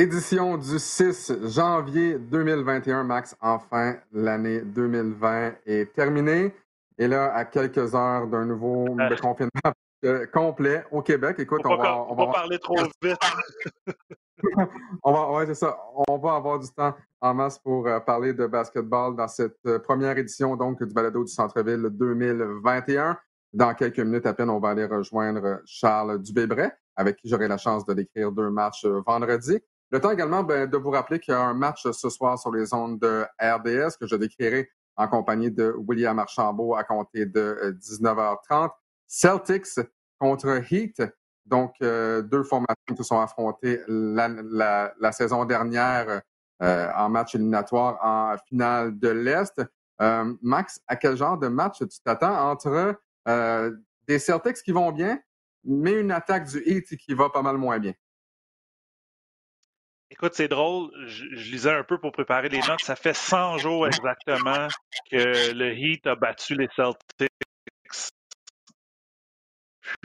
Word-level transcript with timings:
Édition 0.00 0.56
du 0.56 0.78
6 0.78 1.30
janvier 1.44 2.18
2021, 2.18 3.04
Max. 3.04 3.36
Enfin, 3.38 3.96
l'année 4.14 4.62
2020 4.62 5.52
est 5.66 5.92
terminée. 5.92 6.54
Et 6.96 7.06
là, 7.06 7.34
à 7.34 7.44
quelques 7.44 7.94
heures 7.94 8.26
d'un 8.26 8.46
nouveau 8.46 8.98
euh. 8.98 9.16
confinement 9.20 9.50
euh, 10.06 10.24
complet 10.32 10.84
au 10.90 11.02
Québec, 11.02 11.36
écoute, 11.38 11.60
on, 11.66 11.76
va, 11.76 12.02
on 12.08 12.14
va, 12.14 12.28
parler 12.28 12.58
trop 12.58 12.76
vite. 13.02 13.18
on 15.04 15.12
va, 15.12 15.32
ouais, 15.32 15.44
c'est 15.44 15.54
ça. 15.54 15.76
On 16.08 16.16
va 16.16 16.36
avoir 16.36 16.58
du 16.58 16.68
temps 16.70 16.94
en 17.20 17.34
masse 17.34 17.58
pour 17.58 17.86
euh, 17.86 18.00
parler 18.00 18.32
de 18.32 18.46
basketball 18.46 19.14
dans 19.14 19.28
cette 19.28 19.60
première 19.80 20.16
édition 20.16 20.56
donc 20.56 20.82
du 20.82 20.94
balado 20.94 21.22
du 21.24 21.30
Centre-ville 21.30 21.90
2021. 21.90 23.18
Dans 23.52 23.74
quelques 23.74 24.00
minutes 24.00 24.24
à 24.24 24.32
peine, 24.32 24.48
on 24.48 24.60
va 24.60 24.70
aller 24.70 24.86
rejoindre 24.86 25.60
Charles 25.66 26.22
Dubébret, 26.22 26.72
avec 26.96 27.16
qui 27.16 27.28
j'aurai 27.28 27.48
la 27.48 27.58
chance 27.58 27.84
de 27.84 27.92
décrire 27.92 28.32
deux 28.32 28.48
matchs 28.48 28.86
vendredi. 28.86 29.60
Le 29.90 30.00
temps 30.00 30.10
également 30.10 30.44
ben, 30.44 30.68
de 30.68 30.76
vous 30.76 30.90
rappeler 30.90 31.18
qu'il 31.18 31.32
y 31.32 31.36
a 31.36 31.40
un 31.40 31.54
match 31.54 31.88
ce 31.90 32.08
soir 32.10 32.38
sur 32.38 32.52
les 32.52 32.72
ondes 32.72 33.00
de 33.00 33.24
RDS 33.40 33.96
que 33.98 34.06
je 34.06 34.14
décrirai 34.14 34.70
en 34.96 35.08
compagnie 35.08 35.50
de 35.50 35.74
William 35.88 36.18
Archambault 36.18 36.76
à 36.76 36.84
compter 36.84 37.26
de 37.26 37.76
19h30. 37.80 38.64
Euh, 38.64 38.68
Celtics 39.06 39.80
contre 40.18 40.62
Heat. 40.70 41.02
Donc, 41.46 41.74
euh, 41.82 42.22
deux 42.22 42.44
formations 42.44 42.76
qui 42.86 42.96
se 42.96 43.02
sont 43.02 43.18
affrontées 43.18 43.80
la, 43.88 44.92
saison 45.10 45.44
dernière 45.44 46.22
euh, 46.62 46.88
en 46.94 47.08
match 47.08 47.34
éliminatoire 47.34 47.98
en 48.02 48.36
finale 48.46 48.96
de 48.98 49.08
l'Est. 49.08 49.60
Max, 50.42 50.80
à 50.86 50.96
quel 50.96 51.16
genre 51.16 51.36
de 51.36 51.48
match 51.48 51.78
tu 51.78 52.00
t'attends 52.04 52.50
entre 52.50 53.00
des 54.06 54.18
Celtics 54.18 54.62
qui 54.62 54.72
vont 54.72 54.92
bien, 54.92 55.18
mais 55.64 56.00
une 56.00 56.12
attaque 56.12 56.46
du 56.46 56.62
Heat 56.64 56.96
qui 56.96 57.12
va 57.12 57.28
pas 57.28 57.42
mal 57.42 57.58
moins 57.58 57.78
bien? 57.78 57.92
Écoute, 60.10 60.32
c'est 60.34 60.48
drôle. 60.48 60.90
Je, 61.06 61.24
lisais 61.24 61.72
un 61.72 61.84
peu 61.84 61.98
pour 61.98 62.12
préparer 62.12 62.48
les 62.48 62.60
notes. 62.60 62.82
Ça 62.82 62.96
fait 62.96 63.14
100 63.14 63.58
jours 63.58 63.86
exactement 63.86 64.66
que 65.10 65.52
le 65.52 65.72
Heat 65.72 66.06
a 66.06 66.16
battu 66.16 66.56
les 66.56 66.68
Celtics. 66.74 67.30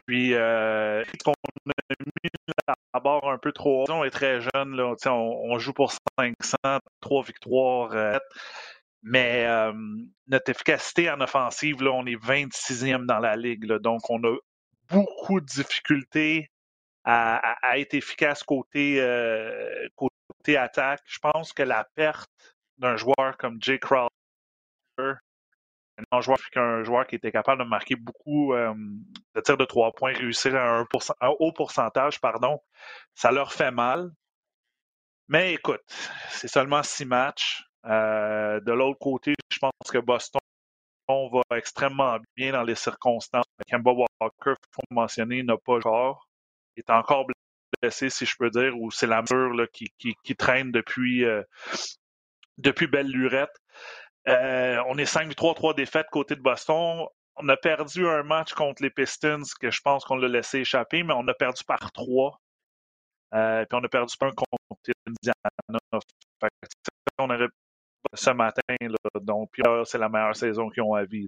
Puis, 0.05 0.33
euh, 0.33 1.03
on 1.25 1.31
a 1.31 1.95
mis 1.99 2.29
la 2.67 2.99
barre 2.99 3.29
un 3.29 3.37
peu 3.37 3.51
trop 3.51 3.85
On 3.89 4.03
est 4.03 4.11
très 4.11 4.41
jeune. 4.41 4.75
Là. 4.75 4.95
On, 5.07 5.57
joue 5.57 5.73
pour 5.73 5.91
500, 6.19 6.79
trois 7.01 7.23
victoires. 7.23 7.91
Euh, 7.93 8.17
mais 9.01 9.45
euh, 9.45 9.73
notre 10.27 10.51
efficacité 10.51 11.09
en 11.09 11.21
offensive, 11.21 11.81
là, 11.83 11.91
on 11.91 12.05
est 12.05 12.15
26e 12.15 13.05
dans 13.05 13.19
la 13.19 13.35
ligue. 13.35 13.65
Là, 13.65 13.79
donc, 13.79 14.09
on 14.09 14.23
a 14.23 14.35
beaucoup 14.89 15.41
de 15.41 15.45
difficultés 15.45 16.51
à, 17.05 17.77
être 17.77 17.93
efficace 17.93 18.43
côté, 18.43 18.99
euh, 18.99 19.87
côté 19.95 20.57
attaque. 20.57 21.01
Je 21.05 21.19
pense 21.19 21.53
que 21.53 21.63
la 21.63 21.83
perte 21.95 22.29
d'un 22.77 22.97
joueur 22.97 23.37
comme 23.37 23.61
Jay 23.61 23.79
Crowder, 23.79 24.09
un 26.11 26.21
joueur, 26.83 27.07
qui 27.07 27.15
était 27.15 27.31
capable 27.31 27.63
de 27.63 27.67
marquer 27.69 27.95
beaucoup 27.95 28.53
euh, 28.53 28.73
de 29.33 29.41
tirs 29.41 29.57
de 29.57 29.65
trois 29.65 29.94
points, 29.94 30.13
réussir 30.13 30.55
à 30.55 30.79
un, 30.79 31.29
haut 31.39 31.53
pourcentage, 31.53 32.19
pardon, 32.19 32.61
ça 33.13 33.31
leur 33.31 33.53
fait 33.53 33.71
mal. 33.71 34.11
Mais 35.27 35.53
écoute, 35.53 35.81
c'est 36.29 36.47
seulement 36.47 36.83
six 36.83 37.05
matchs. 37.05 37.63
Euh, 37.85 38.59
de 38.61 38.71
l'autre 38.71 38.99
côté, 38.99 39.35
je 39.51 39.59
pense 39.59 39.71
que 39.91 39.99
Boston 39.99 40.41
va 41.07 41.57
extrêmement 41.57 42.17
bien 42.35 42.51
dans 42.51 42.63
les 42.63 42.75
circonstances. 42.75 43.45
Kemba 43.67 43.91
Walker, 43.91 44.53
il 44.59 44.71
faut 44.71 44.81
mentionner, 44.89 45.44
n'a 45.44 45.57
pas 45.57 45.79
joué 45.79 46.13
est 46.78 46.90
encore 46.90 47.28
blessé, 47.81 48.09
si 48.09 48.25
je 48.25 48.36
peux 48.38 48.50
dire, 48.50 48.78
ou 48.78 48.91
c'est 48.91 49.08
la 49.08 49.22
mesure 49.22 49.68
qui, 49.72 49.91
qui, 49.97 50.36
traîne 50.36 50.72
depuis, 50.72 51.25
euh, 51.25 51.44
depuis 52.58 52.88
belle 52.88 53.08
lurette. 53.08 53.56
Euh, 54.28 54.81
on 54.88 54.97
est 54.97 55.12
5-3-3 55.12 55.75
défaites 55.75 56.08
côté 56.12 56.36
de 56.36 56.41
Boston. 56.41 57.06
On 57.38 57.50
a 57.50 57.58
perdu 57.58 58.08
un 58.08 58.24
match 58.24 58.53
contre 58.53 58.81
les 58.81 58.90
Pistons 58.90 59.44
que 59.59 59.69
je 59.69 59.81
pense 59.81 60.06
qu'on 60.06 60.16
l'a 60.16 60.28
laissé 60.28 60.59
échapper, 60.59 61.03
mais 61.03 61.13
on 61.16 61.28
a 61.28 61.34
perdu 61.34 61.63
par 61.66 61.91
trois. 61.91 62.40
Euh, 63.34 63.66
puis 63.66 63.80
on 63.80 63.84
a 63.84 63.90
perdu 63.90 64.13
un 64.22 64.31
contre 64.31 64.47
Indiana. 65.07 65.80
on 67.19 67.30
aurait 67.30 67.47
ce 68.13 68.30
matin, 68.30 68.62
donc 69.22 69.52
c'est 69.86 69.97
la 69.97 70.07
meilleure 70.07 70.36
saison 70.36 70.69
qu'ils 70.69 70.84
ont 70.84 70.94
à 70.94 71.03
vie. 71.03 71.28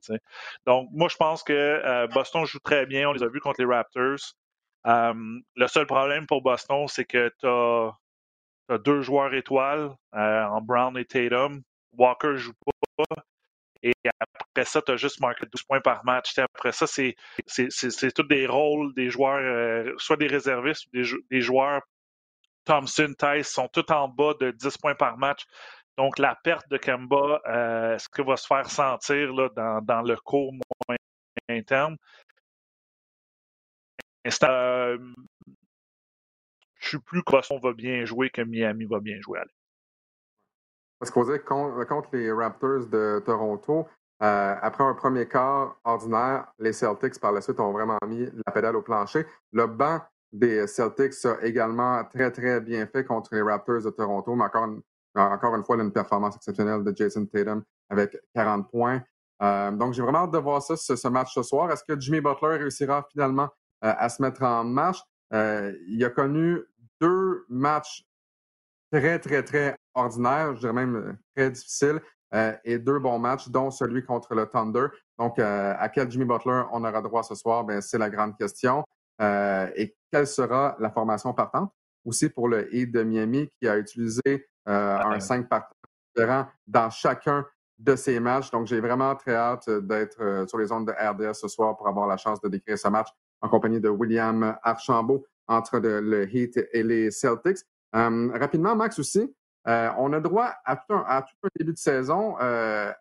Donc 0.65 0.87
moi 0.91 1.09
je 1.09 1.17
pense 1.17 1.43
que 1.43 2.07
Boston 2.13 2.45
joue 2.45 2.59
très 2.59 2.85
bien. 2.85 3.09
On 3.09 3.13
les 3.13 3.23
a 3.23 3.27
vus 3.27 3.41
contre 3.41 3.61
les 3.61 3.67
Raptors 3.67 4.35
le 4.87 5.67
seul 5.67 5.85
problème 5.85 6.25
pour 6.27 6.41
Boston, 6.41 6.87
c'est 6.87 7.05
que 7.05 7.31
tu 7.39 7.47
as, 7.47 8.77
deux 8.79 9.01
joueurs 9.01 9.33
étoiles 9.33 9.91
euh, 10.15 10.43
en 10.43 10.61
Brown 10.61 10.97
et 10.97 11.05
Tatum. 11.05 11.61
Walker 11.93 12.35
joue 12.35 12.53
pas. 12.97 13.23
Et 13.83 13.93
après 14.39 14.65
ça, 14.65 14.81
tu 14.81 14.91
as 14.91 14.97
juste 14.97 15.21
marqué 15.21 15.45
12 15.45 15.63
points 15.63 15.81
par 15.81 16.03
match. 16.03 16.37
après 16.37 16.71
ça, 16.71 16.87
c'est 16.87 17.15
tous 18.13 18.23
des 18.23 18.47
rôles 18.47 18.93
des 18.93 19.09
joueurs, 19.09 19.39
euh, 19.39 19.93
soit 19.97 20.17
des 20.17 20.27
réservistes 20.27 20.87
des, 20.93 21.41
joueurs. 21.41 21.81
Thompson, 22.65 23.13
Tice 23.17 23.47
sont 23.47 23.69
tous 23.69 23.89
en 23.93 24.09
bas 24.09 24.33
de 24.39 24.51
10 24.51 24.77
points 24.77 24.95
par 24.95 25.17
match. 25.17 25.45
Donc, 25.97 26.19
la 26.19 26.35
perte 26.43 26.67
de 26.69 26.77
Kemba, 26.77 27.41
euh, 27.47 27.95
est-ce 27.95 28.09
que 28.09 28.21
va 28.21 28.35
se 28.35 28.45
faire 28.45 28.69
sentir 28.69 29.33
là, 29.33 29.49
dans, 29.55 29.81
dans 29.81 30.01
le 30.01 30.17
court 30.17 30.53
moyen 30.87 31.63
terme? 31.63 31.97
Euh, 34.43 34.97
je 36.79 36.87
suis 36.87 36.99
plus 36.99 37.23
que 37.23 37.31
Boston 37.31 37.59
va 37.61 37.73
bien 37.73 38.05
jouer 38.05 38.29
que 38.29 38.41
Miami 38.41 38.85
va 38.85 38.99
bien 38.99 39.19
jouer. 39.21 39.39
Parce 40.99 41.11
qu'on 41.11 41.23
disait 41.23 41.39
contre, 41.39 41.85
contre 41.85 42.09
les 42.13 42.31
Raptors 42.31 42.87
de 42.87 43.21
Toronto, 43.25 43.87
euh, 44.23 44.55
après 44.61 44.83
un 44.83 44.95
premier 44.95 45.27
quart 45.27 45.79
ordinaire, 45.83 46.47
les 46.59 46.73
Celtics 46.73 47.19
par 47.19 47.31
la 47.31 47.41
suite 47.41 47.59
ont 47.59 47.71
vraiment 47.71 47.97
mis 48.07 48.25
la 48.45 48.51
pédale 48.51 48.75
au 48.75 48.81
plancher. 48.81 49.25
Le 49.51 49.67
banc 49.67 50.01
des 50.31 50.65
Celtics 50.67 51.25
a 51.25 51.43
également 51.43 52.03
très, 52.05 52.31
très 52.31 52.59
bien 52.59 52.87
fait 52.87 53.05
contre 53.05 53.33
les 53.33 53.41
Raptors 53.41 53.83
de 53.83 53.89
Toronto, 53.91 54.35
mais 54.35 54.45
encore 54.45 54.65
une, 54.65 54.81
encore 55.15 55.55
une 55.55 55.63
fois, 55.63 55.77
une 55.77 55.91
performance 55.91 56.35
exceptionnelle 56.35 56.83
de 56.83 56.93
Jason 56.95 57.25
Tatum 57.25 57.63
avec 57.89 58.17
40 58.33 58.69
points. 58.69 59.01
Euh, 59.43 59.71
donc, 59.71 59.93
j'ai 59.93 60.01
vraiment 60.01 60.23
hâte 60.23 60.31
de 60.31 60.39
voir 60.39 60.61
ça, 60.63 60.75
ce 60.75 61.07
match 61.07 61.33
ce 61.33 61.43
soir. 61.43 61.71
Est-ce 61.71 61.83
que 61.83 61.99
Jimmy 61.99 62.21
Butler 62.21 62.57
réussira 62.57 63.07
finalement 63.11 63.43
euh, 63.43 63.49
à 63.81 64.09
se 64.09 64.21
mettre 64.21 64.43
en 64.43 64.63
marche. 64.63 65.01
Euh, 65.33 65.73
il 65.87 66.03
a 66.03 66.09
connu 66.09 66.61
deux 67.01 67.45
matchs 67.49 68.05
très, 68.91 69.19
très, 69.19 69.43
très 69.43 69.75
ordinaires, 69.93 70.55
je 70.55 70.61
dirais 70.61 70.73
même 70.73 70.95
euh, 70.95 71.13
très 71.35 71.51
difficiles, 71.51 72.01
et 72.65 72.77
deux 72.77 72.99
bons 72.99 73.19
matchs, 73.19 73.47
dont 73.47 73.71
celui 73.71 74.03
contre 74.03 74.35
le 74.35 74.45
Thunder. 74.45 74.87
Donc, 75.17 75.39
à 75.39 75.87
quel 75.87 76.11
Jimmy 76.11 76.25
Butler 76.25 76.63
on 76.73 76.83
aura 76.83 77.01
droit 77.01 77.23
ce 77.23 77.35
soir? 77.35 77.63
Ben, 77.63 77.79
c'est 77.79 77.97
la 77.97 78.09
grande 78.09 78.35
question. 78.35 78.83
et 79.21 79.95
quelle 80.11 80.27
sera 80.27 80.75
la 80.77 80.91
formation 80.91 81.33
partante? 81.33 81.71
Aussi 82.03 82.27
pour 82.27 82.49
le 82.49 82.67
Heat 82.75 82.91
de 82.91 83.03
Miami 83.03 83.49
qui 83.57 83.69
a 83.69 83.77
utilisé 83.77 84.49
un 84.65 85.21
5 85.21 85.47
partants 85.47 85.73
différent 86.13 86.47
dans 86.67 86.89
chacun 86.89 87.45
de 87.79 87.95
ces 87.95 88.19
matchs. 88.19 88.51
Donc, 88.51 88.67
j'ai 88.67 88.81
vraiment 88.81 89.15
très 89.15 89.33
hâte 89.33 89.69
d'être 89.69 90.45
sur 90.49 90.57
les 90.57 90.69
ondes 90.69 90.87
de 90.87 90.91
RDS 90.91 91.35
ce 91.35 91.47
soir 91.47 91.77
pour 91.77 91.87
avoir 91.87 92.07
la 92.07 92.17
chance 92.17 92.41
de 92.41 92.49
décrire 92.49 92.77
ce 92.77 92.89
match 92.89 93.07
en 93.41 93.49
compagnie 93.49 93.79
de 93.79 93.89
William 93.89 94.57
Archambault 94.63 95.25
entre 95.47 95.79
le, 95.79 96.27
Heat 96.33 96.59
et 96.73 96.83
les 96.83 97.11
Celtics. 97.11 97.59
Euh, 97.95 98.31
rapidement, 98.37 98.75
Max 98.75 98.99
aussi, 98.99 99.33
euh, 99.67 99.89
on 99.97 100.13
a 100.13 100.19
droit 100.19 100.53
à 100.65 100.75
tout 100.75 100.93
un, 100.93 101.23
début 101.57 101.73
de 101.73 101.77
saison, 101.77 102.35
euh, 102.41 102.91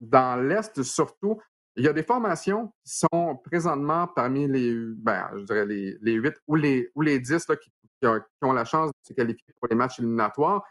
dans 0.00 0.40
l'Est 0.40 0.82
surtout. 0.82 1.40
Il 1.76 1.84
y 1.84 1.88
a 1.88 1.92
des 1.92 2.02
formations 2.02 2.72
qui 2.84 2.98
sont 3.12 3.36
présentement 3.44 4.08
parmi 4.08 4.48
les, 4.48 4.74
ben, 4.96 5.28
je 5.36 5.44
dirais 5.44 5.66
les, 5.66 5.96
les 6.00 6.14
8 6.14 6.34
ou 6.46 6.56
les, 6.56 6.90
ou 6.94 7.02
les 7.02 7.20
10 7.20 7.46
qui, 7.60 8.06
ont, 8.42 8.52
la 8.52 8.64
chance 8.64 8.88
de 8.88 9.08
se 9.08 9.12
qualifier 9.12 9.54
pour 9.58 9.68
les 9.68 9.76
matchs 9.76 9.98
éliminatoires 10.00 10.64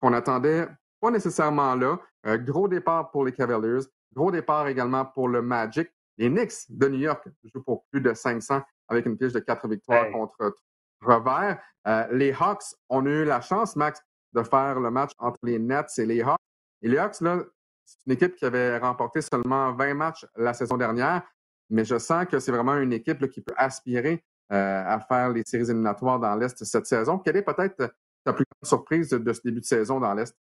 qu'on 0.00 0.12
attendait 0.12 0.68
pas 1.00 1.10
nécessairement 1.10 1.74
là. 1.76 1.98
gros 2.38 2.66
départ 2.66 3.10
pour 3.10 3.24
les 3.24 3.32
Cavaliers, 3.32 3.86
gros 4.12 4.32
départ 4.32 4.66
également 4.66 5.04
pour 5.04 5.28
le 5.28 5.42
Magic. 5.42 5.88
Les 6.18 6.28
Knicks 6.28 6.66
de 6.68 6.88
New 6.88 6.98
York 6.98 7.28
jouent 7.44 7.62
pour 7.62 7.84
plus 7.86 8.00
de 8.00 8.12
500 8.12 8.60
avec 8.88 9.06
une 9.06 9.16
fiche 9.16 9.32
de 9.32 9.38
quatre 9.38 9.68
victoires 9.68 10.10
contre 10.10 10.54
revers. 11.00 11.58
Euh, 11.86 12.06
les 12.12 12.32
Hawks, 12.32 12.74
on 12.88 13.06
a 13.06 13.08
eu 13.08 13.24
la 13.24 13.40
chance, 13.40 13.76
Max, 13.76 14.02
de 14.32 14.42
faire 14.42 14.80
le 14.80 14.90
match 14.90 15.12
entre 15.18 15.38
les 15.44 15.58
Nets 15.58 15.98
et 15.98 16.06
les 16.06 16.20
Hawks. 16.22 16.40
Et 16.82 16.88
les 16.88 16.98
Hawks, 16.98 17.20
là, 17.20 17.38
c'est 17.84 17.98
une 18.06 18.12
équipe 18.12 18.34
qui 18.34 18.44
avait 18.44 18.78
remporté 18.78 19.20
seulement 19.22 19.72
20 19.72 19.94
matchs 19.94 20.26
la 20.36 20.52
saison 20.52 20.76
dernière, 20.76 21.22
mais 21.70 21.84
je 21.84 21.98
sens 21.98 22.26
que 22.26 22.38
c'est 22.38 22.52
vraiment 22.52 22.76
une 22.76 22.92
équipe 22.92 23.26
qui 23.30 23.40
peut 23.40 23.54
aspirer 23.56 24.22
euh, 24.52 24.84
à 24.86 25.00
faire 25.00 25.30
les 25.30 25.42
séries 25.46 25.70
éliminatoires 25.70 26.18
dans 26.18 26.34
l'Est 26.34 26.62
cette 26.64 26.86
saison. 26.86 27.18
Quelle 27.18 27.36
est 27.36 27.42
peut-être 27.42 27.94
ta 28.24 28.32
plus 28.32 28.44
grande 28.44 28.68
surprise 28.68 29.10
de 29.10 29.32
ce 29.32 29.40
début 29.44 29.60
de 29.60 29.64
saison 29.64 30.00
dans 30.00 30.12
l'Est? 30.14 30.36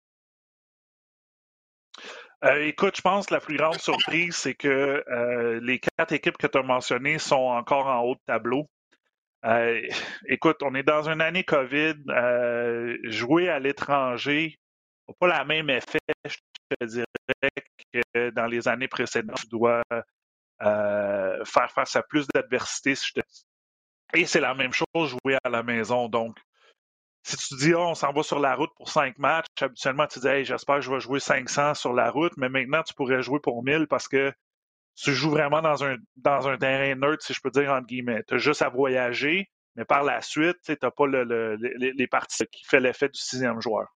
Euh, 2.45 2.67
écoute, 2.67 2.95
je 2.97 3.01
pense 3.01 3.25
que 3.25 3.33
la 3.33 3.39
plus 3.39 3.57
grande 3.57 3.79
surprise, 3.79 4.35
c'est 4.35 4.53
que 4.53 5.03
euh, 5.09 5.59
les 5.63 5.79
quatre 5.79 6.11
équipes 6.11 6.37
que 6.37 6.47
tu 6.47 6.57
as 6.57 6.63
mentionnées 6.63 7.17
sont 7.17 7.35
encore 7.35 7.87
en 7.87 8.01
haut 8.01 8.15
de 8.15 8.21
tableau. 8.27 8.69
Euh, 9.45 9.81
écoute, 10.27 10.57
on 10.61 10.75
est 10.75 10.83
dans 10.83 11.09
une 11.09 11.21
année 11.21 11.43
COVID. 11.43 11.95
Euh, 12.09 12.97
jouer 13.03 13.49
à 13.49 13.59
l'étranger 13.59 14.59
n'a 15.07 15.13
pas 15.19 15.27
la 15.27 15.45
même 15.45 15.69
effet, 15.69 15.99
je 16.25 16.35
te 16.79 16.85
dirais, 16.85 17.05
que 17.93 18.29
dans 18.31 18.45
les 18.45 18.67
années 18.67 18.87
précédentes. 18.87 19.39
Tu 19.41 19.47
dois 19.47 19.81
euh, 20.61 21.45
faire 21.45 21.71
face 21.71 21.95
à 21.95 22.03
plus 22.03 22.27
d'adversité. 22.33 22.93
Et 24.13 24.25
c'est 24.25 24.39
la 24.39 24.53
même 24.53 24.71
chose 24.71 24.85
jouer 25.09 25.37
à 25.43 25.49
la 25.49 25.63
maison. 25.63 26.09
Donc, 26.09 26.37
si 27.25 27.37
tu 27.37 27.55
dis, 27.55 27.73
oh, 27.73 27.79
on 27.79 27.95
s'en 27.95 28.13
va 28.13 28.21
sur 28.21 28.39
la 28.39 28.55
route 28.55 28.69
pour 28.75 28.87
cinq 28.89 29.17
matchs, 29.17 29.47
habituellement, 29.59 30.05
tu 30.05 30.19
dis, 30.19 30.27
hey, 30.27 30.45
j'espère 30.45 30.75
que 30.75 30.81
je 30.81 30.91
vais 30.91 30.99
jouer 30.99 31.19
500 31.19 31.73
sur 31.73 31.91
la 31.91 32.11
route, 32.11 32.33
mais 32.37 32.49
maintenant, 32.49 32.83
tu 32.83 32.93
pourrais 32.93 33.23
jouer 33.23 33.39
pour 33.39 33.63
1000 33.63 33.87
parce 33.87 34.07
que 34.07 34.31
tu 34.95 35.11
joues 35.13 35.31
vraiment 35.31 35.61
dans 35.61 35.83
un, 35.83 35.97
dans 36.17 36.47
un 36.47 36.57
terrain 36.57 36.93
neutre, 36.95 37.25
si 37.25 37.33
je 37.33 37.41
peux 37.41 37.49
dire, 37.49 37.71
entre 37.71 37.87
guillemets. 37.87 38.23
Tu 38.27 38.35
as 38.35 38.37
juste 38.37 38.61
à 38.61 38.69
voyager, 38.69 39.49
mais 39.75 39.85
par 39.85 40.03
la 40.03 40.21
suite, 40.21 40.57
tu 40.63 40.77
n'as 40.79 40.91
pas 40.91 41.07
le, 41.07 41.55
les, 41.55 42.07
parties 42.07 42.45
qui 42.51 42.63
fait 42.63 42.79
l'effet 42.79 43.09
du 43.09 43.19
sixième 43.19 43.59
joueur. 43.59 43.87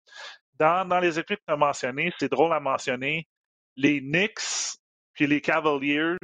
Dans, 0.59 0.89
dans 0.89 0.99
les 0.99 1.19
équipes 1.19 1.39
que 1.39 1.45
tu 1.47 1.53
as 1.53 1.57
mentionnées, 1.57 2.13
c'est 2.19 2.31
drôle 2.31 2.53
à 2.55 2.61
mentionner, 2.61 3.29
les 3.77 4.01
Knicks 4.01 4.79
puis 5.13 5.27
les 5.27 5.41
Cavaliers, 5.43 6.17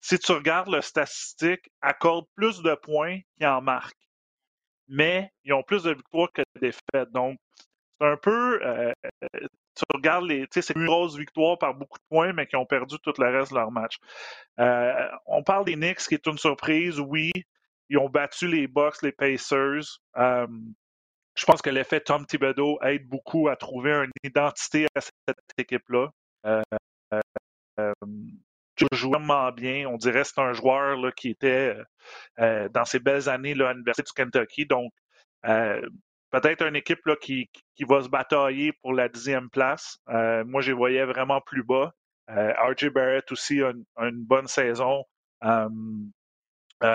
si 0.00 0.18
tu 0.18 0.32
regardes 0.32 0.68
le 0.68 0.80
statistique, 0.80 1.68
accordent 1.82 2.28
plus 2.36 2.62
de 2.62 2.74
points 2.74 3.18
qu'ils 3.36 3.48
en 3.48 3.60
marquent. 3.60 4.09
Mais 4.90 5.30
ils 5.44 5.52
ont 5.52 5.62
plus 5.62 5.84
de 5.84 5.92
victoires 5.92 6.32
que 6.32 6.42
de 6.56 6.60
défaites. 6.60 7.10
Donc, 7.12 7.38
c'est 8.00 8.06
un 8.06 8.16
peu, 8.16 8.60
euh, 8.64 8.92
tu 9.32 9.84
regardes 9.94 10.24
les, 10.24 10.46
tu 10.48 10.60
sais, 10.60 10.74
par 10.74 11.74
beaucoup 11.74 11.98
de 11.98 12.04
points, 12.08 12.32
mais 12.32 12.46
qui 12.46 12.56
ont 12.56 12.66
perdu 12.66 12.96
tout 13.02 13.12
le 13.18 13.38
reste 13.38 13.52
de 13.52 13.56
leur 13.56 13.70
match. 13.70 13.98
Euh, 14.58 15.08
on 15.26 15.42
parle 15.42 15.64
des 15.64 15.76
Knicks, 15.76 16.00
qui 16.08 16.14
est 16.14 16.26
une 16.26 16.38
surprise, 16.38 16.98
oui. 16.98 17.30
Ils 17.88 17.98
ont 17.98 18.08
battu 18.08 18.48
les 18.48 18.66
Bucks, 18.66 19.02
les 19.02 19.12
Pacers. 19.12 20.00
Euh, 20.16 20.46
je 21.36 21.44
pense 21.44 21.62
que 21.62 21.70
l'effet 21.70 22.00
Tom 22.00 22.26
Thibodeau 22.26 22.78
aide 22.82 23.06
beaucoup 23.06 23.48
à 23.48 23.56
trouver 23.56 23.92
une 23.92 24.10
identité 24.24 24.86
à 24.94 25.00
cette 25.00 25.38
équipe-là. 25.56 26.10
Euh, 28.82 28.86
euh, 28.92 28.96
joue 28.96 29.10
vraiment 29.10 29.50
bien. 29.52 29.86
On 29.88 29.96
dirait 29.96 30.22
que 30.22 30.28
c'est 30.28 30.40
un 30.40 30.52
joueur 30.52 30.96
là, 30.96 31.10
qui 31.12 31.30
était 31.30 31.76
dans 32.38 32.84
ses 32.84 32.98
belles 32.98 33.28
années 33.28 33.54
là, 33.54 33.70
à 33.70 33.72
l'Université 33.72 34.02
du 34.02 34.12
Kentucky. 34.12 34.66
Donc, 34.66 34.92
peut-être 36.30 36.66
une 36.66 36.76
équipe 36.76 37.04
là, 37.06 37.16
qui, 37.16 37.50
qui, 37.74 37.84
va 37.84 38.02
se 38.02 38.08
batailler 38.08 38.72
pour 38.82 38.92
la 38.92 39.08
dixième 39.08 39.50
place. 39.50 39.98
Euh, 40.08 40.44
moi, 40.44 40.60
je 40.62 40.68
les 40.68 40.76
voyais 40.76 41.04
vraiment 41.04 41.40
plus 41.40 41.62
bas. 41.62 41.92
Euh, 42.30 42.52
RJ 42.52 42.90
Barrett 42.90 43.30
aussi 43.32 43.60
a 43.62 43.72
une, 43.98 44.24
bonne 44.24 44.46
saison. 44.46 45.04
Euh, 45.44 45.68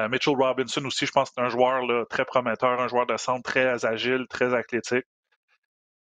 Mitchell 0.09 0.35
Robinson 0.35 0.83
aussi, 0.85 1.05
je 1.05 1.11
pense 1.11 1.29
que 1.29 1.35
c'est 1.37 1.45
un 1.45 1.49
joueur 1.49 1.85
là, 1.85 2.05
très 2.09 2.25
prometteur, 2.25 2.79
un 2.79 2.87
joueur 2.87 3.05
de 3.05 3.17
centre 3.17 3.43
très 3.43 3.85
agile, 3.85 4.25
très 4.29 4.53
athlétique. 4.53 5.05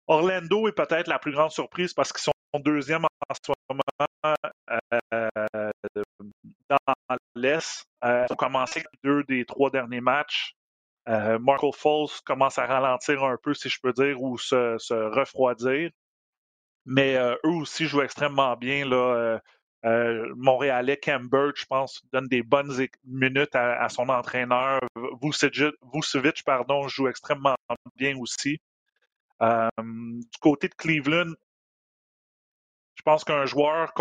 Orlando 0.07 0.69
est 0.69 0.73
peut-être 0.73 1.09
la 1.09 1.19
plus 1.19 1.33
grande 1.33 1.51
surprise 1.51 1.93
parce 1.93 2.13
qu'ils 2.13 2.23
sont 2.23 2.33
deuxième 2.61 3.05
en 3.05 3.35
ce 3.35 3.53
moment 3.69 5.26
l'Est. 7.37 7.87
ils 8.03 8.27
ont 8.31 8.37
commencé 8.37 8.85
deux 9.05 9.23
des 9.25 9.45
trois 9.45 9.71
derniers 9.71 10.01
matchs. 10.01 10.57
Euh, 11.09 11.39
Marco 11.39 11.71
Falls 11.73 12.21
commence 12.25 12.59
à 12.59 12.67
ralentir 12.67 13.23
un 13.23 13.37
peu, 13.41 13.55
si 13.55 13.69
je 13.69 13.79
peux 13.81 13.93
dire, 13.93 14.21
ou 14.21 14.39
se, 14.39 14.93
refroidir. 15.15 15.91
Mais 16.85 17.17
euh, 17.17 17.35
eux 17.45 17.51
aussi 17.51 17.87
jouent 17.87 18.03
extrêmement 18.03 18.57
bien. 18.57 18.89
Là, 18.89 19.41
euh, 19.85 20.33
Montréalais 20.37 20.97
Camber, 20.97 21.51
je 21.55 21.65
pense, 21.67 22.03
donne 22.13 22.27
des 22.27 22.43
bonnes 22.43 22.73
minutes 23.05 23.55
à, 23.55 23.89
son 23.89 24.09
entraîneur. 24.09 24.81
Vucevic, 25.23 26.43
pardon, 26.45 26.89
joue 26.89 27.09
extrêmement 27.09 27.57
bien 27.97 28.17
aussi. 28.19 28.59
du 29.41 30.39
côté 30.41 30.69
de 30.69 30.75
Cleveland, 30.75 31.33
pense 33.07 33.23
qu'un 33.23 33.47
joueur 33.47 33.95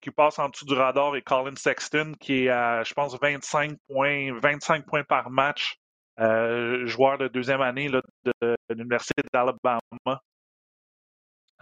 qui 0.00 0.10
passe 0.10 0.38
en 0.38 0.48
dessous 0.48 0.64
du 0.64 0.72
radar 0.72 1.14
est 1.16 1.22
Colin 1.22 1.54
Sexton, 1.54 2.14
qui 2.18 2.44
est 2.44 2.48
à, 2.48 2.82
je 2.82 2.94
pense, 2.94 3.14
25 3.20 3.76
points, 3.88 4.32
25 4.40 4.86
points 4.86 5.04
par 5.04 5.28
match 5.28 5.78
euh, 6.18 6.86
joueur 6.86 7.18
de 7.18 7.28
deuxième 7.28 7.60
année 7.60 7.90
là, 7.90 8.00
de, 8.24 8.56
l'Université 8.70 9.22
d'Alabama. 9.34 9.80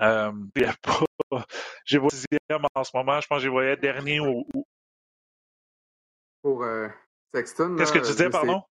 Euh, 0.01 0.33
j'ai 1.85 1.99
vu 1.99 2.09
sixième 2.11 2.65
en 2.73 2.85
ce 2.85 2.97
moment. 2.97 3.21
Je 3.21 3.27
pense 3.27 3.39
que 3.39 3.43
j'ai 3.43 3.49
voyais 3.49 3.77
dernier 3.77 4.21
ou. 4.21 4.45
Pour 6.41 6.63
euh, 6.63 6.87
Sexton. 7.35 7.75
Qu'est-ce 7.77 7.93
que 7.93 7.99
tu 7.99 8.13
disais, 8.13 8.31
pardon? 8.31 8.63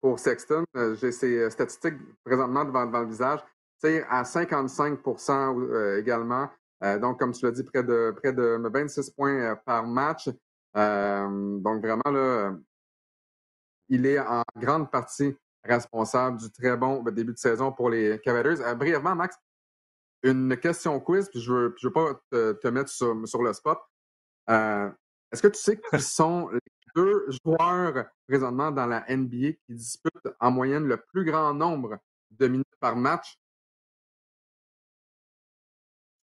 Pour 0.00 0.20
Sexton, 0.20 0.64
j'ai 1.00 1.10
ses 1.10 1.50
statistiques 1.50 1.98
présentement 2.24 2.64
devant, 2.64 2.86
devant 2.86 3.00
le 3.00 3.08
visage. 3.08 3.40
C'est 3.78 4.04
à 4.04 4.22
55% 4.22 5.98
également. 5.98 6.48
Donc, 6.82 7.18
comme 7.18 7.32
tu 7.32 7.44
l'as 7.44 7.52
dit, 7.52 7.62
près 7.62 7.82
de, 7.82 8.14
près 8.16 8.32
de 8.32 8.60
26 8.72 9.10
points 9.10 9.56
par 9.66 9.86
match. 9.86 10.28
donc, 10.74 11.82
vraiment, 11.82 12.10
là, 12.10 12.54
il 13.90 14.06
est 14.06 14.18
en 14.18 14.42
grande 14.56 14.90
partie 14.90 15.36
responsable 15.64 16.38
du 16.38 16.50
très 16.50 16.76
bon 16.76 17.02
début 17.02 17.32
de 17.32 17.38
saison 17.38 17.72
pour 17.72 17.90
les 17.90 18.18
Cavaliers. 18.20 18.60
Euh, 18.62 18.74
brièvement, 18.74 19.14
Max, 19.14 19.36
une 20.22 20.56
question 20.56 20.98
quiz, 21.00 21.28
puis 21.28 21.40
je 21.40 21.52
ne 21.52 21.58
veux, 21.58 21.74
je 21.78 21.86
veux, 21.88 21.92
pas 21.92 22.14
te, 22.30 22.68
mettre 22.68 22.90
sur, 22.90 23.42
le 23.42 23.52
spot. 23.52 23.78
Euh, 24.48 24.90
est-ce 25.32 25.42
que 25.42 25.48
tu 25.48 25.60
sais 25.60 25.78
qui 25.78 25.82
sont 26.00 26.48
les 26.50 26.60
deux 26.94 27.26
joueurs 27.44 28.06
présentement 28.28 28.70
dans 28.70 28.86
la 28.86 29.04
NBA 29.08 29.52
qui 29.66 29.74
disputent 29.74 30.28
en 30.38 30.50
moyenne 30.50 30.86
le 30.86 30.96
plus 30.96 31.24
grand 31.24 31.54
nombre 31.54 31.98
de 32.30 32.48
minutes 32.48 32.66
par 32.80 32.96
match? 32.96 33.38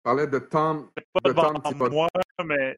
Je 0.07 0.09
parlais 0.09 0.27
de 0.27 0.39
Tom. 0.39 0.89
de 1.25 1.33
Tom 1.33 1.91
moi, 1.91 2.07
mais... 2.45 2.77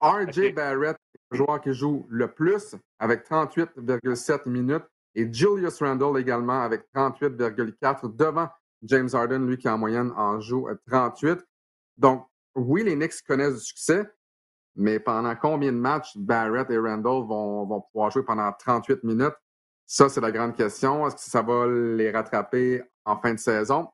RJ 0.00 0.54
Barrett 0.54 0.96
le 1.32 1.36
joueur 1.38 1.60
qui 1.60 1.72
joue 1.72 2.06
le 2.08 2.32
plus 2.32 2.76
avec 3.00 3.28
38,7 3.28 4.48
minutes 4.48 4.84
et 5.16 5.26
Julius 5.32 5.80
Randle 5.82 6.20
également 6.20 6.62
avec 6.62 6.84
38,4 6.94 8.14
devant 8.14 8.48
James 8.82 9.08
Harden, 9.12 9.44
lui 9.44 9.58
qui 9.58 9.68
en 9.68 9.76
moyenne 9.76 10.12
en 10.16 10.38
joue 10.38 10.68
38. 10.86 11.44
Donc, 11.96 12.28
oui, 12.54 12.84
les 12.84 12.94
Knicks 12.94 13.20
connaissent 13.26 13.56
du 13.56 13.64
succès, 13.64 14.08
mais 14.76 15.00
pendant 15.00 15.34
combien 15.34 15.72
de 15.72 15.78
matchs 15.78 16.16
Barrett 16.16 16.70
et 16.70 16.78
Randle 16.78 17.26
vont, 17.26 17.66
vont 17.66 17.80
pouvoir 17.92 18.12
jouer 18.12 18.22
pendant 18.22 18.52
38 18.52 19.02
minutes? 19.02 19.34
Ça, 19.84 20.08
c'est 20.08 20.20
la 20.20 20.30
grande 20.30 20.54
question. 20.54 21.08
Est-ce 21.08 21.16
que 21.16 21.22
ça 21.22 21.42
va 21.42 21.66
les 21.66 22.12
rattraper 22.12 22.84
en 23.04 23.18
fin 23.18 23.34
de 23.34 23.40
saison? 23.40 23.88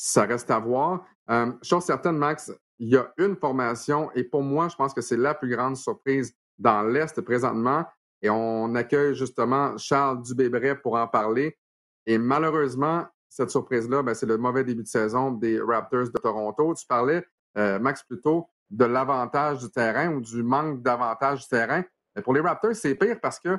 Ça 0.00 0.22
reste 0.22 0.48
à 0.52 0.60
voir. 0.60 1.04
Euh, 1.28 1.50
chose 1.60 1.82
certaine, 1.82 2.16
Max, 2.16 2.52
il 2.78 2.90
y 2.90 2.96
a 2.96 3.12
une 3.18 3.34
formation 3.34 4.12
et 4.14 4.22
pour 4.22 4.44
moi, 4.44 4.68
je 4.68 4.76
pense 4.76 4.94
que 4.94 5.00
c'est 5.00 5.16
la 5.16 5.34
plus 5.34 5.50
grande 5.50 5.76
surprise 5.76 6.32
dans 6.56 6.84
l'Est 6.84 7.20
présentement. 7.20 7.84
Et 8.22 8.30
on 8.30 8.76
accueille 8.76 9.16
justement 9.16 9.76
Charles 9.76 10.22
Dubébret 10.22 10.76
pour 10.80 10.94
en 10.94 11.08
parler. 11.08 11.58
Et 12.06 12.16
malheureusement, 12.16 13.08
cette 13.28 13.50
surprise-là, 13.50 14.04
ben, 14.04 14.14
c'est 14.14 14.26
le 14.26 14.38
mauvais 14.38 14.62
début 14.62 14.84
de 14.84 14.88
saison 14.88 15.32
des 15.32 15.60
Raptors 15.60 16.12
de 16.14 16.20
Toronto. 16.22 16.74
Tu 16.74 16.86
parlais, 16.86 17.26
euh, 17.56 17.80
Max, 17.80 18.04
plutôt 18.04 18.48
de 18.70 18.84
l'avantage 18.84 19.58
du 19.58 19.68
terrain 19.68 20.14
ou 20.14 20.20
du 20.20 20.44
manque 20.44 20.80
d'avantage 20.80 21.40
du 21.40 21.48
terrain. 21.48 21.82
Pour 22.22 22.34
les 22.34 22.40
Raptors, 22.40 22.76
c'est 22.76 22.94
pire 22.94 23.18
parce 23.20 23.40
que 23.40 23.58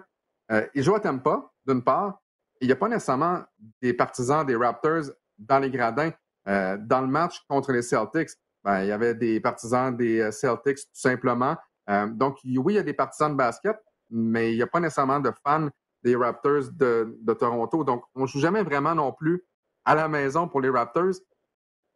euh, 0.53 0.65
ils 0.74 0.84
jouent 0.84 0.96
à 0.96 1.01
Tampa, 1.01 1.51
d'une 1.67 1.84
part. 1.84 2.22
Il 2.62 2.67
n'y 2.67 2.72
a 2.72 2.77
pas 2.77 2.88
nécessairement 2.88 3.43
des 3.81 3.91
partisans 3.93 4.46
des 4.46 4.55
Raptors 4.55 5.12
dans 5.38 5.60
les 5.60 5.69
gradins. 5.69 6.12
Euh, 6.48 6.77
dans 6.79 7.01
le 7.01 7.08
match 7.08 7.41
contre 7.48 7.72
les 7.72 7.81
Celtics, 7.81 8.29
ben, 8.63 8.84
il 8.84 8.88
y 8.88 8.91
avait 8.91 9.15
des 9.15 9.39
partisans 9.39 9.96
des 9.96 10.31
Celtics 10.31 10.77
tout 10.77 11.00
simplement. 11.00 11.58
Euh, 11.89 12.08
donc, 12.08 12.38
oui, 12.43 12.74
il 12.74 12.75
y 12.75 12.79
a 12.79 12.84
des 12.84 12.93
partisans 12.93 13.31
de 13.31 13.38
basket, 13.38 13.77
mais 14.10 14.53
il 14.53 14.55
n'y 14.55 14.62
a 14.62 14.67
pas 14.67 14.79
nécessairement 14.79 15.19
de 15.19 15.31
fans 15.43 15.69
des 16.03 16.15
Raptors 16.15 16.72
de, 16.72 17.34
Toronto. 17.34 17.84
Donc, 17.84 18.03
on 18.15 18.22
ne 18.22 18.27
joue 18.27 18.39
jamais 18.39 18.63
vraiment 18.63 18.96
non 18.96 19.12
plus 19.12 19.43
à 19.86 19.96
la 19.96 20.08
maison 20.08 20.48
pour 20.48 20.62
les 20.62 20.69
Raptors. 20.69 21.15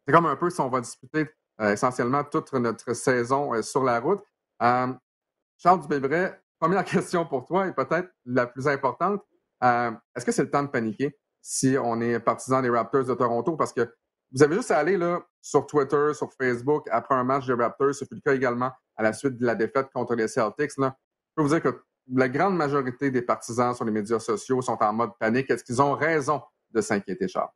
C'est 0.05 0.13
comme 0.13 0.25
un 0.25 0.35
peu 0.35 0.49
si 0.49 0.59
on 0.61 0.69
va 0.69 0.81
disputer 0.81 1.29
euh, 1.61 1.73
essentiellement 1.73 2.23
toute 2.23 2.51
notre 2.53 2.93
saison 2.93 3.53
euh, 3.53 3.61
sur 3.61 3.83
la 3.83 3.99
route. 3.99 4.23
Charles 4.59 5.81
Dubébret, 5.81 6.41
première 6.59 6.83
question 6.85 7.25
pour 7.25 7.45
toi 7.45 7.67
et 7.67 7.73
peut-être 7.73 8.09
la 8.25 8.47
plus 8.47 8.67
importante. 8.67 9.21
Est-ce 9.61 10.25
que 10.25 10.31
c'est 10.31 10.43
le 10.43 10.49
temps 10.49 10.63
de 10.63 10.67
paniquer 10.67 11.17
si 11.41 11.77
on 11.81 12.01
est 12.01 12.19
partisan 12.19 12.61
des 12.61 12.69
Raptors 12.69 13.05
de 13.05 13.13
Toronto? 13.13 13.55
Parce 13.55 13.71
que 13.71 13.93
vous 14.33 14.41
avez 14.41 14.55
juste 14.55 14.71
à 14.71 14.79
aller 14.79 14.97
là, 14.97 15.23
sur 15.41 15.67
Twitter, 15.67 16.11
sur 16.15 16.33
Facebook, 16.33 16.87
après 16.91 17.13
un 17.13 17.23
match 17.23 17.45
des 17.45 17.53
Raptors. 17.53 17.93
Ce 17.93 18.03
fut 18.03 18.15
le 18.15 18.21
cas 18.21 18.33
également 18.33 18.71
à 18.95 19.03
la 19.03 19.13
suite 19.13 19.37
de 19.37 19.45
la 19.45 19.53
défaite 19.53 19.89
contre 19.93 20.15
les 20.15 20.27
Celtics. 20.27 20.75
Là. 20.77 20.97
Je 21.29 21.33
peux 21.35 21.41
vous 21.43 21.49
dire 21.49 21.61
que 21.61 21.83
la 22.11 22.27
grande 22.29 22.55
majorité 22.55 23.11
des 23.11 23.21
partisans 23.21 23.75
sur 23.75 23.85
les 23.85 23.91
médias 23.91 24.19
sociaux 24.19 24.61
sont 24.61 24.77
en 24.81 24.91
mode 24.91 25.11
panique. 25.19 25.51
Est-ce 25.51 25.63
qu'ils 25.63 25.81
ont 25.81 25.93
raison 25.93 26.41
de 26.71 26.81
s'inquiéter, 26.81 27.27
Charles? 27.27 27.51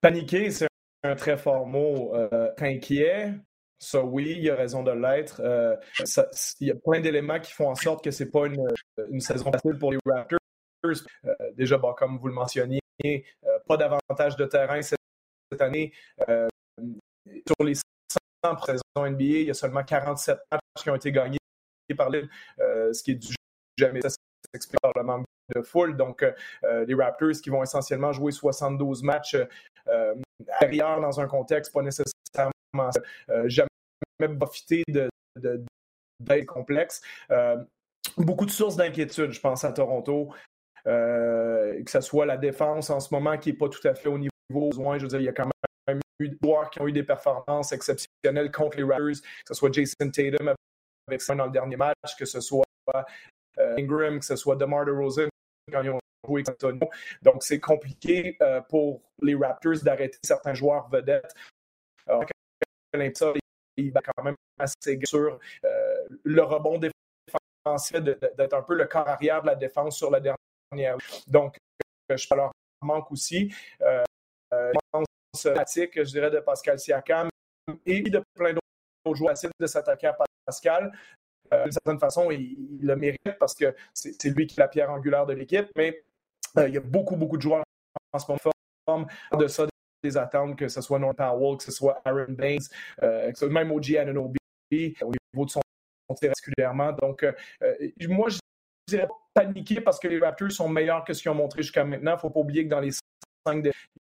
Paniquer, 0.00 0.50
c'est 0.50 0.66
un 1.04 1.14
très 1.14 1.36
fort 1.36 1.66
mot. 1.66 2.14
Euh, 2.14 2.50
inquiet, 2.58 3.34
Ça, 3.78 4.02
oui, 4.02 4.34
il 4.36 4.42
y 4.42 4.50
a 4.50 4.56
raison 4.56 4.82
de 4.82 4.90
l'être. 4.90 5.40
il 6.60 6.66
y 6.66 6.70
a 6.72 6.74
plein 6.74 7.00
d'éléments 7.00 7.38
qui 7.38 7.52
font 7.52 7.68
en 7.68 7.76
sorte 7.76 8.02
que 8.02 8.10
ce 8.10 8.24
n'est 8.24 8.30
pas 8.30 8.46
une, 8.46 9.20
saison 9.20 9.52
facile 9.52 9.78
pour 9.78 9.92
les 9.92 9.98
Raptors. 10.04 10.38
déjà, 11.54 11.78
comme 11.96 12.18
vous 12.18 12.26
le 12.26 12.34
mentionniez, 12.34 12.80
pas 13.68 13.76
d'avantage 13.76 14.36
de 14.36 14.46
terrain 14.46 14.80
cette, 14.82 14.98
année. 15.60 15.92
sur 16.26 17.64
les 17.64 17.74
100 17.74 17.82
saison 18.64 18.82
NBA, 18.96 19.24
il 19.24 19.42
y 19.44 19.50
a 19.50 19.54
seulement 19.54 19.84
47 19.84 20.38
matchs 20.50 20.82
qui 20.82 20.90
ont 20.90 20.96
été 20.96 21.12
gagnés 21.12 21.38
par 21.96 22.10
l'île, 22.10 22.28
ce 22.58 23.02
qui 23.02 23.12
est 23.12 23.14
du 23.14 23.34
jamais 23.78 24.00
s'explique 24.02 24.80
par 24.80 24.92
le 24.96 25.02
manque 25.02 25.24
de 25.54 25.62
foule. 25.62 25.96
Donc, 25.96 26.22
euh, 26.22 26.84
les 26.84 26.94
Raptors 26.94 27.40
qui 27.42 27.50
vont 27.50 27.62
essentiellement 27.62 28.12
jouer 28.12 28.32
72 28.32 29.02
matchs 29.02 29.36
euh, 29.88 30.14
derrière 30.60 31.00
dans 31.00 31.20
un 31.20 31.26
contexte 31.26 31.72
pas 31.72 31.82
nécessairement 31.82 32.90
euh, 33.30 33.48
jamais 33.48 33.68
profité 34.38 34.82
de, 34.88 35.08
d'être 36.20 36.46
complexe. 36.46 37.00
beaucoup 38.16 38.46
de 38.46 38.50
sources 38.50 38.76
d'inquiétude, 38.76 39.30
je 39.30 39.40
pense, 39.40 39.64
à 39.64 39.72
Toronto. 39.72 40.34
Que 40.84 41.90
ce 41.90 42.00
soit 42.00 42.26
la 42.26 42.36
défense 42.36 42.90
en 42.90 43.00
ce 43.00 43.12
moment 43.12 43.36
qui 43.38 43.50
n'est 43.50 43.58
pas 43.58 43.68
tout 43.68 43.86
à 43.86 43.94
fait 43.94 44.08
au 44.08 44.18
niveau 44.18 44.30
besoin. 44.50 44.98
Je 44.98 45.02
veux 45.04 45.08
dire, 45.08 45.20
il 45.20 45.26
y 45.26 45.28
a 45.28 45.32
quand 45.32 45.48
même 45.88 46.00
eu 46.18 46.28
des 46.28 46.36
joueurs 46.42 46.70
qui 46.70 46.80
ont 46.80 46.88
eu 46.88 46.92
des 46.92 47.02
performances 47.02 47.72
exceptionnelles 47.72 48.50
contre 48.50 48.76
les 48.76 48.84
Raptors, 48.84 49.20
que 49.22 49.48
ce 49.48 49.54
soit 49.54 49.72
Jason 49.72 50.10
Tatum 50.10 50.54
avec 51.06 51.22
ça 51.22 51.34
dans 51.34 51.46
le 51.46 51.52
dernier 51.52 51.76
match, 51.76 52.16
que 52.18 52.24
ce 52.24 52.40
soit 52.40 52.64
Ingram, 53.56 54.18
que 54.18 54.24
ce 54.24 54.36
soit 54.36 54.56
DeMar 54.56 54.84
DeRozan 54.84 55.28
quand 55.72 55.82
ils 55.82 55.90
ont 55.90 56.00
joué 56.26 56.42
avec 56.46 56.50
Antonio. 56.50 56.90
Donc, 57.22 57.42
c'est 57.42 57.60
compliqué 57.60 58.36
euh, 58.40 58.60
pour 58.62 59.02
les 59.22 59.34
Raptors 59.34 59.82
d'arrêter 59.82 60.18
certains 60.22 60.54
joueurs 60.54 60.88
vedettes. 60.88 61.34
Alors, 62.06 62.24
ça, 63.14 63.32
il 63.76 63.92
va 63.92 64.00
quand 64.00 64.22
même 64.24 64.36
assez 64.58 64.98
sur 65.04 65.38
euh, 65.64 66.08
le 66.24 66.42
rebond 66.42 66.78
défensif 66.78 68.00
d'être 68.00 68.54
un 68.54 68.62
peu 68.62 68.74
le 68.74 68.86
corps 68.86 69.08
arrière 69.08 69.42
de 69.42 69.48
la 69.48 69.54
défense 69.54 69.96
sur 69.96 70.10
la 70.10 70.20
dernière. 70.20 70.38
Donc, 71.26 71.56
euh, 72.10 72.16
je 72.16 72.34
leur 72.34 72.52
manque 72.82 73.10
aussi. 73.10 73.52
Euh, 73.82 74.02
je 74.52 74.78
pense 74.90 75.06
pratique, 75.54 75.92
je 75.96 76.10
dirais, 76.10 76.30
de 76.30 76.40
Pascal 76.40 76.78
Siakam 76.78 77.28
et 77.84 78.02
de 78.02 78.22
plein 78.34 78.54
d'autres 78.54 79.16
joueurs 79.16 79.34
de 79.58 79.66
s'attaquer 79.66 80.08
à 80.08 80.16
Pascal. 80.46 80.92
Euh, 81.52 81.64
d'une 81.64 81.72
certaine 81.72 81.98
façon, 81.98 82.30
il, 82.30 82.78
le 82.80 82.96
mérite 82.96 83.38
parce 83.38 83.54
que 83.54 83.74
c'est 83.94 84.28
lui 84.30 84.46
qui 84.46 84.58
est 84.58 84.62
la 84.62 84.68
pierre 84.68 84.90
angulaire 84.90 85.26
de 85.26 85.32
l'équipe, 85.32 85.68
mais 85.76 86.02
euh, 86.58 86.68
il 86.68 86.74
y 86.74 86.78
a 86.78 86.80
beaucoup, 86.80 87.16
beaucoup 87.16 87.36
de 87.36 87.42
joueurs 87.42 87.62
en 88.12 88.18
ce 88.18 88.26
moment 88.30 88.40
forme 88.86 89.06
de 89.38 89.46
ça 89.46 89.66
des 90.02 90.16
attentes, 90.16 90.56
que 90.56 90.68
ce 90.68 90.80
soit 90.80 90.98
North 90.98 91.16
Powell, 91.16 91.56
que 91.56 91.64
ce 91.64 91.72
soit 91.72 92.00
Aaron 92.04 92.32
Baines, 92.32 92.60
euh, 93.02 93.32
même 93.50 93.72
OG 93.72 93.96
Ananobi, 93.96 94.38
au 95.02 95.12
niveau 95.12 95.44
de 95.44 95.50
son 95.50 95.60
tir 96.14 96.28
particulièrement. 96.30 96.92
Donc, 96.92 97.26
moi, 98.08 98.28
je 98.28 98.38
dirais 98.88 99.06
pas 99.06 99.27
paniquer 99.38 99.80
parce 99.80 99.98
que 99.98 100.08
les 100.08 100.18
Raptors 100.18 100.52
sont 100.52 100.68
meilleurs 100.68 101.04
que 101.04 101.12
ce 101.12 101.22
qu'ils 101.22 101.30
ont 101.30 101.34
montré 101.34 101.62
jusqu'à 101.62 101.84
maintenant. 101.84 102.12
Il 102.12 102.14
ne 102.14 102.20
faut 102.20 102.30
pas 102.30 102.40
oublier 102.40 102.64
que 102.64 102.70
dans 102.70 102.80
les 102.80 102.92
cinq, 103.46 103.64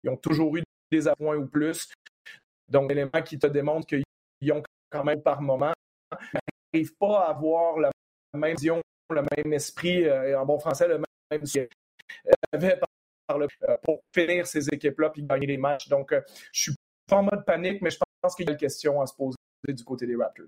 ils 0.03 0.11
ont 0.11 0.17
toujours 0.17 0.57
eu 0.57 0.63
des 0.91 1.09
appoints 1.09 1.37
ou 1.37 1.47
plus. 1.47 1.93
Donc, 2.69 2.89
l'élément 2.89 3.23
qui 3.25 3.39
te 3.39 3.47
démontre 3.47 3.87
qu'ils 3.87 4.53
ont 4.53 4.63
quand 4.91 5.05
même 5.05 5.23
par 5.23 5.41
moment 5.41 5.73
n'arrive 6.73 6.95
pas 6.97 7.27
à 7.27 7.31
avoir 7.31 7.79
la 7.79 7.91
même 8.35 8.57
vision, 8.57 8.81
le 9.11 9.23
même 9.37 9.53
esprit, 9.53 10.05
euh, 10.05 10.39
en 10.39 10.47
bon 10.47 10.59
français, 10.59 10.89
le 10.89 10.99
même 10.99 12.77
par 13.27 13.39
le, 13.39 13.47
euh, 13.69 13.77
pour 13.83 14.01
finir 14.15 14.47
ces 14.47 14.69
équipes-là 14.69 15.13
et 15.17 15.23
gagner 15.23 15.47
les 15.47 15.57
matchs. 15.57 15.89
Donc, 15.89 16.13
euh, 16.13 16.21
je 16.53 16.63
suis 16.63 16.75
pas 17.07 17.17
en 17.17 17.23
mode 17.23 17.45
panique, 17.45 17.81
mais 17.83 17.91
je 17.91 17.99
pense 18.21 18.35
qu'il 18.35 18.47
y 18.47 18.49
a 18.49 18.53
une 18.53 18.59
question 18.59 19.01
à 19.01 19.07
se 19.07 19.15
poser 19.15 19.37
du 19.69 19.85
côté 19.85 20.07
des 20.07 20.17
Raptors. 20.17 20.47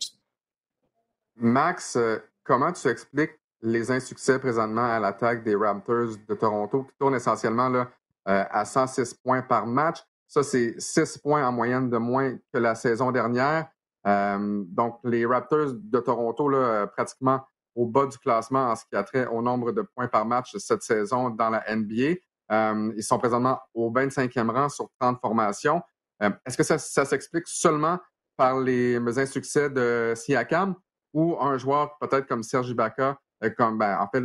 Max, 1.37 1.99
comment 2.43 2.73
tu 2.73 2.89
expliques 2.89 3.39
les 3.65 3.91
insuccès 3.91 4.39
présentement 4.39 4.85
à 4.85 5.01
l'attaque 5.01 5.43
des 5.43 5.57
Raptors 5.57 6.17
de 6.29 6.35
Toronto 6.35 6.85
qui 6.85 6.97
tournent 6.99 7.17
essentiellement 7.17 7.69
là, 7.69 7.91
à 8.25 8.65
106 8.65 9.15
points 9.15 9.43
par 9.43 9.67
match? 9.67 9.99
Ça, 10.29 10.43
c'est 10.43 10.75
6 10.79 11.19
points 11.19 11.47
en 11.47 11.53
moyenne 11.53 11.91
de 11.91 11.97
moins 11.97 12.37
que 12.53 12.59
la 12.59 12.75
saison 12.75 13.13
dernière. 13.13 13.69
Euh, 14.07 14.65
donc, 14.67 14.99
les 15.05 15.25
Raptors 15.25 15.73
de 15.75 16.01
Toronto, 16.01 16.49
là, 16.49 16.59
euh, 16.59 16.87
pratiquement 16.87 17.41
au 17.75 17.87
bas 17.87 18.07
du 18.07 18.19
classement 18.19 18.71
en 18.71 18.77
ce 18.77 18.85
qui 18.85 18.97
a 18.97 19.03
trait 19.03 19.27
au 19.27 19.43
nombre 19.43 19.73
de 19.73 19.83
points 19.83 20.09
par 20.09 20.27
match 20.27 20.57
cette 20.57 20.83
saison 20.83 21.31
dans 21.31 21.51
la 21.51 21.65
NBA. 21.75 22.17
Euh, 22.53 22.93
ils 22.97 23.03
sont 23.03 23.19
présentement 23.19 23.59
au 23.73 23.91
25e 23.91 24.51
rang 24.51 24.69
sur 24.69 24.89
30 25.01 25.21
formations. 25.21 25.81
Est-ce 26.21 26.57
que 26.57 26.63
ça, 26.63 26.79
s'explique 26.79 27.47
seulement 27.47 27.99
par 28.37 28.59
les 28.61 28.99
insuccès 29.19 29.69
de 29.69 30.15
Siakam 30.17 30.75
ou 31.13 31.37
un 31.41 31.59
joueur 31.59 31.99
peut-être 31.99 32.27
comme 32.27 32.43
Serge 32.43 32.71
Ibaka, 32.71 33.19
comme 33.51 33.79
ben, 33.79 33.99
en 33.99 34.09
fait 34.09 34.23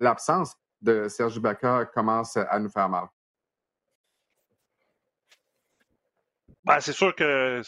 l'absence 0.00 0.56
de 0.80 1.08
Serge 1.08 1.36
Ibaka 1.36 1.86
commence 1.86 2.36
à 2.36 2.58
nous 2.58 2.70
faire 2.70 2.88
mal? 2.88 3.06
Ben, 6.64 6.80
c'est 6.80 6.92
sûr 6.92 7.14
que 7.14 7.62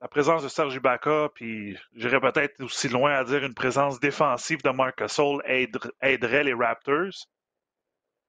la 0.00 0.08
présence 0.08 0.42
de 0.42 0.48
Serge 0.48 0.74
Ibaka, 0.76 1.28
puis 1.34 1.76
j'irais 1.94 2.20
peut-être 2.20 2.62
aussi 2.62 2.88
loin 2.88 3.12
à 3.12 3.24
dire 3.24 3.44
une 3.44 3.54
présence 3.54 4.00
défensive 4.00 4.62
de 4.62 4.70
Marc 4.70 4.98
Gasol 4.98 5.42
aiderait 5.46 6.44
les 6.44 6.54
Raptors. 6.54 7.26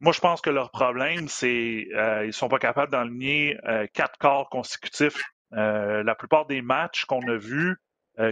Moi, 0.02 0.14
je 0.14 0.20
pense 0.20 0.42
que 0.42 0.50
leur 0.50 0.72
problème, 0.72 1.28
c'est 1.28 1.86
qu'ils 1.88 1.96
euh, 1.96 2.26
ne 2.26 2.32
sont 2.32 2.50
pas 2.50 2.58
capables 2.58 2.92
d'enligner 2.92 3.58
euh, 3.68 3.86
quatre 3.94 4.18
quarts 4.18 4.50
consécutifs. 4.50 5.24
Euh, 5.54 6.02
la 6.04 6.16
plupart 6.16 6.48
des 6.48 6.62
matchs 6.62 7.06
qu'on 7.06 7.26
a 7.28 7.38
vus, 7.38 7.78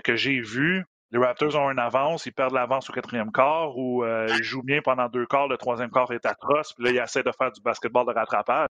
que 0.04 0.16
j'ai 0.16 0.42
vus, 0.42 0.86
les 1.12 1.20
Raptors 1.20 1.56
ont 1.56 1.72
une 1.72 1.80
avance, 1.80 2.26
ils 2.26 2.32
perdent 2.32 2.54
l'avance 2.54 2.90
au 2.90 2.94
quatrième 2.94 3.32
quart 3.32 3.78
ou 3.78 4.06
ils 4.06 4.44
jouent 4.44 4.64
bien 4.64 4.82
pendant 4.82 5.10
deux 5.10 5.26
quarts, 5.26 5.48
le 5.48 5.58
troisième 5.58 5.90
quart 5.90 6.12
est 6.12 6.26
atroce, 6.26 6.74
puis 6.74 6.86
là, 6.86 6.92
ils 6.92 6.98
essaient 7.00 7.24
de 7.24 7.32
faire 7.32 7.52
du 7.52 7.62
basketball 7.62 8.06
de 8.06 8.12
rattrapage. 8.12 8.70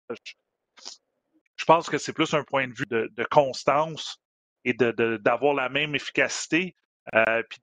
Je 1.57 1.65
pense 1.65 1.91
que 1.91 1.99
c'est 1.99 2.13
plus 2.13 2.33
un 2.35 2.45
point 2.45 2.69
de 2.69 2.75
vue 2.75 2.87
de 2.89 3.25
constance 3.31 4.21
et 4.65 4.75
d'avoir 4.75 5.55
la 5.55 5.69
même 5.69 5.95
efficacité. 5.95 6.75
Euh, 7.15 7.43
puis, 7.49 7.59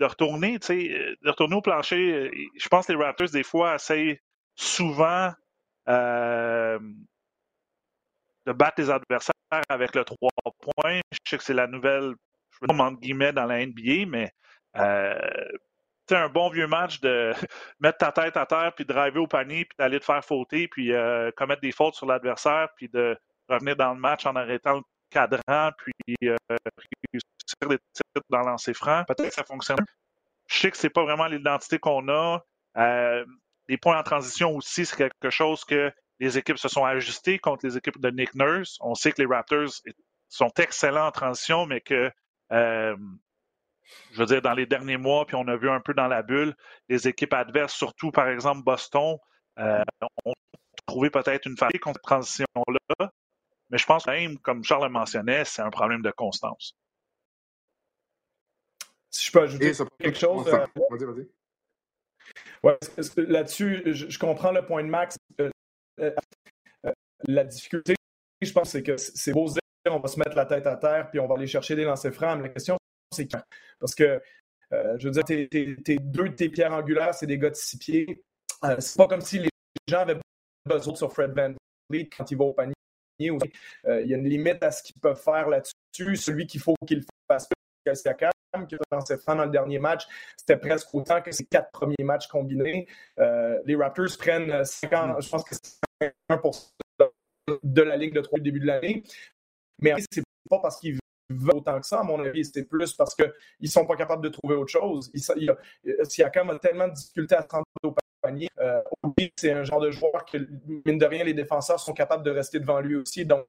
de, 0.00 0.04
retourner, 0.04 0.58
tu 0.60 0.66
sais, 0.66 0.92
euh, 0.92 1.16
de 1.22 1.30
retourner 1.30 1.56
au 1.56 1.62
plancher. 1.62 2.12
Euh, 2.12 2.30
je 2.56 2.68
pense 2.68 2.86
que 2.86 2.92
les 2.92 3.02
Raptors, 3.02 3.30
des 3.30 3.42
fois, 3.42 3.74
essayent 3.74 4.20
souvent 4.54 5.32
de 5.86 6.78
battre 8.46 8.80
les 8.80 8.90
adversaires 8.90 9.34
avec 9.68 9.94
le 9.94 10.04
3 10.04 10.18
points. 10.60 11.00
Je 11.12 11.18
sais 11.24 11.38
que 11.38 11.44
c'est 11.44 11.54
la 11.54 11.66
nouvelle, 11.66 12.14
je 12.60 12.66
veux 12.66 12.74
dire, 12.74 12.84
entre 12.84 13.00
guillemets, 13.00 13.32
dans 13.32 13.46
la 13.46 13.64
NBA, 13.64 14.06
mais 14.06 14.32
c'est 16.08 16.16
un 16.16 16.28
bon 16.28 16.48
vieux 16.48 16.66
match 16.66 17.00
de 17.00 17.32
mettre 17.80 17.98
ta 17.98 18.12
tête 18.12 18.36
à 18.36 18.46
terre, 18.46 18.72
puis 18.74 18.84
de 18.84 18.92
driver 18.92 19.22
au 19.22 19.26
panier, 19.26 19.64
puis 19.64 19.76
d'aller 19.78 20.00
te 20.00 20.04
faire 20.04 20.24
fauter, 20.24 20.68
puis 20.68 20.92
commettre 21.36 21.60
des 21.60 21.72
fautes 21.72 21.94
sur 21.94 22.06
l'adversaire, 22.06 22.68
puis 22.76 22.88
de 22.88 23.16
revenir 23.48 23.76
dans 23.76 23.94
le 23.94 24.00
match 24.00 24.26
en 24.26 24.36
arrêtant 24.36 24.76
le 24.76 24.82
cadran, 25.10 25.70
puis 25.78 26.16
euh, 26.24 26.36
réussir 26.50 27.68
des 27.68 27.78
titres 27.92 28.26
dans 28.30 28.40
lancer 28.40 28.74
franc. 28.74 29.04
Peut-être 29.04 29.28
que 29.28 29.34
ça 29.34 29.44
fonctionne. 29.44 29.78
Je 30.46 30.58
sais 30.58 30.70
que 30.70 30.76
c'est 30.76 30.90
pas 30.90 31.02
vraiment 31.02 31.26
l'identité 31.26 31.78
qu'on 31.78 32.08
a. 32.08 32.44
Euh, 32.76 33.24
les 33.68 33.76
points 33.76 33.98
en 33.98 34.02
transition 34.02 34.54
aussi, 34.54 34.86
c'est 34.86 34.96
quelque 34.96 35.30
chose 35.30 35.64
que 35.64 35.92
les 36.20 36.38
équipes 36.38 36.58
se 36.58 36.68
sont 36.68 36.84
ajustées 36.84 37.38
contre 37.38 37.66
les 37.66 37.76
équipes 37.76 38.00
de 38.00 38.10
Nick 38.10 38.34
Nurse. 38.34 38.78
On 38.80 38.94
sait 38.94 39.12
que 39.12 39.22
les 39.22 39.28
Raptors 39.28 39.70
sont 40.28 40.52
excellents 40.58 41.06
en 41.06 41.12
transition, 41.12 41.66
mais 41.66 41.80
que, 41.80 42.10
euh, 42.52 42.96
je 44.12 44.18
veux 44.18 44.26
dire, 44.26 44.42
dans 44.42 44.54
les 44.54 44.66
derniers 44.66 44.96
mois, 44.96 45.26
puis 45.26 45.36
on 45.36 45.46
a 45.48 45.56
vu 45.56 45.70
un 45.70 45.80
peu 45.80 45.94
dans 45.94 46.08
la 46.08 46.22
bulle, 46.22 46.54
les 46.88 47.08
équipes 47.08 47.34
adverses, 47.34 47.74
surtout 47.74 48.10
par 48.10 48.28
exemple 48.28 48.62
Boston, 48.62 49.16
euh, 49.58 49.82
ont 50.24 50.34
trouvé 50.86 51.10
peut-être 51.10 51.46
une 51.46 51.56
faille 51.56 51.78
contre 51.80 51.98
cette 51.98 52.04
transition-là. 52.04 53.10
Mais 53.70 53.78
je 53.78 53.86
pense 53.86 54.04
que 54.04 54.10
même, 54.10 54.38
comme 54.38 54.64
Charles 54.64 54.84
le 54.84 54.90
mentionnait, 54.90 55.44
c'est 55.44 55.62
un 55.62 55.70
problème 55.70 56.02
de 56.02 56.10
constance. 56.10 56.74
Si 59.10 59.26
je 59.26 59.32
peux 59.32 59.42
ajouter 59.42 59.72
quelque 59.98 60.18
chose. 60.18 60.46
Euh, 60.48 60.66
vas-y, 60.90 61.04
vas-y. 61.04 61.28
Ouais, 62.62 62.78
là-dessus, 63.16 63.82
je, 63.86 64.18
comprends 64.18 64.52
le 64.52 64.64
point 64.64 64.82
de 64.82 64.88
Max. 64.88 65.16
Euh, 65.40 65.50
euh, 66.00 66.12
la 67.26 67.44
difficulté, 67.44 67.94
je 68.42 68.52
pense, 68.52 68.70
c'est 68.70 68.82
que 68.82 68.96
c'est 68.96 69.32
beau 69.32 69.48
dire 69.48 69.60
on 69.88 70.00
va 70.00 70.08
se 70.08 70.18
mettre 70.18 70.36
la 70.36 70.46
tête 70.46 70.66
à 70.66 70.76
terre 70.76 71.08
puis 71.10 71.20
on 71.20 71.26
va 71.26 71.34
aller 71.34 71.46
chercher 71.46 71.76
des 71.76 71.84
lancers 71.84 72.12
francs. 72.12 72.36
Mais 72.36 72.44
la 72.44 72.54
question, 72.54 72.76
c'est 73.12 73.26
quand? 73.26 73.42
Parce 73.78 73.94
que, 73.94 74.20
je 74.70 75.08
veux 75.08 75.10
dire, 75.10 75.24
tes, 75.24 75.98
deux 75.98 76.28
de 76.28 76.34
tes 76.34 76.48
pierres 76.48 76.72
angulaires, 76.72 77.14
c'est 77.14 77.26
des 77.26 77.38
gars 77.38 77.50
de 77.50 77.56
six 77.56 77.78
pieds. 77.78 78.22
c'est 78.78 78.96
pas 78.96 79.06
comme 79.06 79.20
si 79.20 79.38
les 79.38 79.50
gens 79.88 80.00
avaient 80.00 80.18
besoin 80.66 80.94
sur 80.94 81.12
Fred 81.12 81.32
Van 81.34 81.54
quand 82.16 82.30
il 82.30 82.36
va 82.36 82.44
au 82.44 82.52
panier 82.52 82.74
euh, 83.20 84.02
il 84.02 84.08
y 84.08 84.14
a 84.14 84.16
une 84.16 84.28
limite 84.28 84.62
à 84.62 84.70
ce 84.70 84.82
qu'ils 84.82 85.00
peuvent 85.00 85.20
faire 85.20 85.48
là-dessus. 85.48 86.16
Celui 86.16 86.46
qu'il 86.46 86.60
faut 86.60 86.74
qu'il 86.86 87.04
fasse 87.26 87.48
Siakam, 87.94 88.30
qui 88.68 88.76
dans 88.90 89.00
ses 89.00 89.16
dans 89.26 89.44
le 89.44 89.50
dernier 89.50 89.78
match, 89.78 90.06
c'était 90.36 90.58
presque 90.58 90.94
autant 90.94 91.22
que 91.22 91.32
ses 91.32 91.44
quatre 91.44 91.70
premiers 91.70 92.04
matchs 92.04 92.28
combinés. 92.28 92.86
Euh, 93.18 93.58
les 93.64 93.74
Raptors 93.76 94.16
prennent 94.18 94.64
50, 94.64 95.22
je 95.22 95.28
pense 95.28 95.44
que 95.44 95.54
c'est 95.54 96.12
51% 96.30 96.70
de 97.62 97.82
la 97.82 97.96
ligue 97.96 98.14
de 98.14 98.20
trois 98.20 98.38
au 98.38 98.42
début 98.42 98.60
de 98.60 98.66
l'année. 98.66 99.02
Mais 99.80 99.94
c'est 100.10 100.22
pas 100.48 100.58
parce 100.60 100.78
qu'ils 100.78 100.98
veulent 101.30 101.56
autant 101.56 101.80
que 101.80 101.86
ça, 101.86 102.00
à 102.00 102.02
mon 102.02 102.22
avis. 102.24 102.44
C'est 102.44 102.64
plus 102.64 102.92
parce 102.94 103.14
qu'ils 103.14 103.32
ne 103.60 103.68
sont 103.68 103.86
pas 103.86 103.96
capables 103.96 104.22
de 104.22 104.28
trouver 104.28 104.54
autre 104.54 104.70
chose. 104.72 105.10
Siakam 106.04 106.50
a 106.50 106.58
tellement 106.58 106.88
de 106.88 106.94
difficultés 106.94 107.34
à 107.34 107.42
se 107.42 107.48
rendre 107.48 107.64
au 107.82 107.94
panier. 108.20 108.48
Euh, 108.58 108.82
c'est 109.36 109.52
un 109.52 109.64
genre 109.64 109.80
de 109.80 109.90
joueur 109.90 110.24
que, 110.24 110.38
mine 110.86 110.98
de 110.98 111.06
rien, 111.06 111.24
les 111.24 111.34
défenseurs 111.34 111.80
sont 111.80 111.92
capables 111.92 112.24
de 112.24 112.30
rester 112.30 112.60
devant 112.60 112.80
lui 112.80 112.96
aussi. 112.96 113.24
Donc, 113.24 113.46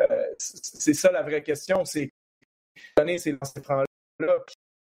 euh, 0.00 0.26
c'est 0.38 0.94
ça 0.94 1.10
la 1.10 1.22
vraie 1.22 1.42
question. 1.42 1.84
C'est 1.84 2.10
donner 2.96 3.18
ces 3.18 3.36
francs-là, 3.62 4.38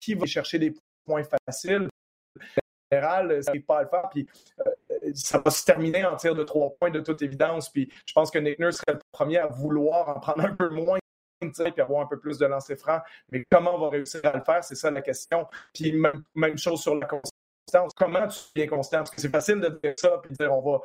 qui 0.00 0.14
va 0.14 0.26
chercher 0.26 0.58
des 0.58 0.74
points 1.04 1.22
faciles? 1.46 1.88
En 2.36 2.96
général, 2.96 3.42
ça 3.42 3.50
n'arrive 3.50 3.64
pas 3.64 3.78
à 3.78 3.82
le 3.82 3.88
faire. 3.88 4.08
Puis, 4.10 4.26
euh, 4.66 4.71
ça 5.14 5.38
va 5.38 5.50
se 5.50 5.64
terminer 5.64 6.04
en 6.04 6.16
tir 6.16 6.34
de 6.34 6.44
trois 6.44 6.70
points 6.78 6.90
de 6.90 7.00
toute 7.00 7.22
évidence. 7.22 7.70
Puis 7.70 7.90
je 8.06 8.12
pense 8.12 8.30
que 8.30 8.38
Nick 8.38 8.58
Nurse 8.58 8.76
serait 8.76 8.94
le 8.94 9.00
premier 9.12 9.38
à 9.38 9.46
vouloir 9.46 10.08
en 10.08 10.20
prendre 10.20 10.44
un 10.44 10.54
peu 10.54 10.68
moins 10.68 10.98
et 11.42 11.80
avoir 11.80 12.02
un 12.02 12.06
peu 12.06 12.18
plus 12.18 12.38
de 12.38 12.46
lancers 12.46 12.78
francs. 12.78 13.02
Mais 13.30 13.44
comment 13.50 13.74
on 13.74 13.78
va 13.78 13.90
réussir 13.90 14.20
à 14.24 14.36
le 14.36 14.44
faire, 14.44 14.62
c'est 14.62 14.74
ça 14.74 14.90
la 14.90 15.02
question. 15.02 15.46
Puis 15.74 15.92
même, 15.92 16.58
chose 16.58 16.80
sur 16.80 16.94
la 16.94 17.06
constance. 17.06 17.92
Comment 17.96 18.28
tu 18.28 18.60
es 18.60 18.66
constant? 18.66 18.98
Parce 18.98 19.10
que 19.10 19.20
c'est 19.20 19.30
facile 19.30 19.60
de 19.60 19.68
dire 19.82 19.94
ça 19.96 20.20
et 20.24 20.28
de 20.28 20.34
dire 20.34 20.52
on 20.52 20.60
va. 20.60 20.80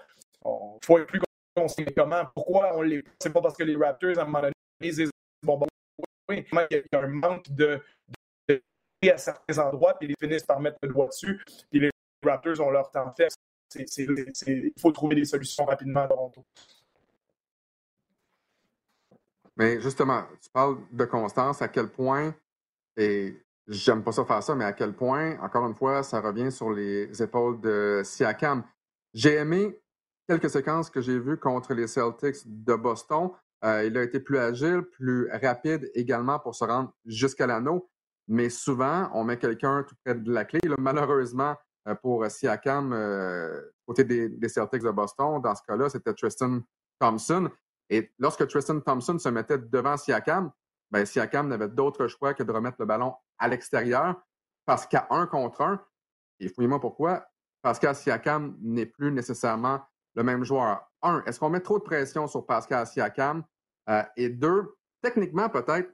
Faut 0.83 0.97
être 0.97 1.07
plus 1.07 1.21
constant. 1.55 1.83
Comment? 1.95 2.25
Pourquoi 2.33 2.75
on 2.75 2.81
l'est? 2.81 3.03
C'est 3.19 3.31
pas 3.31 3.41
parce 3.41 3.57
que 3.57 3.63
les 3.63 3.75
Raptors, 3.75 4.17
à 4.17 4.21
un 4.21 4.25
moment 4.25 4.41
donné, 4.41 4.53
disent 4.81 5.11
bon, 5.43 5.57
bon, 5.57 5.67
oui, 6.29 6.45
il 6.71 6.83
y 6.91 6.95
a 6.95 6.99
un 6.99 7.07
manque 7.07 7.49
de, 7.49 7.81
de, 8.47 8.61
à 9.09 9.17
certains 9.17 9.57
endroits, 9.59 9.97
puis 9.97 10.09
ils 10.09 10.15
finissent 10.19 10.45
par 10.45 10.59
mettre 10.59 10.77
le 10.81 10.89
doigt 10.89 11.07
dessus. 11.07 11.43
Puis 11.71 11.79
les 11.79 11.91
Raptors 12.25 12.59
ont 12.61 12.69
leur 12.69 12.89
temps 12.89 13.13
fait 13.15 13.33
il 13.75 14.71
faut 14.79 14.91
trouver 14.91 15.15
des 15.15 15.25
solutions 15.25 15.65
rapidement 15.65 16.01
à 16.01 16.07
Toronto. 16.07 16.45
Mais 19.57 19.81
justement, 19.81 20.23
tu 20.41 20.49
parles 20.51 20.77
de 20.91 21.05
constance, 21.05 21.61
à 21.61 21.67
quel 21.67 21.89
point, 21.89 22.33
et 22.95 23.35
j'aime 23.67 24.03
pas 24.03 24.11
ça 24.11 24.23
faire 24.23 24.43
ça, 24.43 24.55
mais 24.55 24.65
à 24.65 24.73
quel 24.73 24.93
point, 24.93 25.37
encore 25.41 25.65
une 25.67 25.73
fois, 25.73 26.03
ça 26.03 26.21
revient 26.21 26.51
sur 26.51 26.71
les 26.71 27.21
épaules 27.21 27.59
de 27.59 28.01
Siakam. 28.03 28.63
J'ai 29.13 29.33
aimé 29.33 29.79
quelques 30.27 30.49
séquences 30.49 30.89
que 30.89 31.01
j'ai 31.01 31.17
vues 31.17 31.37
contre 31.37 31.73
les 31.73 31.87
Celtics 31.87 32.43
de 32.45 32.75
Boston. 32.75 33.31
Euh, 33.65 33.85
il 33.85 33.97
a 33.97 34.03
été 34.03 34.19
plus 34.19 34.37
agile, 34.37 34.83
plus 34.83 35.27
rapide 35.31 35.89
également 35.95 36.37
pour 36.37 36.53
se 36.53 36.63
rendre 36.63 36.93
jusqu'à 37.05 37.47
l'anneau. 37.47 37.89
Mais 38.27 38.49
souvent, 38.49 39.09
on 39.13 39.23
met 39.23 39.37
quelqu'un 39.37 39.83
tout 39.83 39.95
près 40.03 40.13
de 40.13 40.31
la 40.31 40.45
clé. 40.45 40.59
malheureusement, 40.77 41.55
pour 41.95 42.29
Siakam 42.29 42.93
euh, 42.93 43.61
côté 43.85 44.03
des, 44.03 44.49
Celtics 44.49 44.83
de 44.83 44.91
Boston. 44.91 45.41
Dans 45.41 45.55
ce 45.55 45.63
cas-là, 45.63 45.89
c'était 45.89 46.13
Tristan 46.13 46.59
Thompson. 46.99 47.49
Et 47.89 48.11
lorsque 48.19 48.47
Tristan 48.47 48.79
Thompson 48.81 49.17
se 49.17 49.29
mettait 49.29 49.57
devant 49.57 49.97
Siakam, 49.97 50.51
ben 50.91 51.05
Siakam 51.05 51.47
n'avait 51.47 51.69
d'autre 51.69 52.07
choix 52.07 52.33
que 52.33 52.43
de 52.43 52.51
remettre 52.51 52.77
le 52.79 52.85
ballon 52.85 53.13
à 53.37 53.47
l'extérieur 53.47 54.15
parce 54.65 54.85
qu'à 54.85 55.07
un 55.09 55.27
contre 55.27 55.61
un, 55.61 55.81
et 56.39 56.49
fouillez-moi 56.49 56.79
pourquoi, 56.79 57.25
Pascal 57.61 57.95
Siakam 57.95 58.57
n'est 58.61 58.85
plus 58.85 59.11
nécessairement 59.11 59.81
le 60.15 60.23
même 60.23 60.43
joueur. 60.43 60.91
Un, 61.01 61.23
est-ce 61.25 61.39
qu'on 61.39 61.49
met 61.49 61.61
trop 61.61 61.79
de 61.79 61.83
pression 61.83 62.27
sur 62.27 62.45
Pascal 62.45 62.85
Siakam? 62.85 63.43
Euh, 63.89 64.03
et 64.17 64.29
deux, 64.29 64.75
techniquement 65.01 65.47
peut-être, 65.47 65.89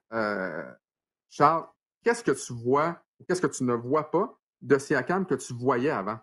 Charles, 1.29 1.67
qu'est-ce 2.03 2.23
que 2.23 2.32
tu 2.32 2.53
vois, 2.53 2.99
qu'est-ce 3.27 3.41
que 3.41 3.47
tu 3.47 3.63
ne 3.63 3.73
vois 3.73 4.10
pas 4.10 4.39
de 4.63 4.78
Siakam 4.78 5.26
que 5.26 5.36
tu 5.36 5.54
voyais 5.54 5.91
avant? 5.91 6.19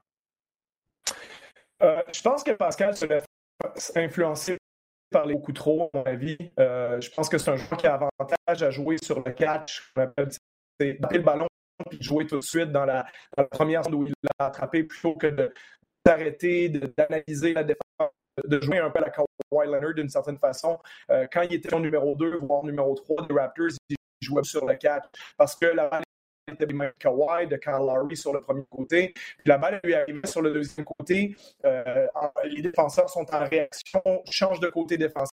Euh, 1.83 2.03
je 2.13 2.23
pense 2.23 2.43
que 2.43 2.53
Pascal 2.53 2.97
se 2.97 3.07
laisse 3.07 3.25
influencer 3.95 4.59
par 5.11 5.27
les 5.27 5.35
coups 5.41 5.59
trop, 5.59 5.91
à 5.93 5.99
mon 5.99 6.05
avis. 6.05 6.37
Euh, 6.59 7.01
je 7.01 7.11
pense 7.11 7.29
que 7.29 7.39
c'est 7.39 7.51
un 7.51 7.57
joueur 7.57 7.79
qui 7.79 7.87
a 7.87 7.95
avantage 7.95 8.63
à 8.63 8.71
jouer 8.71 8.97
sur 9.03 9.23
le 9.23 9.33
catch. 9.33 9.93
C'est 10.79 10.99
le 11.13 11.19
ballon 11.19 11.47
et 11.91 12.03
jouer 12.03 12.27
tout 12.27 12.39
de 12.39 12.45
suite 12.45 12.73
dans 12.73 12.85
la, 12.85 13.07
première 13.51 13.85
seconde 13.85 14.03
où 14.03 14.07
il 14.07 14.15
l'a 14.23 14.47
attrapé 14.47 14.85
plutôt 14.85 15.15
que 15.15 15.27
de 15.27 15.53
d'arrêter, 16.05 16.71
d'analyser 16.71 17.53
la 17.53 17.63
défense, 17.63 18.11
de 18.43 18.59
jouer 18.63 18.79
un 18.79 18.89
peu 18.89 19.01
à 19.01 19.03
la 19.03 19.11
Kawhi 19.11 19.67
Leonard 19.67 19.95
d'une 19.95 20.09
certaine 20.09 20.39
façon. 20.39 20.79
Euh, 21.11 21.27
quand 21.31 21.43
il 21.43 21.53
était 21.53 21.75
au 21.75 21.81
numéro 21.81 22.15
2, 22.15 22.39
voire 22.39 22.65
numéro 22.65 22.95
3 22.95 23.27
des 23.27 23.35
Raptors, 23.35 23.69
il 23.91 23.97
jouait 24.23 24.43
sur 24.43 24.65
le 24.67 24.77
catch 24.77 25.05
parce 25.37 25.55
que 25.57 25.67
la 25.67 25.89
balle 25.89 26.05
de 26.59 26.95
Kawhi, 26.99 27.47
de 27.47 27.57
Kyle 27.57 27.73
Lowry 27.73 28.17
sur 28.17 28.33
le 28.33 28.41
premier 28.41 28.65
côté. 28.71 29.13
Puis 29.15 29.47
la 29.47 29.59
balle 29.59 29.81
lui 29.85 29.95
arrivait 29.95 30.27
sur 30.27 30.43
le 30.43 30.53
deuxième 30.53 30.85
côté. 30.85 31.37
Euh, 31.65 32.07
les 32.45 32.63
défenseurs 32.63 33.09
sont 33.09 33.27
en 33.35 33.49
réaction, 33.49 34.03
changent 34.31 34.61
de 34.61 34.69
côté 34.69 34.97
défensif. 34.97 35.31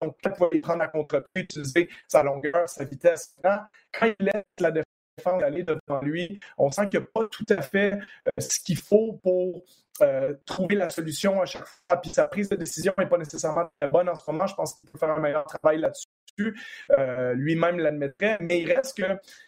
Donc, 0.00 0.16
quand 0.22 0.32
il 0.52 0.60
va 0.60 0.62
prendre 0.62 0.82
à 0.82 0.88
contre-pied, 0.88 1.42
utiliser 1.42 1.88
sa 2.08 2.22
longueur, 2.22 2.68
sa 2.68 2.84
vitesse. 2.84 3.34
Quand 3.42 4.06
il 4.06 4.26
laisse 4.26 4.44
la 4.60 4.70
défense 4.70 5.42
aller 5.42 5.62
devant 5.62 6.00
lui, 6.02 6.40
on 6.58 6.70
sent 6.70 6.88
qu'il 6.88 7.00
n'y 7.00 7.06
a 7.06 7.08
pas 7.14 7.26
tout 7.28 7.46
à 7.50 7.62
fait 7.62 7.94
euh, 7.94 8.30
ce 8.38 8.58
qu'il 8.60 8.76
faut 8.76 9.14
pour 9.22 9.62
euh, 10.02 10.34
trouver 10.44 10.74
la 10.74 10.90
solution 10.90 11.40
à 11.40 11.46
chaque 11.46 11.66
fois. 11.66 11.96
Puis 12.00 12.10
sa 12.10 12.26
prise 12.26 12.48
de 12.48 12.56
décision 12.56 12.92
n'est 12.98 13.06
pas 13.06 13.18
nécessairement 13.18 13.68
très 13.80 13.90
bonne 13.90 14.08
en 14.08 14.14
ce 14.14 14.30
moment. 14.30 14.46
Je 14.46 14.54
pense 14.54 14.74
qu'il 14.74 14.90
peut 14.90 14.98
faire 14.98 15.10
un 15.10 15.20
meilleur 15.20 15.44
travail 15.44 15.78
là-dessus. 15.78 16.08
Euh, 16.98 17.32
lui-même 17.34 17.78
l'admettrait, 17.78 18.38
mais 18.40 18.60
il 18.60 18.72
reste 18.72 18.96
que 18.96 19.04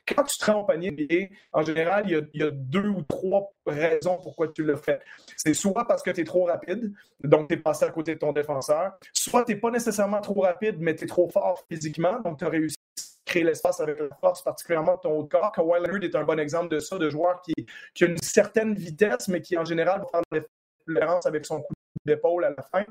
quand 0.07 0.23
tu 0.25 0.39
te 0.39 0.51
rends 0.51 0.61
au 0.61 0.65
panier 0.65 1.31
en 1.53 1.63
général, 1.63 2.05
il 2.07 2.29
y, 2.35 2.43
a, 2.43 2.51
deux 2.51 2.89
ou 2.89 3.03
trois 3.03 3.53
raisons 3.67 4.19
pourquoi 4.23 4.49
tu 4.49 4.63
le 4.63 4.77
fais. 4.77 5.01
C'est 5.37 5.55
soit 5.55 5.87
parce 5.87 6.03
que 6.03 6.11
tu 6.11 6.21
es 6.21 6.25
trop 6.25 6.45
rapide, 6.45 6.93
donc 7.23 7.49
tu 7.49 7.55
es 7.55 7.57
passé 7.57 7.85
à 7.85 7.91
côté 7.91 8.15
de 8.15 8.21
ton 8.21 8.33
défenseur, 8.33 8.93
soit 9.13 9.45
tu 9.45 9.55
n'es 9.55 9.61
pas 9.61 9.71
nécessairement 9.71 10.21
trop 10.21 10.43
rapide, 10.43 10.77
mais 10.79 10.95
tu 10.95 11.05
es 11.05 11.07
trop 11.07 11.29
fort 11.29 11.65
physiquement, 11.69 12.21
donc 12.21 12.39
tu 12.39 12.45
as 12.45 12.49
réussi 12.49 12.77
à 12.79 13.03
créer 13.25 13.43
l'espace 13.43 13.81
avec 13.81 13.99
la 13.99 14.15
force, 14.21 14.43
particulièrement 14.43 14.97
ton 14.97 15.19
haut 15.19 15.23
de 15.25 15.29
corps. 15.29 15.53
Kawhi 15.53 15.81
Leonard 15.81 16.05
est 16.05 16.15
un 16.15 16.25
bon 16.25 16.39
exemple 16.39 16.69
de 16.69 16.79
ça, 16.79 16.99
de 16.99 17.11
joueur 17.11 17.43
qui, 17.43 18.05
a 18.05 18.07
une 18.07 18.19
certaine 18.19 18.75
vitesse, 18.75 19.29
mais 19.29 19.43
qui 19.43 19.59
en 19.59 19.65
général 19.65 20.03
va 20.13 20.23
faire 20.33 20.43
différence 20.87 21.27
avec 21.27 21.45
son 21.45 21.63
coup 21.63 21.75
d'épaule 22.05 22.45
à 22.45 22.51
la 22.51 22.63
fin. 22.63 22.85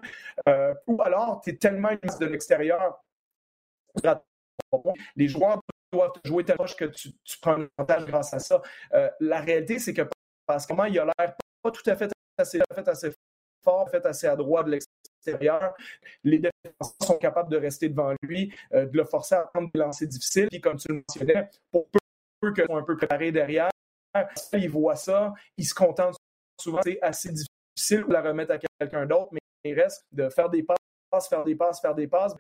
Euh, 0.50 0.74
ou 0.88 1.02
alors, 1.02 1.42
tu 1.42 1.52
es 1.52 1.56
tellement 1.56 1.92
de 1.94 2.26
l'extérieur 2.26 3.02
les 5.16 5.28
joueurs 5.28 5.62
doivent 5.92 6.12
jouer 6.24 6.44
tellement 6.44 6.66
que 6.66 6.86
tu, 6.86 7.12
prends 7.42 7.62
un 7.62 7.68
avantage 7.78 8.06
grâce 8.06 8.34
à 8.34 8.40
ça. 8.40 8.62
Euh, 8.94 9.10
la 9.20 9.40
réalité, 9.40 9.80
c'est 9.80 9.94
que 9.94 10.04
parce 10.46 10.66
que 10.66 10.74
il 10.90 11.00
a 11.00 11.06
l'air 11.06 11.36
pas 11.62 11.72
tout 11.72 11.90
à 11.90 11.96
fait 11.96 12.12
assez, 12.38 12.60
fort, 13.64 13.90
fait 13.90 14.06
assez 14.06 14.28
à 14.28 14.36
droite 14.36 14.68
de 14.68 14.72
l'extérieur. 14.72 15.74
Les 16.24 16.40
défenseurs 16.40 16.96
sont 17.02 17.18
capables 17.18 17.50
de 17.50 17.58
rester 17.58 17.90
devant 17.90 18.14
lui, 18.22 18.54
euh, 18.74 18.86
de 18.86 18.98
le 18.98 19.06
forcer 19.06 19.36
à 19.36 19.44
prendre 19.44 19.70
des 19.74 19.80
lancers 19.80 20.08
difficiles. 20.08 20.48
Puis, 20.50 20.62
comme 20.62 20.78
tu 20.78 20.88
le 20.90 20.96
mentionnais, 20.96 21.50
pour 21.72 21.88
peu, 21.90 22.54
qu'ils 22.54 22.66
soient 22.66 22.78
un 22.78 22.84
peu 22.84 22.96
préparés 22.96 23.32
derrière, 23.32 23.72
ils 24.54 24.70
voient 24.70 24.96
ça, 24.96 25.34
ils 25.58 25.66
se 25.66 25.74
contentent 25.74 26.18
souvent. 26.62 26.82
C'est 26.84 27.02
assez 27.02 27.30
difficile 27.30 28.06
de 28.08 28.14
la 28.14 28.22
remettre 28.22 28.54
à 28.54 28.60
quelqu'un 28.80 29.06
d'autre, 29.06 29.30
mais 29.32 29.40
il 29.64 29.74
reste 29.74 30.06
de 30.12 30.30
faire 30.30 30.50
des 30.50 30.64
passes, 30.64 31.28
faire 31.28 31.44
des 31.44 31.56
passes, 31.56 31.82
faire 31.82 31.96
des 31.96 32.08
passes 32.08 32.36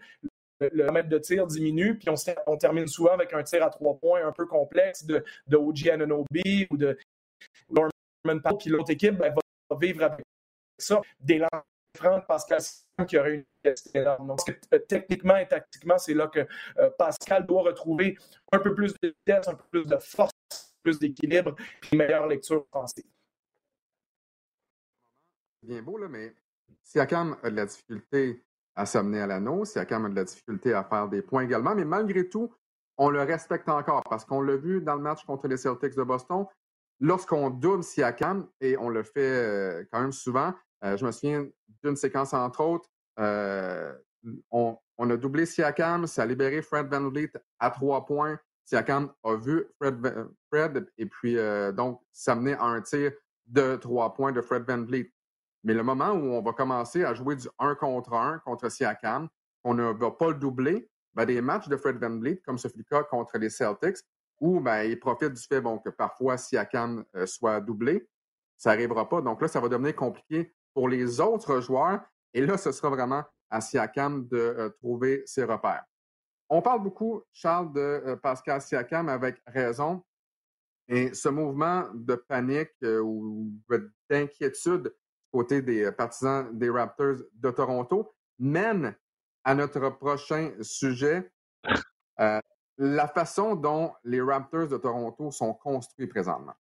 le 0.59 0.91
mètre 0.91 1.09
de 1.09 1.17
tir 1.17 1.47
diminue, 1.47 1.97
puis 1.97 2.09
on, 2.09 2.57
termine 2.57 2.87
souvent 2.87 3.11
avec 3.11 3.33
un 3.33 3.43
tir 3.43 3.63
à 3.63 3.69
trois 3.69 3.97
points 3.97 4.25
un 4.25 4.31
peu 4.31 4.45
complexe 4.45 5.05
de, 5.05 5.23
de 5.47 5.57
OG 5.57 5.89
Ananobi 5.89 6.67
ou 6.71 6.77
de 6.77 6.97
Norman 7.69 7.91
Powell, 8.41 8.57
puis 8.57 8.69
l'autre 8.69 8.91
équipe 8.91 9.17
ben, 9.17 9.33
va 9.33 9.77
vivre 9.77 10.03
avec 10.03 10.25
ça. 10.77 11.01
Des 11.19 11.39
lancers 11.39 12.25
Pascal 12.27 12.61
qui 13.07 13.17
aurait 13.17 13.45
une 13.65 13.73
énorme. 13.93 14.27
Donc, 14.27 14.39
euh, 14.73 14.79
techniquement 14.79 15.37
et 15.37 15.47
tactiquement, 15.47 15.97
c'est 15.97 16.13
là 16.13 16.27
que 16.27 16.47
euh, 16.77 16.89
Pascal 16.97 17.45
doit 17.45 17.63
retrouver 17.63 18.17
un 18.51 18.59
peu 18.59 18.73
plus 18.73 18.93
de 19.01 19.09
vitesse, 19.09 19.47
un 19.47 19.55
peu 19.55 19.63
plus 19.71 19.85
de 19.85 19.97
force, 19.97 20.31
plus 20.83 20.99
d'équilibre, 20.99 21.55
puis 21.81 21.91
une 21.93 21.99
meilleure 21.99 22.27
lecture 22.27 22.65
pensée. 22.67 23.05
Bien 25.61 25.81
beau, 25.81 25.97
là, 25.97 26.07
mais 26.07 26.33
Siakam 26.83 27.37
a 27.41 27.49
de 27.49 27.55
la 27.55 27.65
difficulté 27.65 28.43
à 28.75 28.85
s'amener 28.85 29.21
à 29.21 29.27
l'anneau. 29.27 29.63
quand 29.75 29.99
même 29.99 30.11
de 30.11 30.17
la 30.17 30.23
difficulté 30.25 30.73
à 30.73 30.83
faire 30.83 31.07
des 31.07 31.21
points 31.21 31.43
également. 31.43 31.75
Mais 31.75 31.85
malgré 31.85 32.27
tout, 32.27 32.53
on 32.97 33.09
le 33.09 33.21
respecte 33.21 33.67
encore 33.69 34.03
parce 34.09 34.25
qu'on 34.25 34.41
l'a 34.41 34.55
vu 34.55 34.81
dans 34.81 34.95
le 34.95 35.01
match 35.01 35.25
contre 35.25 35.47
les 35.47 35.57
Celtics 35.57 35.95
de 35.95 36.03
Boston. 36.03 36.45
Lorsqu'on 36.99 37.49
double 37.49 37.83
Siakam, 37.83 38.47
et 38.61 38.77
on 38.77 38.89
le 38.89 39.03
fait 39.03 39.19
euh, 39.19 39.83
quand 39.91 40.01
même 40.01 40.13
souvent, 40.13 40.53
euh, 40.83 40.95
je 40.95 41.05
me 41.05 41.11
souviens 41.11 41.45
d'une 41.83 41.95
séquence 41.95 42.33
entre 42.33 42.61
autres, 42.61 42.89
euh, 43.19 43.93
on, 44.49 44.77
a 44.97 45.17
doublé 45.17 45.45
Siakam, 45.45 46.07
ça 46.07 46.23
a 46.23 46.25
libéré 46.25 46.61
Fred 46.61 46.87
Van 46.87 47.09
Vliet 47.09 47.31
à 47.59 47.69
trois 47.69 48.05
points. 48.05 48.39
Siakam 48.63 49.11
a 49.23 49.35
vu 49.35 49.65
Fred, 49.77 49.97
Fred 50.49 50.87
et 50.97 51.05
puis 51.05 51.37
donc 51.73 52.01
s'amener 52.11 52.53
à 52.53 52.63
un 52.63 52.81
tir 52.81 53.11
de 53.45 53.75
trois 53.75 54.13
points 54.13 54.31
de 54.31 54.41
Fred 54.41 54.63
Van 54.67 54.81
Vliet. 54.81 55.11
Mais 55.65 55.73
le 55.73 55.81
moment 55.81 56.11
où 56.11 56.33
on 56.33 56.43
va 56.43 56.53
commencer 56.53 57.03
à 57.03 57.15
jouer 57.15 57.35
du 57.35 57.49
1 57.57 57.73
contre 57.75 58.13
1 58.13 58.37
contre 58.45 58.69
Siakam, 58.69 59.27
on 59.63 59.73
ne 59.73 59.91
va 59.91 60.11
pas 60.11 60.27
le 60.27 60.35
doubler, 60.35 60.87
ben, 61.15 61.25
des 61.25 61.41
matchs 61.41 61.67
de 61.67 61.75
Fred 61.75 61.97
Van 61.97 62.19
Vliet, 62.19 62.39
comme 62.45 62.59
ce 62.59 62.67
fut 62.67 62.77
le 62.77 62.83
cas 62.83 63.01
contre 63.03 63.39
les 63.39 63.49
Celtics, 63.49 63.97
où 64.39 64.59
ben, 64.59 64.83
il 64.83 64.99
profite 64.99 65.33
du 65.33 65.41
fait 65.41 65.63
que 65.83 65.89
parfois 65.89 66.37
Siakam 66.37 67.03
euh, 67.15 67.25
soit 67.25 67.61
doublé, 67.61 68.07
ça 68.55 68.69
n'arrivera 68.69 69.09
pas. 69.09 69.21
Donc 69.21 69.41
là, 69.41 69.47
ça 69.47 69.59
va 69.59 69.67
devenir 69.67 69.95
compliqué 69.95 70.53
pour 70.75 70.87
les 70.87 71.19
autres 71.19 71.59
joueurs. 71.61 71.99
Et 72.35 72.45
là, 72.45 72.59
ce 72.59 72.71
sera 72.71 72.91
vraiment 72.91 73.23
à 73.49 73.59
Siakam 73.59 74.27
de 74.27 74.37
euh, 74.37 74.69
trouver 74.69 75.23
ses 75.25 75.45
repères. 75.45 75.83
on 76.47 76.61
parle 76.61 76.83
beaucoup, 76.83 77.23
Charles, 77.33 77.73
de 77.73 78.19
Pascal 78.21 78.61
Siakam 78.61 79.09
avec 79.09 79.41
raison. 79.47 80.03
Et 80.87 81.11
ce 81.15 81.29
mouvement 81.29 81.85
de 81.95 82.13
panique 82.13 82.69
ou 82.83 83.51
d'inquiétude 84.07 84.93
côté 85.35 85.61
des 85.61 85.91
partisans 85.91 86.57
des 86.57 86.69
Raptors 86.69 87.17
de 87.33 87.51
Toronto 87.51 88.15
mène 88.39 88.95
à 89.43 89.53
notre 89.53 89.89
prochain 89.89 90.53
sujet, 90.61 91.29
la 92.17 93.07
façon 93.07 93.55
dont 93.55 93.93
les 94.05 94.21
Raptors 94.21 94.69
de 94.69 94.77
Toronto 94.77 95.31
sont 95.31 95.53
construits 95.53 96.07
présentement. 96.07 96.53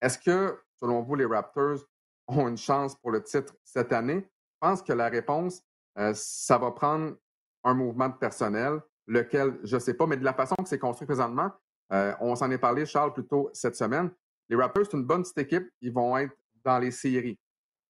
Est-ce 0.00 0.18
que, 0.18 0.58
selon 0.80 1.02
vous, 1.02 1.16
les 1.16 1.26
Raptors 1.26 1.80
ont 2.26 2.48
une 2.48 2.56
chance 2.56 2.94
pour 2.96 3.10
le 3.10 3.22
titre 3.22 3.54
cette 3.62 3.92
année? 3.92 4.26
Je 4.54 4.58
pense 4.58 4.82
que 4.82 4.94
la 4.94 5.10
réponse, 5.10 5.62
euh, 5.98 6.12
ça 6.14 6.56
va 6.56 6.70
prendre 6.70 7.16
un 7.62 7.74
mouvement 7.74 8.08
de 8.08 8.14
personnel, 8.14 8.80
lequel 9.06 9.58
je 9.64 9.76
ne 9.76 9.80
sais 9.80 9.94
pas, 9.94 10.06
mais 10.06 10.16
de 10.16 10.24
la 10.24 10.32
façon 10.32 10.54
que 10.56 10.68
c'est 10.68 10.78
construit 10.78 11.06
présentement, 11.06 11.50
euh, 11.92 12.14
on 12.20 12.34
s'en 12.34 12.50
est 12.50 12.58
parlé, 12.58 12.86
Charles, 12.86 13.12
plus 13.12 13.26
tôt 13.26 13.50
cette 13.52 13.76
semaine. 13.76 14.10
Les 14.48 14.56
Raptors, 14.56 14.86
c'est 14.86 14.96
une 14.96 15.04
bonne 15.04 15.22
petite 15.22 15.38
équipe. 15.38 15.68
Ils 15.82 15.92
vont 15.92 16.16
être 16.16 16.34
dans 16.64 16.78
les 16.78 16.90
séries. 16.90 17.38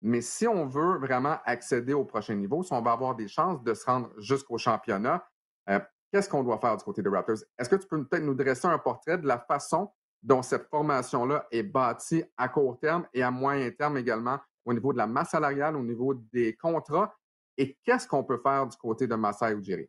Mais 0.04 0.20
si 0.20 0.46
on 0.46 0.66
veut 0.66 0.98
vraiment 0.98 1.38
accéder 1.46 1.94
au 1.94 2.04
prochain 2.04 2.34
niveau, 2.34 2.62
si 2.62 2.74
on 2.74 2.82
va 2.82 2.92
avoir 2.92 3.14
des 3.14 3.26
chances 3.26 3.64
de 3.64 3.72
se 3.72 3.86
rendre 3.86 4.10
jusqu'au 4.18 4.58
championnat, 4.58 5.26
euh, 5.70 5.80
qu'est-ce 6.12 6.28
qu'on 6.28 6.42
doit 6.42 6.58
faire 6.58 6.76
du 6.76 6.84
côté 6.84 7.02
des 7.02 7.08
Raptors? 7.08 7.38
Est-ce 7.58 7.70
que 7.70 7.76
tu 7.76 7.88
peux 7.88 8.04
peut-être 8.04 8.22
nous 8.22 8.34
dresser 8.34 8.66
un 8.66 8.78
portrait 8.78 9.16
de 9.16 9.26
la 9.26 9.38
façon 9.38 9.90
dont 10.22 10.42
cette 10.42 10.68
formation-là 10.68 11.46
est 11.50 11.62
bâtie 11.62 12.22
à 12.36 12.50
court 12.50 12.78
terme 12.78 13.08
et 13.14 13.22
à 13.22 13.30
moyen 13.30 13.70
terme 13.70 13.96
également 13.96 14.38
au 14.66 14.74
niveau 14.74 14.92
de 14.92 14.98
la 14.98 15.06
masse 15.06 15.30
salariale, 15.30 15.74
au 15.74 15.82
niveau 15.82 16.12
des 16.12 16.54
contrats? 16.54 17.16
Et 17.56 17.78
qu'est-ce 17.82 18.06
qu'on 18.06 18.24
peut 18.24 18.40
faire 18.42 18.66
du 18.66 18.76
côté 18.76 19.06
de 19.06 19.14
Masai 19.14 19.54
Ujiri? 19.54 19.88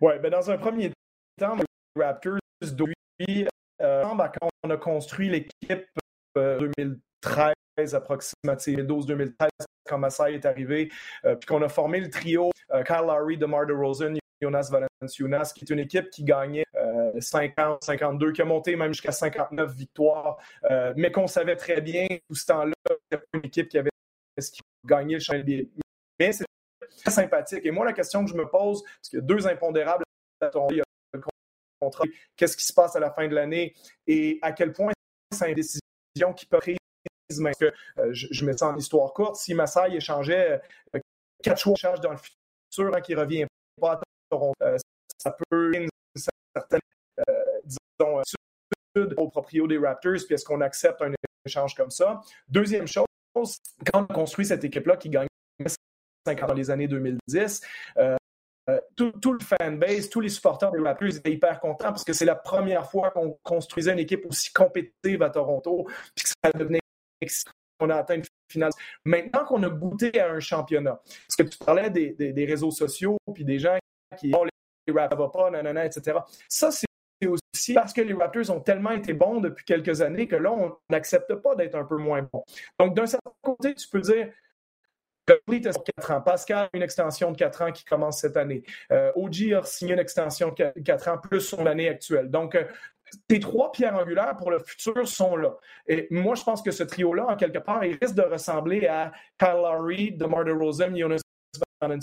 Oui, 0.00 0.12
ben 0.22 0.30
dans 0.30 0.48
un 0.48 0.58
premier 0.58 0.92
temps, 1.36 1.56
Raptors, 1.96 2.38
depuis, 2.62 3.48
euh, 3.82 4.04
quand 4.04 4.48
on 4.62 4.70
a 4.70 4.76
construit 4.76 5.28
l'équipe 5.28 5.88
2013 6.36 7.52
euh, 7.82 7.96
approximativement, 7.96 8.82
2012-2013, 8.84 9.48
quand 9.90 9.98
Masai 9.98 10.34
est 10.34 10.46
arrivé, 10.46 10.90
euh, 11.24 11.34
puis 11.34 11.46
qu'on 11.46 11.62
a 11.62 11.68
formé 11.68 12.00
le 12.00 12.08
trio 12.08 12.50
euh, 12.72 12.82
Kyle 12.82 13.06
Lowry, 13.06 13.36
DeMar 13.36 13.66
DeRozan, 13.66 14.14
Jonas 14.40 14.70
Valanciunas, 14.70 15.52
qui 15.54 15.64
est 15.64 15.70
une 15.70 15.80
équipe 15.80 16.08
qui 16.10 16.24
gagnait 16.24 16.64
50, 17.18 17.84
52, 17.84 18.32
qui 18.32 18.40
a 18.40 18.44
monté 18.44 18.74
même 18.76 18.92
jusqu'à 18.92 19.12
59 19.12 19.74
victoires, 19.74 20.38
euh, 20.70 20.94
mais 20.96 21.12
qu'on 21.12 21.26
savait 21.26 21.56
très 21.56 21.80
bien 21.80 22.06
tout 22.28 22.34
ce 22.34 22.46
temps-là, 22.46 22.72
c'était 23.10 23.24
une 23.34 23.44
équipe 23.44 23.68
qui 23.68 23.78
avait 23.78 23.90
gagné 24.86 25.14
le 25.14 25.20
championnat. 25.20 25.64
Mais 26.18 26.32
c'est 26.32 26.46
très 27.02 27.10
sympathique. 27.10 27.60
Et 27.64 27.70
moi, 27.70 27.84
la 27.84 27.92
question 27.92 28.24
que 28.24 28.30
je 28.30 28.36
me 28.36 28.48
pose, 28.48 28.82
parce 28.82 29.08
qu'il 29.10 29.18
y 29.18 29.22
a 29.22 29.24
deux 29.24 29.46
impondérables 29.46 30.04
à 30.40 30.46
tomber, 30.46 30.82
le 31.12 31.20
contrat, 31.78 32.04
qu'est-ce 32.36 32.56
qui 32.56 32.64
se 32.64 32.72
passe 32.72 32.96
à 32.96 33.00
la 33.00 33.10
fin 33.10 33.28
de 33.28 33.34
l'année 33.34 33.74
et 34.06 34.38
à 34.40 34.52
quel 34.52 34.72
point 34.72 34.92
c'est 35.32 35.48
une 35.48 35.54
décision 35.54 36.32
qui 36.34 36.46
peut 36.46 36.58
prise 36.58 36.79
mais 37.38 37.52
que 37.54 37.72
euh, 37.98 38.08
je, 38.12 38.44
mets 38.44 38.56
ça 38.56 38.68
en 38.68 38.76
histoire 38.76 39.12
courte. 39.12 39.36
Si 39.36 39.54
Massai 39.54 39.94
échangeait 39.94 40.60
euh, 40.94 41.00
quatre 41.42 41.60
choix 41.60 41.74
de 41.74 41.78
charge 41.78 42.00
dans 42.00 42.10
le 42.10 42.16
futur 42.16 42.94
hein, 42.94 43.00
qui 43.00 43.14
ne 43.14 43.20
revient 43.20 43.46
pas 43.80 43.92
à 43.92 44.00
euh, 44.62 44.76
ça 45.18 45.36
peut 45.50 45.74
une 45.74 45.88
certaine, 46.14 46.80
disons, 47.64 48.22
au 49.16 49.28
proprio 49.28 49.66
des 49.66 49.78
Raptors, 49.78 50.24
puis 50.24 50.34
est-ce 50.34 50.44
qu'on 50.44 50.60
accepte 50.60 51.02
un 51.02 51.12
échange 51.44 51.74
comme 51.74 51.90
ça? 51.90 52.20
Deuxième 52.48 52.86
chose, 52.86 53.06
quand 53.92 54.06
on 54.08 54.14
construit 54.14 54.46
cette 54.46 54.64
équipe-là 54.64 54.96
qui 54.96 55.10
gagne 55.10 55.26
50 56.26 56.48
dans 56.48 56.54
les 56.54 56.70
années 56.70 56.88
2010, 56.88 57.60
euh, 58.70 58.80
tout, 58.96 59.12
tout, 59.12 59.32
le 59.32 59.40
fanbase, 59.40 60.08
tous 60.08 60.20
les 60.20 60.28
supporters 60.28 60.70
des 60.70 60.80
Raptors 60.80 61.16
étaient 61.16 61.32
hyper 61.32 61.60
contents 61.60 61.88
parce 61.90 62.04
que 62.04 62.12
c'est 62.12 62.24
la 62.24 62.34
première 62.34 62.90
fois 62.90 63.10
qu'on 63.10 63.38
construisait 63.42 63.92
une 63.92 63.98
équipe 63.98 64.24
aussi 64.26 64.52
compétitive 64.52 65.22
à 65.22 65.30
Toronto, 65.30 65.86
puis 66.14 66.24
que 66.24 66.30
ça 66.44 66.52
devenait 66.52 66.80
qu'on 67.78 67.90
a 67.90 67.96
atteint 67.96 68.16
une 68.16 68.24
finale. 68.50 68.70
Maintenant 69.04 69.44
qu'on 69.44 69.62
a 69.62 69.70
goûté 69.70 70.20
à 70.20 70.30
un 70.30 70.40
championnat, 70.40 71.00
parce 71.04 71.36
que 71.36 71.42
tu 71.42 71.58
parlais 71.58 71.90
des, 71.90 72.44
réseaux 72.44 72.70
sociaux, 72.70 73.18
puis 73.34 73.44
des 73.44 73.58
gens 73.58 73.78
qui 74.18 74.34
ont 74.34 74.44
les 74.44 74.50
Raptors 74.92 75.30
pas, 75.30 75.50
nanana, 75.50 75.86
etc. 75.86 76.18
Ça, 76.48 76.70
c'est 76.70 76.86
aussi 77.26 77.74
parce 77.74 77.92
que 77.92 78.00
les 78.00 78.14
Raptors 78.14 78.50
ont 78.50 78.60
tellement 78.60 78.90
été 78.90 79.12
bons 79.12 79.40
depuis 79.40 79.64
quelques 79.64 80.00
années 80.00 80.26
que 80.26 80.36
là, 80.36 80.52
on 80.52 80.76
n'accepte 80.88 81.34
pas 81.36 81.54
d'être 81.54 81.76
un 81.76 81.84
peu 81.84 81.96
moins 81.96 82.22
bon. 82.22 82.44
Donc, 82.78 82.94
d'un 82.94 83.06
certain 83.06 83.30
côté, 83.42 83.74
tu 83.74 83.88
peux 83.88 84.00
dire 84.00 84.30
Complete 85.30 85.66
a 85.66 85.72
4 85.72 86.10
ans. 86.10 86.20
Pascal 86.22 86.58
a 86.58 86.76
une 86.76 86.82
extension 86.82 87.30
de 87.30 87.36
4 87.36 87.62
ans 87.62 87.72
qui 87.72 87.84
commence 87.84 88.20
cette 88.20 88.36
année. 88.36 88.64
Euh, 88.90 89.12
OG 89.14 89.52
a 89.52 89.62
signé 89.62 89.92
une 89.92 90.00
extension 90.00 90.52
de 90.52 90.72
4 90.82 91.08
ans 91.08 91.18
plus 91.18 91.40
son 91.40 91.66
année 91.66 91.88
actuelle. 91.88 92.30
Donc, 92.30 92.54
euh, 92.54 92.64
tes 93.28 93.40
trois 93.40 93.72
pierres 93.72 93.96
angulaires 93.96 94.36
pour 94.36 94.50
le 94.50 94.58
futur 94.58 95.06
sont 95.08 95.36
là. 95.36 95.56
Et 95.86 96.06
moi, 96.10 96.34
je 96.34 96.44
pense 96.44 96.62
que 96.62 96.70
ce 96.70 96.82
trio-là, 96.82 97.26
en 97.28 97.36
quelque 97.36 97.58
part, 97.58 97.84
il 97.84 97.98
risque 98.00 98.14
de 98.14 98.22
ressembler 98.22 98.86
à 98.86 99.12
Kyle 99.38 99.60
Lowry, 99.62 100.12
DeMar 100.12 100.44
DeRozan, 100.44 100.94
Jonas 100.96 101.20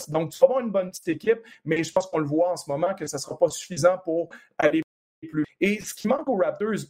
donc, 0.08 0.32
tu 0.32 0.40
vas 0.40 0.46
avoir 0.48 0.60
une 0.62 0.72
bonne 0.72 0.90
petite 0.90 1.08
équipe, 1.10 1.40
mais 1.64 1.84
je 1.84 1.92
pense 1.92 2.08
qu'on 2.08 2.18
le 2.18 2.26
voit 2.26 2.52
en 2.52 2.58
ce 2.58 2.70
moment 2.70 2.96
que 2.96 3.06
ça 3.06 3.18
ne 3.18 3.22
sera 3.22 3.38
pas 3.38 3.50
suffisant 3.50 3.98
pour 4.04 4.30
aller 4.58 4.82
plus. 5.22 5.46
Et 5.62 5.80
ce 5.82 5.94
qui 5.94 6.08
manque 6.08 6.28
aux 6.28 6.38
Raptors, 6.38 6.86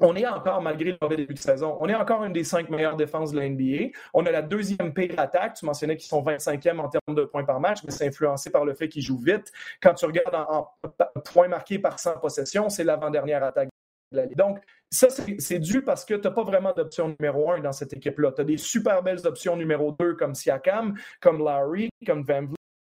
on 0.00 0.14
est 0.14 0.26
encore, 0.26 0.62
malgré 0.62 0.92
le 0.92 0.98
mauvais 1.00 1.16
début 1.16 1.34
de 1.34 1.38
saison, 1.38 1.76
on 1.80 1.88
est 1.88 1.94
encore 1.94 2.24
une 2.24 2.32
des 2.32 2.44
cinq 2.44 2.70
meilleures 2.70 2.96
défenses 2.96 3.32
de 3.32 3.40
la 3.40 3.48
NBA. 3.48 3.92
On 4.14 4.24
a 4.26 4.30
la 4.30 4.42
deuxième 4.42 4.92
pire 4.92 5.18
attaque. 5.18 5.54
Tu 5.54 5.66
mentionnais 5.66 5.96
qu'ils 5.96 6.08
sont 6.08 6.22
25e 6.22 6.78
en 6.78 6.88
termes 6.88 7.16
de 7.16 7.24
points 7.24 7.44
par 7.44 7.60
match, 7.60 7.78
mais 7.84 7.90
c'est 7.90 8.06
influencé 8.06 8.50
par 8.50 8.64
le 8.64 8.74
fait 8.74 8.88
qu'ils 8.88 9.02
jouent 9.02 9.18
vite. 9.18 9.52
Quand 9.82 9.94
tu 9.94 10.06
regardes 10.06 10.34
en, 10.34 10.68
points 11.24 11.48
marqués 11.48 11.78
par 11.78 11.98
100 11.98 12.18
possessions, 12.18 12.68
c'est 12.68 12.84
l'avant-dernière 12.84 13.42
attaque 13.42 13.68
de 14.12 14.16
la 14.16 14.26
Ligue. 14.26 14.36
Donc, 14.36 14.60
ça, 14.90 15.08
c'est 15.10 15.58
dû 15.58 15.82
parce 15.82 16.04
que 16.04 16.14
tu 16.14 16.26
n'as 16.26 16.34
pas 16.34 16.44
vraiment 16.44 16.72
d'option 16.72 17.14
numéro 17.18 17.50
un 17.50 17.60
dans 17.60 17.72
cette 17.72 17.92
équipe-là. 17.92 18.32
Tu 18.32 18.40
as 18.40 18.44
des 18.44 18.56
super 18.56 19.02
belles 19.02 19.26
options 19.26 19.56
numéro 19.56 19.94
deux 19.98 20.14
comme 20.14 20.34
Siakam, 20.34 20.94
comme 21.20 21.44
Larry, 21.44 21.90
comme 22.06 22.22
Van 22.22 22.46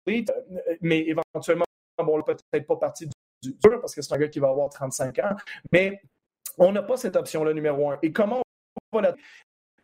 Vliet, 0.06 0.26
euh, 0.30 0.76
mais 0.82 1.06
éventuellement, 1.08 1.66
bon, 1.98 2.22
peut-être 2.22 2.68
pas 2.68 2.76
partie 2.76 3.08
du, 3.08 3.54
dur 3.54 3.80
parce 3.80 3.96
que 3.96 4.02
c'est 4.02 4.14
un 4.14 4.18
gars 4.18 4.28
qui 4.28 4.40
va 4.40 4.50
avoir 4.50 4.70
35 4.70 5.18
ans, 5.20 5.36
mais 5.72 6.02
on 6.58 6.72
n'a 6.72 6.84
pas 6.84 6.98
cette 6.98 7.16
option-là 7.16 7.54
numéro 7.54 7.92
un. 7.92 8.00
Et 8.02 8.12
comment 8.12 8.42
on 8.92 8.98
va 8.98 9.10
la... 9.10 9.16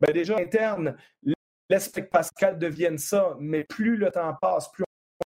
Ben 0.02 0.12
déjà, 0.12 0.38
interne, 0.38 0.98
que 1.70 2.02
Pascal 2.02 2.60
devienne 2.60 2.98
ça, 2.98 3.36
mais 3.40 3.64
plus 3.64 3.96
le 3.96 4.12
temps 4.12 4.36
passe, 4.42 4.72
plus 4.72 4.84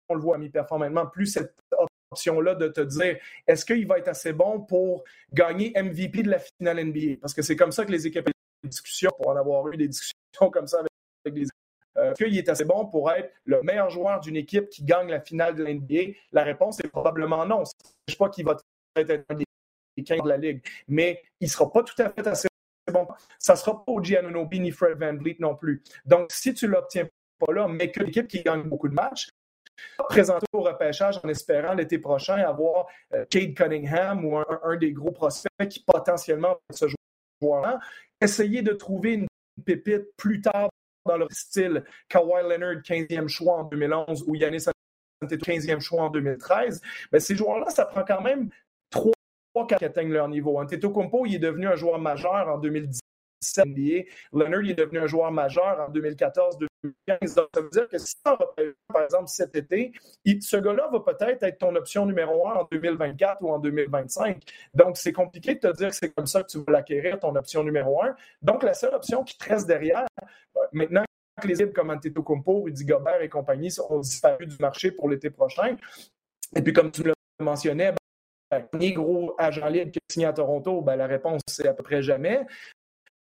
on 0.09 0.15
le 0.15 0.21
voit 0.21 0.39
mi-performance, 0.39 1.11
plus 1.13 1.27
cette 1.27 1.55
option-là 2.11 2.55
de 2.55 2.69
te 2.69 2.81
dire 2.81 3.19
est-ce 3.47 3.65
qu'il 3.65 3.87
va 3.87 3.99
être 3.99 4.09
assez 4.09 4.33
bon 4.33 4.61
pour 4.61 5.05
gagner 5.33 5.73
MVP 5.77 6.23
de 6.23 6.31
la 6.31 6.39
finale 6.39 6.85
NBA? 6.85 7.19
Parce 7.21 7.35
que 7.35 7.43
c'est 7.43 7.57
comme 7.57 7.73
ça 7.73 7.85
que 7.85 7.93
les 7.93 8.07
équipes 8.07 8.29
ont 8.29 8.63
des 8.63 8.69
discussions, 8.69 9.11
pour 9.17 9.29
en 9.29 9.37
avoir 9.37 9.69
eu 9.69 9.77
des 9.77 9.89
discussions 9.89 10.51
comme 10.51 10.67
ça 10.67 10.79
avec, 10.79 11.35
les 11.35 11.47
euh, 11.97 12.11
est-ce 12.11 12.25
qu'il 12.25 12.37
est 12.37 12.49
assez 12.49 12.65
bon 12.65 12.87
pour 12.87 13.11
être 13.13 13.33
le 13.45 13.63
meilleur 13.63 13.89
joueur 13.89 14.21
d'une 14.21 14.37
équipe 14.37 14.69
qui 14.69 14.85
gagne 14.85 15.09
la 15.09 15.21
finale 15.21 15.55
de 15.55 15.63
la 15.63 15.73
NBA? 15.73 16.15
La 16.33 16.43
réponse 16.43 16.81
est 16.81 16.89
probablement 16.89 17.47
non. 17.47 17.63
Je 17.65 17.71
ne 18.09 18.13
sais 18.13 18.17
pas 18.19 18.29
qu'il 18.31 18.45
va 18.45 18.57
être 18.97 19.25
un 19.29 19.35
des 19.35 19.44
15 19.44 19.44
de 19.97 20.29
la 20.29 20.37
Ligue, 20.37 20.63
mais 20.89 21.23
il 21.41 21.47
ne 21.47 21.51
sera 21.51 21.71
pas 21.71 21.83
tout 21.83 22.01
à 22.03 22.11
fait 22.11 22.27
assez 22.27 22.49
bon. 22.93 23.07
Ça 23.39 23.55
ne 23.55 23.59
sera 23.59 23.85
pas 23.85 23.93
au 23.93 24.03
Giannonobi 24.03 24.61
ni 24.61 24.71
Fred 24.71 24.99
Van 24.99 25.17
Vliet 25.17 25.37
non 25.39 25.55
plus. 25.55 25.83
Donc, 26.05 26.33
si 26.33 26.55
tu 26.55 26.67
ne 26.67 26.73
l'obtiens 26.73 27.09
pas 27.39 27.53
là, 27.53 27.69
mais 27.69 27.91
que 27.91 28.03
l'équipe 28.03 28.29
qui 28.29 28.43
gagne 28.43 28.63
beaucoup 28.63 28.89
de 28.89 28.95
matchs, 28.95 29.29
présenter 30.09 30.47
au 30.53 30.63
repêchage 30.63 31.19
en 31.23 31.29
espérant 31.29 31.75
l'été 31.75 31.99
prochain 31.99 32.37
avoir 32.37 32.87
euh, 33.13 33.25
Cunningham 33.27 34.25
ou 34.25 34.39
un, 34.39 34.77
des 34.77 34.93
gros 34.93 35.11
prospects 35.11 35.69
qui 35.69 35.83
potentiellement 35.85 36.57
ce 36.71 36.87
joueur-là. 37.43 37.81
Essayer 38.21 38.63
de 38.63 38.73
trouver 38.73 39.15
une 39.15 39.27
pépite 39.65 40.15
plus 40.17 40.41
tard 40.41 40.71
dans 41.07 41.17
leur 41.17 41.33
style. 41.33 41.85
Kawhi 42.09 42.43
Leonard, 42.49 42.83
15e 42.83 43.29
choix 43.29 43.59
en 43.59 43.65
2011 43.65 44.25
ou 44.27 44.35
Yannis 44.37 44.65
Antetokounmpo, 45.23 45.67
15e 45.67 45.81
choix 45.81 46.03
en 46.05 46.11
2013. 46.11 46.81
Mais 47.13 47.21
ces 47.21 47.37
joueurs-là, 47.37 47.71
ça 47.71 47.85
prend 47.85 48.05
quand 48.05 48.23
même 48.23 48.51
qui 49.69 49.85
atteignent 49.85 50.13
leur 50.13 50.29
niveau. 50.29 50.61
Antetokounmpo, 50.61 51.27
il 51.27 51.37
est 51.37 51.39
devenu 51.39 51.69
un 51.69 51.77
joueur 51.77 51.99
majeur 51.99 52.49
en 52.49 52.59
2010 52.59 53.01
NBA. 53.65 54.05
Leonard 54.33 54.65
est 54.69 54.75
devenu 54.75 54.99
un 54.99 55.07
joueur 55.07 55.31
majeur 55.31 55.87
en 55.87 55.93
2014-2015. 55.93 57.35
Donc, 57.35 57.49
ça 57.55 57.61
veut 57.61 57.71
dire 57.71 57.89
que 57.89 57.99
si 57.99 58.15
on 58.25 58.37
par 58.93 59.03
exemple, 59.03 59.29
cet 59.29 59.55
été, 59.57 59.93
ce 60.41 60.57
gars-là 60.57 60.89
va 60.93 61.01
peut-être 61.01 61.43
être 61.43 61.59
ton 61.59 61.75
option 61.75 62.07
numéro 62.07 62.49
un 62.49 62.55
en 62.55 62.69
2024 62.71 63.43
ou 63.43 63.51
en 63.51 63.59
2025. 63.59 64.43
Donc, 64.75 64.97
c'est 64.97 65.13
compliqué 65.13 65.55
de 65.55 65.61
te 65.61 65.77
dire 65.77 65.89
que 65.91 65.95
c'est 65.95 66.11
comme 66.11 66.27
ça 66.27 66.43
que 66.43 66.49
tu 66.49 66.59
vas 66.59 66.73
l'acquérir, 66.73 67.19
ton 67.19 67.35
option 67.37 67.63
numéro 67.63 68.03
un. 68.03 68.15
Donc, 68.43 68.63
la 68.63 68.75
seule 68.75 68.95
option 68.95 69.25
qui 69.25 69.37
te 69.37 69.49
reste 69.49 69.67
derrière, 69.67 70.07
euh, 70.23 70.61
maintenant 70.73 71.05
que 71.41 71.49
les 71.49 71.61
équipes 71.61 71.75
comme 71.75 71.91
Antetokounmpo, 71.91 72.63
Rudy 72.63 72.85
Gobert 72.85 73.21
et 73.21 73.29
compagnie 73.29 73.75
ont 73.91 74.01
disparu 74.01 74.47
du 74.47 74.57
marché 74.61 74.93
pour 74.93 75.09
l'été 75.09 75.31
prochain, 75.31 75.77
et 76.55 76.63
puis 76.63 76.73
comme 76.73 76.93
tu 76.93 77.03
le 77.03 77.13
mentionnais, 77.41 77.93
dernier 78.61 78.93
gros 78.93 79.35
agent 79.39 79.67
libre 79.69 79.91
qui 79.91 79.99
est 79.99 80.13
signé 80.13 80.27
à 80.27 80.33
Toronto, 80.33 80.81
ben, 80.81 80.97
la 80.97 81.07
réponse, 81.07 81.43
c'est 81.49 81.69
à 81.69 81.75
peu 81.75 81.83
près 81.83 82.03
jamais. 82.03 82.47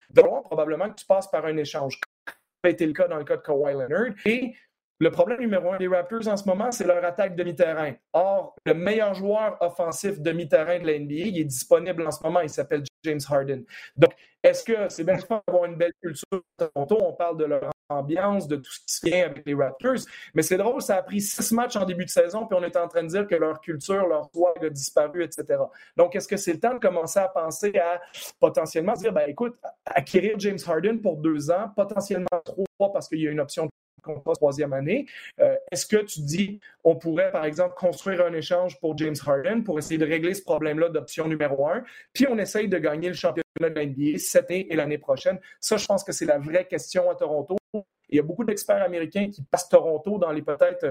Donc, 0.10 0.45
probablement 0.45 0.89
que 0.89 0.95
tu 0.95 1.05
passes 1.05 1.29
par 1.29 1.45
un 1.45 1.58
échange. 1.58 1.99
Ça 2.27 2.34
a 2.65 2.69
été 2.69 2.86
le 2.86 2.93
cas 2.93 3.08
dans 3.08 3.17
le 3.17 3.23
cas 3.23 3.38
de 3.38 3.41
Kawhi 3.41 3.73
Leonard. 3.73 4.13
Et 4.25 4.53
Le 5.01 5.12
problème 5.12 5.39
numéro 5.39 5.71
un 5.71 5.77
des 5.77 5.88
Raptors 5.88 6.27
en 6.27 6.36
ce 6.36 6.45
moment, 6.45 6.71
c'est 6.71 6.86
leur 6.86 7.03
attaque 7.05 7.34
demi-terrain. 7.34 7.93
Or, 8.12 8.55
le 8.65 8.73
meilleur 8.73 9.13
joueur 9.13 9.58
offensif 9.62 10.19
demi-terrain 10.19 10.79
de 10.79 10.88
la 10.88 10.99
NBA, 10.99 11.13
il 11.13 11.39
est 11.39 11.45
disponible 11.45 12.05
en 12.05 12.12
ce 12.12 12.21
moment. 12.21 12.41
Il 12.41 12.49
s'appelle 12.49 12.84
James 13.05 13.21
Harden. 13.29 13.63
Donc, 13.95 14.12
est-ce 14.43 14.62
que 14.65 14.89
c'est 14.89 15.05
bien 15.05 15.15
d'avoir 15.15 15.65
une 15.65 15.77
belle 15.77 15.93
culture 16.01 16.25
de 16.32 16.65
Toronto? 16.65 16.97
On 17.01 17.13
parle 17.13 17.38
de 17.38 17.45
leur 17.45 17.71
ambiance, 17.89 18.47
de 18.47 18.58
tout 18.58 18.71
ce 18.71 18.80
qui 18.80 18.93
se 18.93 19.06
vient 19.06 19.25
avec 19.25 19.45
les 19.45 19.54
Raptors. 19.54 20.06
Mais 20.34 20.41
c'est 20.41 20.58
drôle, 20.58 20.82
ça 20.82 20.97
a 20.97 21.02
pris 21.02 21.21
six 21.21 21.52
matchs 21.52 21.75
en 21.75 21.86
début 21.86 22.06
de 22.06 22.10
saison, 22.10 22.45
puis 22.45 22.58
on 22.60 22.63
est 22.63 22.78
en 22.78 22.88
train 22.88 23.04
de 23.04 23.08
dire 23.08 23.28
que 23.28 23.36
leur 23.36 23.60
culture, 23.62 24.08
leur 24.08 24.30
swag 24.34 24.65
a 24.65 24.69
disparu, 24.69 25.23
etc. 25.23 25.63
Donc, 25.97 26.15
est-ce 26.15 26.28
que 26.28 26.38
c'est 26.38 26.54
le 26.54 26.60
temps 26.60 26.73
de 26.73 26.80
commencer 26.80 27.19
à 27.19 27.28
penser 27.28 27.78
à 27.78 28.02
potentiellement 28.39 28.93
dire, 28.93 29.12
ben 29.12 29.28
écoute, 29.28 29.58
acquérir 29.86 30.36
James 30.39 30.60
Harden 30.65 30.99
pour 31.02 31.17
deux 31.17 31.52
ans, 31.52 31.71
potentiellement 31.75 32.28
trois 32.43 32.93
parce 32.93 33.08
qu'il 33.08 33.19
y 33.19 33.28
a 33.28 33.32
une 33.32 33.39
option 33.39 33.69
contrat 34.02 34.34
troisième 34.34 34.73
année. 34.73 35.06
Euh, 35.39 35.56
est-ce 35.71 35.86
que 35.86 35.97
tu 35.97 36.21
dis, 36.21 36.60
on 36.84 36.95
pourrait, 36.95 37.32
par 37.32 37.45
exemple, 37.45 37.75
construire 37.75 38.25
un 38.25 38.34
échange 38.34 38.80
pour 38.80 38.97
James 38.97 39.15
Harden 39.25 39.63
pour 39.63 39.78
essayer 39.78 39.97
de 39.97 40.06
régler 40.06 40.34
ce 40.34 40.41
problème-là 40.41 40.89
d'option 40.89 41.28
numéro 41.28 41.67
un, 41.67 41.84
puis 42.13 42.25
on 42.30 42.38
essaye 42.38 42.67
de 42.67 42.78
gagner 42.78 43.10
le 43.10 43.15
championnat 43.15 43.43
de 43.60 43.67
l'NBA 43.67 44.17
cette 44.17 44.49
année 44.49 44.67
et 44.69 44.75
l'année 44.75 44.97
prochaine? 44.97 45.39
Ça, 45.60 45.78
je 45.78 45.86
pense 45.86 46.04
que 46.04 46.12
c'est 46.12 46.25
la 46.25 46.38
vraie 46.38 46.65
question 46.65 47.10
à 47.10 47.15
Toronto. 47.15 47.58
Il 47.73 48.15
y 48.15 48.19
a 48.19 48.23
beaucoup 48.23 48.43
d'experts 48.43 48.84
américains 48.84 49.29
qui 49.29 49.43
passent 49.43 49.69
Toronto 49.69 50.17
dans 50.17 50.32
les 50.32 50.41
peut-être 50.41 50.84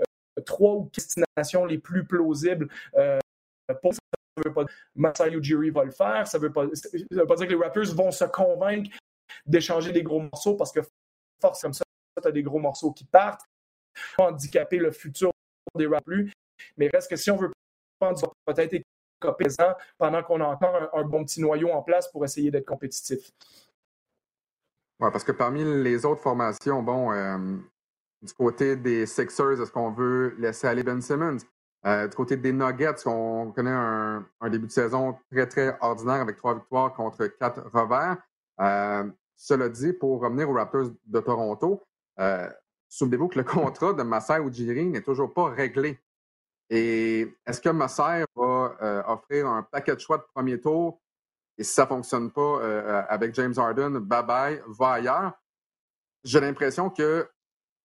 euh, 0.00 0.42
trois 0.44 0.74
ou 0.74 0.90
destinations 0.92 1.64
les 1.64 1.78
plus 1.78 2.06
plausibles. 2.06 2.68
Euh, 2.96 3.18
pour 3.82 3.94
ça 3.94 4.00
veut 4.44 4.52
pas 4.52 4.64
Masai 4.94 5.32
Ujiri 5.32 5.70
va 5.70 5.84
le 5.84 5.90
faire. 5.90 6.26
Ça 6.26 6.38
ne 6.38 6.42
veut, 6.42 6.52
pas, 6.52 6.66
veut 6.66 7.26
pas 7.26 7.36
dire 7.36 7.46
que 7.46 7.52
les 7.52 7.58
Raptors 7.58 7.94
vont 7.94 8.10
se 8.10 8.24
convaincre 8.24 8.90
d'échanger 9.46 9.92
des 9.92 10.02
gros 10.02 10.20
morceaux 10.20 10.54
parce 10.54 10.72
que 10.72 10.80
force 11.40 11.62
comme 11.62 11.72
ça, 11.72 11.84
tu 12.20 12.28
as 12.28 12.32
des 12.32 12.42
gros 12.42 12.58
morceaux 12.58 12.92
qui 12.92 13.04
partent, 13.04 13.42
handicaper 14.18 14.78
le 14.78 14.90
futur 14.90 15.30
des 15.74 15.88
plus. 16.04 16.32
Mais 16.76 16.88
reste 16.92 17.10
que 17.10 17.16
si 17.16 17.30
on 17.30 17.36
veut 17.36 17.50
peut-être 18.46 18.74
être 18.74 18.84
présent 19.32 19.74
pendant 19.98 20.22
qu'on 20.22 20.40
a 20.40 20.46
encore 20.46 20.90
un, 20.92 21.04
bon 21.04 21.24
petit 21.24 21.40
noyau 21.40 21.70
en 21.70 21.82
place 21.82 22.08
pour 22.08 22.24
essayer 22.24 22.50
d'être 22.50 22.66
compétitif. 22.66 23.32
Oui, 24.98 25.10
parce 25.12 25.24
que 25.24 25.32
parmi 25.32 25.62
les 25.62 26.06
autres 26.06 26.22
formations, 26.22 26.82
bon, 26.82 27.12
euh, 27.12 27.36
du 28.22 28.32
côté 28.32 28.76
des 28.76 29.04
Sixers, 29.04 29.60
est-ce 29.60 29.70
qu'on 29.70 29.90
veut 29.90 30.34
laisser 30.38 30.66
aller 30.68 30.82
Ben 30.82 31.02
Simmons? 31.02 31.36
Euh, 31.84 32.08
du 32.08 32.16
côté 32.16 32.36
des 32.38 32.52
Nuggets, 32.52 33.06
on 33.06 33.52
connaît 33.52 33.70
un, 33.70 34.24
début 34.50 34.66
de 34.66 34.72
saison 34.72 35.18
très, 35.30 35.46
très 35.46 35.76
ordinaire 35.82 36.22
avec 36.22 36.36
trois 36.36 36.54
victoires 36.54 36.94
contre 36.94 37.26
quatre 37.26 37.62
revers. 37.74 38.16
Euh, 38.60 39.04
cela 39.36 39.68
dit, 39.68 39.92
pour 39.92 40.20
revenir 40.22 40.48
aux 40.48 40.54
Raptors 40.54 40.88
de 41.04 41.20
Toronto, 41.20 41.82
souvenez-vous 42.88 43.28
que 43.28 43.38
le 43.38 43.44
contrat 43.44 43.92
de 43.92 44.02
Masai 44.02 44.40
Ujiri 44.40 44.86
n'est 44.86 45.02
toujours 45.02 45.34
pas 45.34 45.50
réglé. 45.50 46.00
Et 46.70 47.36
est-ce 47.46 47.60
que 47.60 47.68
Masai 47.68 48.24
va 48.34 49.04
offrir 49.08 49.46
un 49.46 49.62
paquet 49.62 49.94
de 49.94 50.00
choix 50.00 50.16
de 50.16 50.24
premier 50.34 50.58
tour? 50.58 51.02
Et 51.58 51.64
si 51.64 51.72
ça 51.72 51.82
ne 51.84 51.88
fonctionne 51.88 52.30
pas 52.30 52.60
euh, 52.60 53.02
avec 53.08 53.34
James 53.34 53.54
Harden, 53.56 53.98
bye-bye, 54.00 54.62
va 54.66 54.92
ailleurs. 54.92 55.32
J'ai 56.24 56.40
l'impression 56.40 56.90
que 56.90 57.28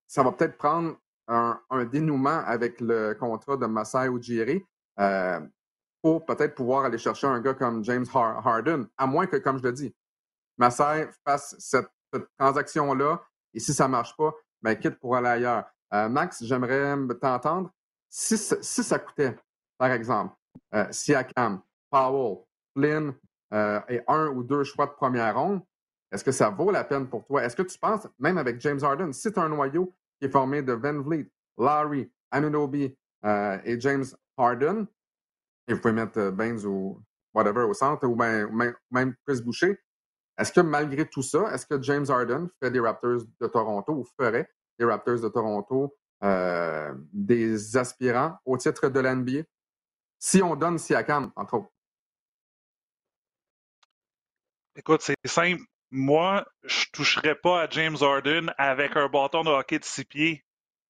ça 0.08 0.24
va 0.24 0.32
peut-être 0.32 0.58
prendre 0.58 0.96
un, 1.28 1.60
dénouement 1.86 2.44
avec 2.46 2.82
le 2.82 3.14
contrat 3.14 3.56
de 3.56 3.66
Masai 3.66 4.10
Ujiri 4.10 4.66
pour 6.02 6.26
peut-être 6.26 6.56
pouvoir 6.56 6.86
aller 6.86 6.98
chercher 6.98 7.28
un 7.28 7.40
gars 7.40 7.54
comme 7.54 7.84
James 7.86 8.06
Harden, 8.14 8.88
à 8.98 9.08
moins 9.08 9.28
que, 9.28 9.38
comme 9.38 9.60
je 9.60 9.64
le 9.64 9.72
dis, 9.72 9.96
Masai 10.58 11.10
fasse 11.26 11.56
cette 11.60 11.90
transaction-là, 12.38 13.22
et 13.54 13.60
si 13.60 13.74
ça 13.74 13.86
ne 13.86 13.92
marche 13.92 14.16
pas, 14.18 14.34
ben, 14.62 14.76
quitte 14.76 15.00
pour 15.00 15.16
aller 15.16 15.28
ailleurs. 15.28 15.66
Euh, 15.94 16.10
Max, 16.10 16.44
j'aimerais 16.44 16.96
t'entendre. 17.20 17.72
Si, 18.10 18.38
ça 18.38 19.00
coûtait, 19.00 19.36
par 19.78 19.92
exemple, 19.92 20.36
euh, 20.74 20.88
Siakam, 20.92 21.62
Powell, 21.90 22.44
Flynn 22.74 23.14
euh, 23.54 23.80
et 23.90 24.02
un 24.08 24.28
ou 24.28 24.44
deux 24.44 24.64
choix 24.64 24.86
de 24.86 24.92
première 24.92 25.38
ronde, 25.38 25.62
est-ce 26.12 26.24
que 26.24 26.32
ça 26.32 26.50
vaut 26.50 26.72
la 26.72 26.84
peine 26.84 27.08
pour 27.08 27.26
toi? 27.26 27.44
Est-ce 27.44 27.56
que 27.56 27.62
tu 27.64 27.78
penses, 27.78 28.08
même 28.20 28.38
avec 28.38 28.60
James 28.62 28.80
Harden, 28.82 29.14
si 29.14 29.32
tu 29.32 29.40
as 29.40 29.44
un 29.44 29.50
noyau 29.50 29.96
qui 30.20 30.28
est 30.28 30.32
formé 30.32 30.62
de 30.62 30.74
Van 30.74 31.02
Vliet, 31.02 31.32
Larry, 31.58 32.12
Anunobi 32.32 32.96
et 33.24 33.80
James 33.80 34.06
Harden, 34.38 34.86
et 35.68 35.74
vous 35.74 35.80
pouvez 35.80 35.94
mettre 35.94 36.32
Baines 36.32 36.66
ou 36.66 37.02
whatever 37.34 37.62
au 37.62 37.74
centre, 37.74 38.06
ou 38.08 38.16
même 38.16 39.16
Chris 39.26 39.42
Boucher, 39.42 39.80
est-ce 40.38 40.52
que 40.52 40.62
malgré 40.62 41.08
tout 41.08 41.22
ça, 41.22 41.54
est-ce 41.54 41.66
que 41.66 41.82
James 41.82 42.06
Harden 42.10 42.48
fait 42.60 42.72
des 42.72 42.80
Raptors 42.80 43.22
de 43.40 43.48
Toronto 43.48 43.94
ou 43.94 44.06
ferait 44.20 44.50
des 44.80 44.86
Raptors 44.86 45.20
de 45.20 45.30
Toronto 45.30 45.96
euh, 46.24 46.94
des 47.14 47.78
aspirants 47.78 48.38
au 48.46 48.58
titre 48.58 48.90
de 48.90 49.00
l'NBA? 49.00 49.44
Si 50.18 50.42
on 50.42 50.56
donne 50.56 50.80
Siakam, 50.80 51.32
entre 51.36 51.56
autres. 51.56 51.72
Écoute, 54.82 55.02
c'est 55.02 55.16
simple. 55.26 55.62
Moi, 55.92 56.44
je 56.64 56.86
toucherais 56.92 57.36
pas 57.36 57.62
à 57.62 57.70
James 57.70 57.98
Harden 58.02 58.52
avec 58.58 58.98
un 58.98 59.08
bâton 59.08 59.44
de 59.44 59.50
hockey 59.50 59.78
de 59.78 59.84
six 59.84 60.06
pieds. 60.06 60.44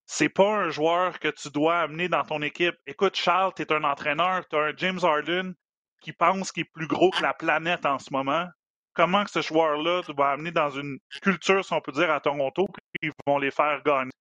C'est 0.06 0.30
pas 0.30 0.64
un 0.64 0.70
joueur 0.70 1.20
que 1.20 1.28
tu 1.28 1.50
dois 1.50 1.80
amener 1.80 2.08
dans 2.08 2.24
ton 2.24 2.42
équipe. 2.42 2.76
Écoute, 2.88 3.16
Charles, 3.16 3.54
tu 3.54 3.64
es 3.64 3.74
un 3.74 3.84
entraîneur, 3.84 4.48
tu 4.48 4.56
as 4.56 4.60
un 4.60 4.74
James 4.78 5.00
Harden 5.04 5.54
qui 6.02 6.14
pense 6.14 6.52
qu'il 6.52 6.62
est 6.62 6.72
plus 6.74 6.88
gros 6.88 7.12
que 7.12 7.22
la 7.22 7.34
planète 7.34 7.86
en 7.86 8.00
ce 8.00 8.12
moment 8.12 8.48
comment 8.94 9.24
que 9.24 9.32
ce 9.32 9.42
joueur-là 9.42 10.02
va 10.18 10.32
amener 10.32 10.52
dans 10.52 10.70
une 10.70 11.00
culture, 11.22 11.64
si 11.64 11.74
on 11.74 11.82
peut 11.82 11.92
dire, 11.92 12.12
à 12.12 12.20
Toronto, 12.20 12.68
puis 12.68 13.10
ils 13.10 13.12
vont 13.26 13.38
les 13.38 13.52
faire 13.52 13.82
gagner? 13.84 14.12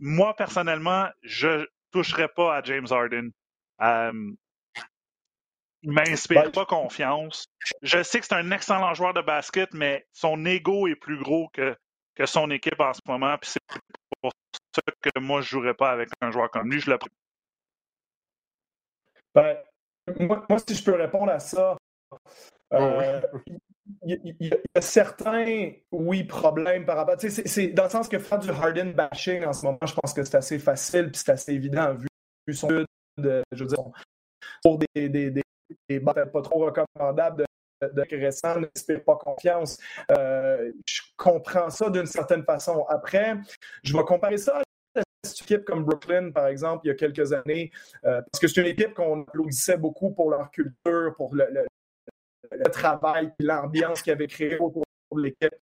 Moi, 0.00 0.34
personnellement, 0.36 1.08
je 1.22 1.48
ne 1.48 1.66
toucherai 1.92 2.28
pas 2.28 2.56
à 2.56 2.62
James 2.62 2.86
Harden. 2.90 3.30
Euh, 3.80 4.32
il 5.84 5.92
m'inspire 5.92 6.50
pas 6.50 6.64
confiance. 6.64 7.46
Je 7.82 8.02
sais 8.02 8.18
que 8.18 8.26
c'est 8.26 8.34
un 8.34 8.50
excellent 8.50 8.94
joueur 8.94 9.12
de 9.12 9.20
basket, 9.20 9.72
mais 9.74 10.06
son 10.12 10.44
ego 10.46 10.88
est 10.88 10.96
plus 10.96 11.18
gros 11.22 11.48
que, 11.52 11.76
que 12.14 12.26
son 12.26 12.50
équipe 12.50 12.80
en 12.80 12.92
ce 12.94 13.00
moment. 13.06 13.36
Puis 13.38 13.50
c'est 13.50 13.80
pour 14.20 14.32
ça 14.74 14.82
que 15.02 15.20
moi, 15.20 15.42
je 15.42 15.46
ne 15.46 15.60
jouerais 15.60 15.74
pas 15.74 15.90
avec 15.90 16.08
un 16.22 16.30
joueur 16.30 16.50
comme 16.50 16.70
lui. 16.70 16.80
Je 16.80 16.90
le 16.90 16.98
ben, 19.34 19.58
moi, 20.20 20.46
moi, 20.48 20.58
si 20.66 20.74
je 20.74 20.84
peux 20.84 20.94
répondre 20.94 21.32
à 21.32 21.40
ça, 21.40 21.76
euh, 22.72 23.20
il 24.06 24.36
y, 24.40 24.50
a 24.74 24.80
certains, 24.80 25.72
oui, 25.90 26.24
problèmes 26.24 26.86
par 26.86 26.96
rapport. 26.96 27.16
C'est 27.18 27.68
dans 27.68 27.84
le 27.84 27.90
sens 27.90 28.08
que 28.08 28.18
faire 28.18 28.38
du 28.38 28.50
Harden 28.50 28.92
bashing 28.92 29.44
en 29.44 29.52
ce 29.52 29.66
moment, 29.66 29.78
je 29.84 29.94
pense 29.94 30.14
que 30.14 30.22
c'est 30.24 30.36
assez 30.36 30.58
facile 30.58 31.10
puis 31.10 31.20
c'est 31.22 31.32
assez 31.32 31.52
évident 31.52 31.94
vu, 31.94 32.54
son 32.54 32.68
de, 33.18 33.42
je 33.52 33.64
veux 33.64 33.68
dire, 33.68 33.84
pour 34.62 34.78
des, 34.78 35.08
des, 35.08 35.30
des, 35.30 35.43
des 35.88 36.00
pas 36.00 36.14
trop 36.42 36.66
recommandables 36.66 37.44
de, 37.82 37.88
de 37.88 38.16
récents, 38.16 38.60
n'inspire 38.60 39.02
pas 39.04 39.16
confiance. 39.16 39.78
Euh, 40.10 40.72
je 40.86 41.02
comprends 41.16 41.70
ça 41.70 41.90
d'une 41.90 42.06
certaine 42.06 42.44
façon. 42.44 42.84
Après, 42.88 43.36
je 43.82 43.96
vais 43.96 44.04
comparer 44.04 44.38
ça 44.38 44.58
à 44.58 44.62
une 44.96 45.30
équipe 45.42 45.64
comme 45.64 45.84
Brooklyn, 45.84 46.30
par 46.30 46.46
exemple, 46.46 46.86
il 46.86 46.88
y 46.88 46.90
a 46.92 46.94
quelques 46.94 47.32
années, 47.32 47.70
euh, 48.04 48.22
parce 48.30 48.40
que 48.40 48.48
c'est 48.48 48.60
une 48.60 48.68
équipe 48.68 48.94
qu'on 48.94 49.22
applaudissait 49.22 49.76
beaucoup 49.76 50.10
pour 50.10 50.30
leur 50.30 50.50
culture, 50.50 51.14
pour 51.16 51.34
le, 51.34 51.64
travail 52.72 53.32
l'ambiance 53.40 54.02
qu'il 54.02 54.12
avait 54.12 54.26
créé 54.26 54.58
autour 54.58 54.84
de 55.12 55.22
l'équipe. 55.22 55.54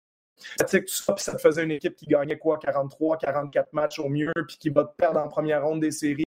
Ça, 0.58 1.16
ça 1.18 1.34
te 1.34 1.38
faisait 1.38 1.64
une 1.64 1.72
équipe 1.72 1.96
qui 1.96 2.08
gagnait 2.08 2.38
quoi, 2.38 2.58
43, 2.58 3.18
44 3.18 3.74
matchs 3.74 4.00
au 4.00 4.10
mieux, 4.10 4.32
puis 4.48 4.58
qui 4.58 4.70
va 4.70 4.86
perdre 4.98 5.20
en 5.20 5.28
première 5.28 5.64
ronde 5.64 5.82
des 5.82 5.92
séries. 5.92 6.24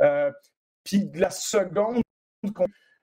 Euh, 0.00 0.30
puis 0.84 1.10
la 1.14 1.30
seconde 1.30 2.02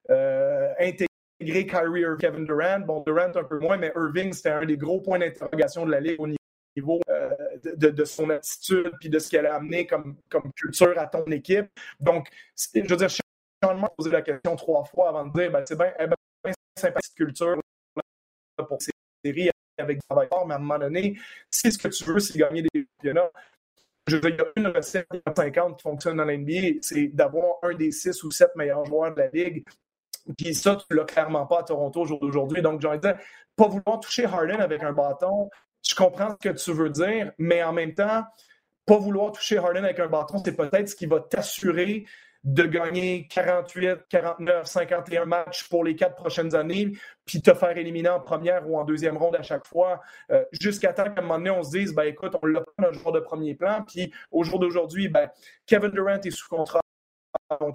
euh, 0.09 0.73
intégré 0.79 1.65
Kyrie 1.65 2.03
et 2.03 2.17
Kevin 2.19 2.45
Durant, 2.45 2.79
bon, 2.79 3.03
Durant 3.05 3.31
un 3.35 3.43
peu 3.43 3.59
moins, 3.59 3.77
mais 3.77 3.91
Irving, 3.95 4.33
c'était 4.33 4.49
un 4.49 4.65
des 4.65 4.77
gros 4.77 5.01
points 5.01 5.19
d'interrogation 5.19 5.85
de 5.85 5.91
la 5.91 5.99
Ligue 5.99 6.19
au 6.19 6.27
niveau 6.27 6.99
euh, 7.09 7.29
de, 7.75 8.05
son 8.05 8.29
attitude 8.29 8.91
puis 8.99 9.09
de 9.09 9.19
ce 9.19 9.29
qu'elle 9.29 9.45
a 9.45 9.55
amené 9.55 9.87
comme, 9.87 10.17
culture 10.55 10.97
à 10.97 11.07
ton 11.07 11.25
équipe. 11.25 11.67
Donc, 11.99 12.27
je 12.55 12.81
veux 12.81 12.97
dire, 12.97 13.09
je 13.09 13.15
suis 13.15 13.23
posé 13.97 14.11
la 14.11 14.21
question 14.21 14.55
trois 14.55 14.83
fois 14.85 15.09
avant 15.09 15.25
de 15.25 15.33
dire, 15.33 15.51
ben, 15.51 15.63
c'est 15.65 15.77
bien, 15.77 15.93
eh 15.99 16.07
ben, 16.07 16.15
sympathique 16.77 17.15
culture 17.15 17.59
pour 18.57 18.81
ces 18.81 18.91
séries 19.23 19.49
avec 19.77 19.97
des 19.97 20.01
travailleurs, 20.09 20.45
mais 20.45 20.53
à 20.53 20.57
un 20.57 20.59
moment 20.59 20.79
donné, 20.79 21.17
si 21.49 21.71
ce 21.71 21.77
que 21.77 21.87
tu 21.87 22.03
veux, 22.05 22.19
c'est 22.19 22.37
gagner 22.37 22.63
des 22.63 22.87
championnats, 22.97 23.31
je 24.09 24.15
veux 24.15 24.21
dire, 24.21 24.31
il 24.31 24.37
y 24.37 24.41
a 24.41 24.69
une 24.69 24.75
recette 24.75 25.07
50 25.35 25.77
qui 25.77 25.83
fonctionne 25.83 26.17
dans 26.17 26.25
l'NBA, 26.25 26.79
c'est 26.81 27.07
d'avoir 27.07 27.55
un 27.63 27.73
des 27.73 27.91
six 27.91 28.23
ou 28.23 28.31
sept 28.31 28.49
meilleurs 28.55 28.85
joueurs 28.85 29.13
de 29.13 29.19
la 29.19 29.27
ligue. 29.27 29.63
Puis 30.37 30.53
ça, 30.53 30.75
tu 30.75 30.95
l'as 30.95 31.05
clairement 31.05 31.45
pas 31.45 31.59
à 31.59 31.63
Toronto 31.63 32.05
aujourd'hui. 32.21 32.61
Donc, 32.61 32.81
j'ai 32.81 32.87
envie 32.87 32.99
dire, 32.99 33.17
pas 33.55 33.67
vouloir 33.67 33.99
toucher 33.99 34.25
Harden 34.25 34.59
avec 34.59 34.83
un 34.83 34.93
bâton, 34.93 35.49
je 35.87 35.95
comprends 35.95 36.31
ce 36.31 36.49
que 36.49 36.55
tu 36.55 36.71
veux 36.73 36.89
dire, 36.89 37.31
mais 37.37 37.63
en 37.63 37.73
même 37.73 37.93
temps, 37.93 38.23
pas 38.85 38.97
vouloir 38.97 39.31
toucher 39.31 39.57
Harden 39.57 39.83
avec 39.83 39.99
un 39.99 40.07
bâton, 40.07 40.41
c'est 40.43 40.55
peut-être 40.55 40.89
ce 40.89 40.95
qui 40.95 41.05
va 41.05 41.19
t'assurer 41.19 42.05
de 42.43 42.63
gagner 42.63 43.27
48, 43.27 44.07
49, 44.09 44.65
51 44.65 45.25
matchs 45.25 45.67
pour 45.67 45.83
les 45.83 45.95
quatre 45.95 46.15
prochaines 46.15 46.55
années, 46.55 46.91
puis 47.25 47.41
te 47.41 47.53
faire 47.53 47.77
éliminer 47.77 48.09
en 48.09 48.19
première 48.19 48.69
ou 48.69 48.77
en 48.77 48.85
deuxième 48.85 49.17
ronde 49.17 49.35
à 49.35 49.41
chaque 49.41 49.65
fois, 49.65 50.01
euh, 50.31 50.43
jusqu'à 50.51 50.93
temps 50.93 51.03
qu'à 51.03 51.19
un 51.19 51.21
moment 51.21 51.37
donné, 51.37 51.49
on 51.49 51.63
se 51.63 51.77
dise, 51.77 51.93
ben 51.93 52.03
écoute, 52.03 52.35
on 52.41 52.45
l'a 52.45 52.61
pas 52.61 52.71
notre 52.79 52.99
joueur 52.99 53.13
de 53.13 53.19
premier 53.19 53.55
plan, 53.55 53.83
puis 53.83 54.13
au 54.31 54.43
jour 54.43 54.59
d'aujourd'hui, 54.59 55.09
ben, 55.09 55.29
Kevin 55.65 55.91
Durant 55.91 56.19
est 56.21 56.31
sous 56.31 56.47
contrat 56.47 56.81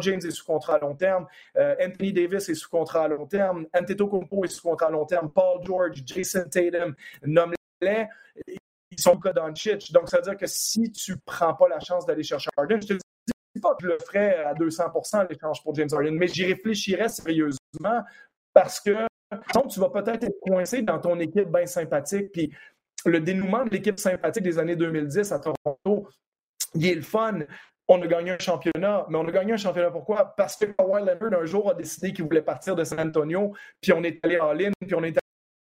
James 0.00 0.20
est 0.24 0.30
sous 0.30 0.44
contrat 0.44 0.76
à 0.76 0.78
long 0.78 0.94
terme. 0.94 1.26
Euh, 1.56 1.74
Anthony 1.80 2.12
Davis 2.12 2.48
est 2.48 2.54
sous 2.54 2.68
contrat 2.68 3.04
à 3.04 3.08
long 3.08 3.26
terme. 3.26 3.66
Antetokounmpo 3.74 4.44
est 4.44 4.48
sous 4.48 4.62
contrat 4.62 4.86
à 4.86 4.90
long 4.90 5.04
terme. 5.04 5.30
Paul 5.30 5.64
George, 5.64 6.02
Jason 6.06 6.44
Tatum, 6.48 6.94
nomme-les. 7.24 8.06
Ils 8.90 9.00
sont 9.00 9.18
cas 9.18 9.32
Doncic. 9.32 9.92
Donc, 9.92 10.08
ça 10.08 10.18
veut 10.18 10.22
dire 10.22 10.36
que 10.36 10.46
si 10.46 10.92
tu 10.92 11.12
ne 11.12 11.16
prends 11.24 11.54
pas 11.54 11.68
la 11.68 11.80
chance 11.80 12.06
d'aller 12.06 12.22
chercher 12.22 12.50
Harden, 12.56 12.80
je 12.80 12.86
te 12.86 12.92
dis 12.94 13.00
pas 13.60 13.74
que 13.74 13.82
je 13.82 13.88
le 13.88 13.98
ferais 13.98 14.44
à 14.44 14.54
200% 14.54 15.28
l'échange 15.28 15.62
pour 15.62 15.74
James 15.74 15.88
Harden, 15.92 16.12
mais 16.12 16.28
j'y 16.28 16.46
réfléchirais 16.46 17.08
sérieusement 17.08 18.02
parce 18.52 18.80
que 18.80 19.06
tu 19.70 19.80
vas 19.80 19.90
peut-être 19.90 20.24
être 20.24 20.40
coincé 20.40 20.82
dans 20.82 20.98
ton 20.98 21.18
équipe 21.20 21.48
bien 21.50 21.66
sympathique. 21.66 22.32
Puis 22.32 22.52
le 23.06 23.20
dénouement 23.20 23.64
de 23.64 23.70
l'équipe 23.70 23.98
sympathique 23.98 24.44
des 24.44 24.58
années 24.58 24.76
2010 24.76 25.32
à 25.32 25.40
Toronto, 25.40 26.08
il 26.74 26.86
est 26.86 26.94
le 26.94 27.02
fun 27.02 27.40
on 27.88 28.00
a 28.00 28.06
gagné 28.06 28.30
un 28.32 28.38
championnat. 28.38 29.06
Mais 29.08 29.18
on 29.18 29.28
a 29.28 29.30
gagné 29.30 29.52
un 29.52 29.56
championnat 29.56 29.90
pourquoi? 29.90 30.34
Parce 30.36 30.56
que 30.56 30.66
Kawhi 30.66 31.04
Leonard, 31.04 31.40
un 31.40 31.44
jour, 31.44 31.70
a 31.70 31.74
décidé 31.74 32.12
qu'il 32.12 32.24
voulait 32.24 32.42
partir 32.42 32.74
de 32.74 32.84
San 32.84 33.00
Antonio, 33.00 33.52
puis 33.80 33.92
on 33.92 34.02
est 34.02 34.24
allé 34.24 34.38
en 34.38 34.52
ligne, 34.52 34.72
puis 34.80 34.94
on 34.94 35.02
est 35.02 35.18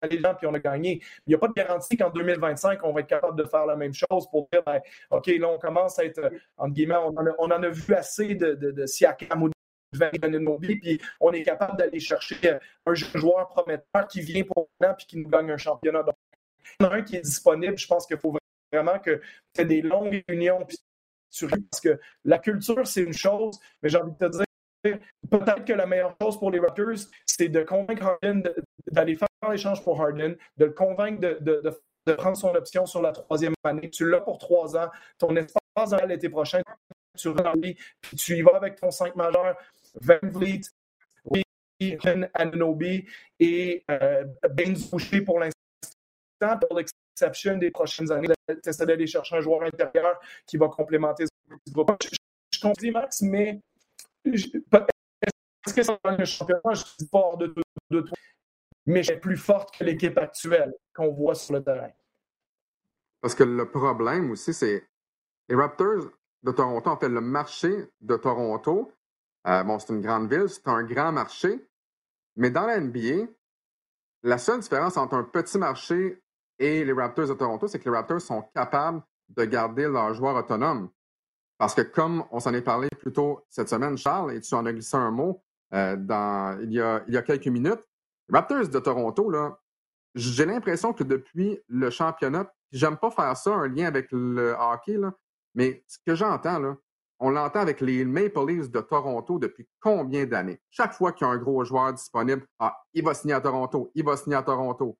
allé 0.01 0.19
là, 0.19 0.33
puis 0.33 0.47
on 0.47 0.53
a 0.53 0.59
gagné. 0.59 1.01
Il 1.25 1.29
n'y 1.29 1.35
a 1.35 1.37
pas 1.37 1.47
de 1.47 1.53
garantie 1.53 1.97
qu'en 1.97 2.09
2025, 2.09 2.79
on 2.83 2.93
va 2.93 3.01
être 3.01 3.07
capable 3.07 3.37
de 3.37 3.43
faire 3.43 3.65
la 3.65 3.75
même 3.75 3.93
chose 3.93 4.29
pour 4.29 4.47
dire, 4.51 4.63
ben, 4.65 4.79
OK, 5.11 5.27
là, 5.27 5.49
on 5.49 5.57
commence 5.57 5.99
à 5.99 6.05
être, 6.05 6.31
entre 6.57 6.73
guillemets, 6.73 6.95
on 6.95 7.15
en 7.15 7.63
a, 7.63 7.69
vu 7.69 7.93
assez 7.93 8.35
de, 8.35 8.53
de, 8.53 8.71
de 8.71 8.85
Siakam 8.85 9.49
puis 9.91 11.01
on 11.19 11.31
est 11.31 11.43
capable 11.43 11.77
d'aller 11.77 11.99
chercher 11.99 12.59
un 12.85 12.93
joueur 12.93 13.47
prometteur 13.47 14.07
qui 14.07 14.21
vient 14.21 14.43
pour 14.43 14.69
nous 14.79 14.93
puis 14.97 15.05
qui 15.07 15.17
nous 15.17 15.29
gagne 15.29 15.51
un 15.51 15.57
championnat. 15.57 16.03
Donc, 16.03 16.15
il 16.79 16.83
y 16.83 16.87
en 16.87 16.91
a 16.91 16.95
un 16.95 17.01
qui 17.01 17.15
est 17.15 17.21
disponible. 17.21 17.77
Je 17.77 17.87
pense 17.87 18.05
qu'il 18.05 18.17
faut 18.17 18.35
vraiment 18.71 18.99
que 18.99 19.19
aies 19.57 19.65
des 19.65 19.81
longues 19.81 20.23
réunions, 20.27 20.63
puis 20.65 20.77
parce 21.71 21.81
que 21.81 21.99
la 22.25 22.39
culture, 22.39 22.85
c'est 22.87 23.01
une 23.01 23.13
chose, 23.13 23.59
mais 23.81 23.89
j'ai 23.89 23.97
envie 23.97 24.11
de 24.11 24.17
te 24.17 24.31
dire, 24.31 24.45
peut-être 24.83 25.65
que 25.65 25.73
la 25.73 25.85
meilleure 25.85 26.15
chose 26.21 26.37
pour 26.37 26.51
les 26.51 26.59
Raptors, 26.59 27.07
c'est 27.25 27.49
de 27.49 27.63
convaincre 27.63 28.05
Harden 28.05 28.43
d'aller 28.91 29.15
faire 29.15 29.27
l'échange 29.49 29.83
pour 29.83 30.01
Harden, 30.01 30.35
de 30.57 30.65
le 30.65 30.71
convaincre 30.71 31.19
de, 31.19 31.79
prendre 32.17 32.37
son 32.37 32.55
option 32.55 32.85
sur 32.87 33.01
la 33.01 33.11
troisième 33.11 33.53
année. 33.63 33.89
Tu 33.89 34.09
l'as 34.09 34.21
pour 34.21 34.39
trois 34.39 34.75
ans, 34.75 34.89
ton 35.19 35.35
espace 35.35 35.91
dans 35.91 36.05
l'été 36.07 36.27
prochain, 36.29 36.61
tu 37.15 37.29
puis 38.01 38.15
tu 38.17 38.37
y 38.37 38.41
vas 38.41 38.55
avec 38.55 38.79
ton 38.79 38.89
5 38.89 39.15
majeur, 39.15 39.55
Van 40.01 40.17
Vliet, 40.23 40.61
Ananobi 42.33 43.05
et 43.39 43.83
euh, 43.91 44.25
Baines 44.51 44.77
Boucher 44.91 45.21
pour 45.21 45.39
l'instant, 45.39 45.55
pour 46.67 46.77
l'exception 46.77 47.57
des 47.57 47.69
prochaines 47.71 48.11
années, 48.11 48.27
tu 48.47 48.85
d'aller 48.85 49.07
chercher 49.07 49.35
un 49.35 49.41
joueur 49.41 49.63
intérieur 49.63 50.19
qui 50.47 50.57
va 50.57 50.67
complémenter 50.67 51.25
ce 51.25 51.71
groupe. 51.71 51.91
Je, 52.03 52.09
je 52.51 52.59
comprends, 52.59 52.91
Max, 52.91 53.21
mais 53.21 53.59
est-ce 54.25 55.73
que 55.73 55.83
c'est 55.83 55.99
un 56.03 56.25
championnat? 56.25 56.61
Je 56.73 56.83
suis 56.83 57.09
hors 57.11 57.37
de, 57.37 57.47
toi, 57.47 58.03
mais 58.85 59.03
je 59.03 59.11
suis 59.11 59.19
plus 59.19 59.37
forte 59.37 59.75
que 59.77 59.83
l'équipe 59.83 60.17
actuelle 60.17 60.73
qu'on 60.93 61.11
voit 61.11 61.35
sur 61.35 61.53
le 61.53 61.63
terrain. 61.63 61.91
Parce 63.21 63.35
que 63.35 63.43
le 63.43 63.69
problème 63.69 64.31
aussi, 64.31 64.53
c'est 64.53 64.87
les 65.47 65.55
Raptors 65.55 66.09
de 66.43 66.51
Toronto, 66.51 66.89
en 66.89 66.97
fait, 66.97 67.09
le 67.09 67.21
marché 67.21 67.89
de 67.99 68.15
Toronto, 68.15 68.91
euh, 69.47 69.63
bon, 69.63 69.79
c'est 69.79 69.93
une 69.93 70.01
grande 70.01 70.31
ville, 70.31 70.47
c'est 70.47 70.67
un 70.67 70.83
grand 70.83 71.11
marché, 71.11 71.67
mais 72.35 72.49
dans 72.49 72.65
la 72.65 72.79
NBA, 72.79 73.27
la 74.23 74.37
seule 74.37 74.59
différence 74.59 74.97
entre 74.97 75.15
un 75.15 75.23
petit 75.23 75.57
marché 75.57 76.21
et 76.57 76.83
les 76.83 76.93
Raptors 76.93 77.27
de 77.27 77.33
Toronto, 77.33 77.67
c'est 77.67 77.79
que 77.79 77.89
les 77.89 77.95
Raptors 77.95 78.21
sont 78.21 78.43
capables 78.53 79.01
de 79.29 79.45
garder 79.45 79.83
leurs 79.83 80.13
joueurs 80.13 80.35
autonomes. 80.35 80.89
Parce 81.59 81.75
que 81.75 81.81
comme 81.81 82.23
on 82.31 82.39
s'en 82.39 82.53
est 82.53 82.61
parlé 82.61 82.87
plus 82.99 83.11
tôt 83.11 83.45
cette 83.49 83.69
semaine, 83.69 83.97
Charles, 83.97 84.33
et 84.33 84.39
tu 84.41 84.55
en 84.55 84.65
as 84.65 84.73
glissé 84.73 84.97
un 84.97 85.11
mot 85.11 85.43
euh, 85.73 86.57
il, 86.63 86.71
y 86.71 86.81
a, 86.81 87.21
quelques 87.21 87.47
minutes, 87.47 87.85
Raptors 88.31 88.69
de 88.69 88.79
Toronto, 88.79 89.29
là, 89.29 89.59
j'ai 90.15 90.45
l'impression 90.45 90.93
que 90.93 91.03
depuis 91.03 91.59
le 91.67 91.89
championnat, 91.89 92.51
j'aime 92.71 92.97
pas 92.97 93.11
faire 93.11 93.35
ça, 93.37 93.53
un 93.53 93.67
lien 93.67 93.85
avec 93.85 94.07
le 94.11 94.55
hockey, 94.57 94.97
là, 94.97 95.13
mais 95.53 95.83
ce 95.85 95.97
que 96.05 96.15
j'entends, 96.15 96.59
là, 96.59 96.77
on 97.19 97.29
l'entend 97.29 97.59
avec 97.59 97.81
les 97.81 98.05
Maple 98.05 98.47
Leafs 98.47 98.71
de 98.71 98.79
Toronto 98.79 99.37
depuis 99.37 99.67
combien 99.81 100.25
d'années? 100.25 100.61
Chaque 100.69 100.93
fois 100.93 101.11
qu'il 101.11 101.27
y 101.27 101.29
a 101.29 101.33
un 101.33 101.37
gros 101.37 101.65
joueur 101.65 101.93
disponible, 101.93 102.45
ah, 102.59 102.77
il 102.93 103.03
va 103.03 103.13
signer 103.13 103.33
à 103.33 103.41
Toronto, 103.41 103.91
il 103.93 104.05
va 104.05 104.15
signer 104.15 104.37
à 104.37 104.43
Toronto. 104.43 104.97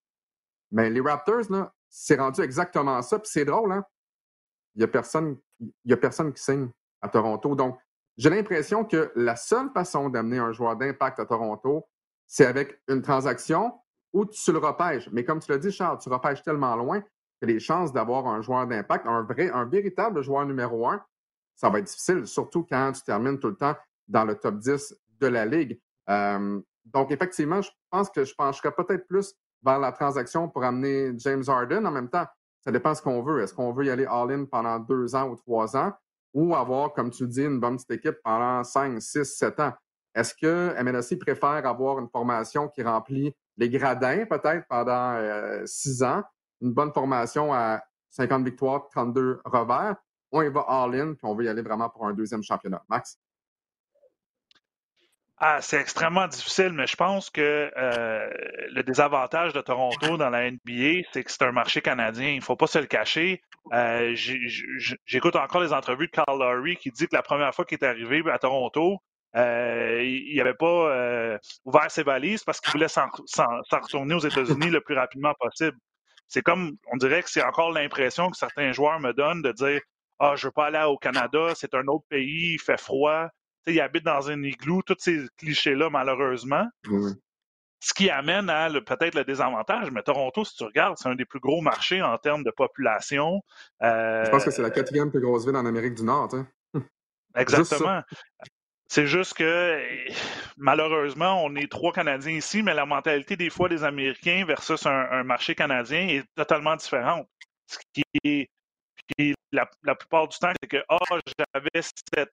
Mais 0.71 0.89
les 0.89 0.99
Raptors, 0.99 1.49
là, 1.49 1.73
c'est 1.87 2.19
rendu 2.19 2.41
exactement 2.41 3.01
ça. 3.01 3.17
Puis 3.17 3.31
c'est 3.31 3.45
drôle, 3.45 3.71
hein? 3.71 3.85
Il 4.75 4.79
n'y 4.79 4.83
a, 4.83 4.87
personne, 4.87 5.37
il 5.59 5.93
a 5.93 5.97
personne 5.97 6.33
qui 6.33 6.41
signe 6.41 6.69
à 7.01 7.09
Toronto. 7.09 7.55
Donc, 7.55 7.77
j'ai 8.17 8.29
l'impression 8.29 8.83
que 8.83 9.11
la 9.15 9.35
seule 9.35 9.69
façon 9.71 10.09
d'amener 10.09 10.39
un 10.39 10.51
joueur 10.51 10.75
d'impact 10.75 11.19
à 11.19 11.25
Toronto, 11.25 11.87
c'est 12.27 12.45
avec 12.45 12.81
une 12.87 13.01
transaction 13.01 13.73
où 14.13 14.25
tu 14.25 14.51
le 14.51 14.57
repêches. 14.57 15.09
Mais 15.11 15.23
comme 15.23 15.39
tu 15.39 15.51
l'as 15.51 15.57
dit, 15.57 15.71
Charles, 15.71 15.99
tu 15.99 16.09
repêches 16.09 16.43
tellement 16.43 16.75
loin 16.75 17.01
que 17.01 17.45
les 17.45 17.59
chances 17.59 17.93
d'avoir 17.93 18.27
un 18.27 18.41
joueur 18.41 18.67
d'impact, 18.67 19.07
un 19.07 19.23
vrai, 19.23 19.49
un 19.51 19.65
véritable 19.65 20.21
joueur 20.21 20.45
numéro 20.45 20.87
un, 20.87 21.01
ça 21.55 21.69
va 21.69 21.79
être 21.79 21.85
difficile, 21.85 22.25
surtout 22.25 22.65
quand 22.69 22.91
tu 22.93 23.01
termines 23.03 23.39
tout 23.39 23.49
le 23.49 23.55
temps 23.55 23.75
dans 24.07 24.25
le 24.25 24.35
top 24.35 24.57
10 24.59 24.95
de 25.19 25.27
la 25.27 25.45
Ligue. 25.45 25.79
Euh, 26.09 26.59
donc, 26.85 27.11
effectivement, 27.11 27.61
je 27.61 27.69
pense 27.89 28.09
que 28.09 28.23
je 28.23 28.33
pencherais 28.35 28.71
peut-être 28.71 29.07
plus 29.07 29.33
vers 29.63 29.79
la 29.79 29.91
transaction 29.91 30.49
pour 30.49 30.63
amener 30.63 31.11
James 31.17 31.43
Harden. 31.47 31.85
En 31.85 31.91
même 31.91 32.09
temps, 32.09 32.25
ça 32.61 32.71
dépend 32.71 32.93
ce 32.93 33.01
qu'on 33.01 33.21
veut. 33.21 33.41
Est-ce 33.41 33.53
qu'on 33.53 33.71
veut 33.71 33.85
y 33.85 33.89
aller 33.89 34.05
all-in 34.05 34.45
pendant 34.45 34.79
deux 34.79 35.15
ans 35.15 35.29
ou 35.29 35.35
trois 35.35 35.75
ans 35.75 35.93
ou 36.33 36.55
avoir, 36.55 36.93
comme 36.93 37.09
tu 37.09 37.27
dis, 37.27 37.43
une 37.43 37.59
bonne 37.59 37.75
petite 37.75 37.91
équipe 37.91 38.17
pendant 38.23 38.63
cinq, 38.63 39.01
six, 39.01 39.25
sept 39.25 39.59
ans? 39.59 39.73
Est-ce 40.13 40.33
que 40.33 40.81
MLSI 40.81 41.17
préfère 41.17 41.65
avoir 41.65 41.99
une 41.99 42.09
formation 42.09 42.67
qui 42.67 42.83
remplit 42.83 43.35
les 43.57 43.69
gradins 43.69 44.25
peut-être 44.25 44.67
pendant 44.67 45.13
euh, 45.15 45.63
six 45.65 46.03
ans, 46.03 46.23
une 46.61 46.73
bonne 46.73 46.91
formation 46.91 47.53
à 47.53 47.81
50 48.09 48.43
victoires, 48.43 48.87
32 48.89 49.41
revers? 49.45 49.95
On 50.31 50.41
y 50.41 50.49
va 50.49 50.61
all-in, 50.67 51.13
puis 51.13 51.25
on 51.25 51.35
veut 51.35 51.45
y 51.45 51.47
aller 51.47 51.61
vraiment 51.61 51.89
pour 51.89 52.05
un 52.05 52.13
deuxième 52.13 52.43
championnat? 52.43 52.83
Max? 52.89 53.17
Ah, 55.41 55.61
c'est 55.61 55.79
extrêmement 55.79 56.27
difficile, 56.27 56.73
mais 56.73 56.85
je 56.85 56.97
pense 56.97 57.29
que 57.29 57.71
euh, 57.77 58.29
le 58.71 58.83
désavantage 58.83 59.53
de 59.53 59.61
Toronto 59.61 60.17
dans 60.17 60.29
la 60.29 60.51
NBA, 60.51 61.07
c'est 61.13 61.23
que 61.23 61.31
c'est 61.31 61.43
un 61.43 61.53
marché 61.53 61.81
canadien. 61.81 62.27
Il 62.27 62.37
ne 62.37 62.43
faut 62.43 62.57
pas 62.57 62.67
se 62.67 62.77
le 62.77 62.87
cacher. 62.87 63.41
Euh, 63.71 64.13
j'écoute 65.05 65.37
encore 65.37 65.61
les 65.61 65.71
entrevues 65.71 66.07
de 66.07 66.11
Carl 66.11 66.37
Lowry 66.37 66.75
qui 66.75 66.91
dit 66.91 67.07
que 67.07 67.15
la 67.15 67.21
première 67.21 67.55
fois 67.55 67.63
qu'il 67.63 67.77
est 67.77 67.85
arrivé 67.85 68.21
à 68.29 68.37
Toronto, 68.37 68.97
euh, 69.37 70.03
il 70.03 70.35
n'avait 70.35 70.55
pas 70.55 71.37
ouvert 71.63 71.89
ses 71.89 72.03
valises 72.03 72.43
parce 72.43 72.59
qu'il 72.59 72.73
voulait 72.73 72.89
s'en 72.89 73.07
retourner 73.71 74.15
aux 74.15 74.19
États-Unis 74.19 74.69
le 74.69 74.81
plus 74.81 74.95
rapidement 74.95 75.33
possible. 75.39 75.77
C'est 76.27 76.41
comme, 76.41 76.73
on 76.91 76.97
dirait 76.97 77.23
que 77.23 77.29
c'est 77.29 77.43
encore 77.43 77.71
l'impression 77.71 78.29
que 78.29 78.35
certains 78.35 78.73
joueurs 78.73 78.99
me 78.99 79.13
donnent 79.13 79.41
de 79.41 79.53
dire 79.53 79.79
Ah, 80.19 80.35
je 80.35 80.47
veux 80.47 80.51
pas 80.51 80.65
aller 80.65 80.83
au 80.83 80.97
Canada, 80.97 81.53
c'est 81.55 81.73
un 81.75 81.87
autre 81.87 82.05
pays, 82.09 82.55
il 82.55 82.59
fait 82.59 82.79
froid 82.79 83.29
il 83.67 83.79
habite 83.81 84.03
dans 84.03 84.29
un 84.29 84.41
igloo, 84.43 84.81
tous 84.81 84.95
ces 84.99 85.25
clichés-là, 85.37 85.89
malheureusement. 85.89 86.67
Ce 87.81 87.93
qui 87.93 88.09
amène 88.09 88.49
à 88.49 88.69
peut-être 88.69 89.15
le 89.15 89.23
désavantage, 89.23 89.89
mais 89.91 90.03
Toronto, 90.03 90.43
si 90.43 90.55
tu 90.55 90.65
regardes, 90.65 90.97
c'est 90.97 91.07
un 91.07 91.15
des 91.15 91.25
plus 91.25 91.39
gros 91.39 91.61
marchés 91.61 92.01
en 92.01 92.17
termes 92.17 92.43
de 92.43 92.51
population. 92.51 93.41
Je 93.81 94.29
pense 94.29 94.43
que 94.43 94.51
c'est 94.51 94.61
la 94.61 94.67
euh, 94.67 94.71
quatrième 94.71 95.09
plus 95.09 95.21
grosse 95.21 95.45
ville 95.45 95.55
en 95.55 95.65
Amérique 95.65 95.93
du 95.93 96.03
Nord. 96.03 96.29
Exactement. 97.35 98.01
C'est 98.91 99.05
juste 99.05 99.35
que 99.35 99.79
malheureusement, 100.57 101.43
on 101.45 101.55
est 101.55 101.71
trois 101.71 101.93
Canadiens 101.93 102.33
ici, 102.33 102.63
mais 102.63 102.73
la 102.73 102.87
mentalité 102.87 103.37
des 103.37 103.51
fois 103.51 103.69
des 103.69 103.83
Américains 103.83 104.43
versus 104.45 104.83
un, 104.87 105.23
marché 105.23 105.53
canadien 105.53 106.07
est 106.07 106.23
totalement 106.35 106.75
différente. 106.75 107.27
Ce 107.67 107.77
qui 107.93 108.03
est, 108.23 108.49
la, 109.51 109.95
plupart 109.95 110.27
du 110.27 110.37
temps, 110.39 110.51
c'est 110.59 110.67
que 110.67 110.83
ah, 110.89 110.97
j'avais 111.37 111.81
cette 111.81 112.31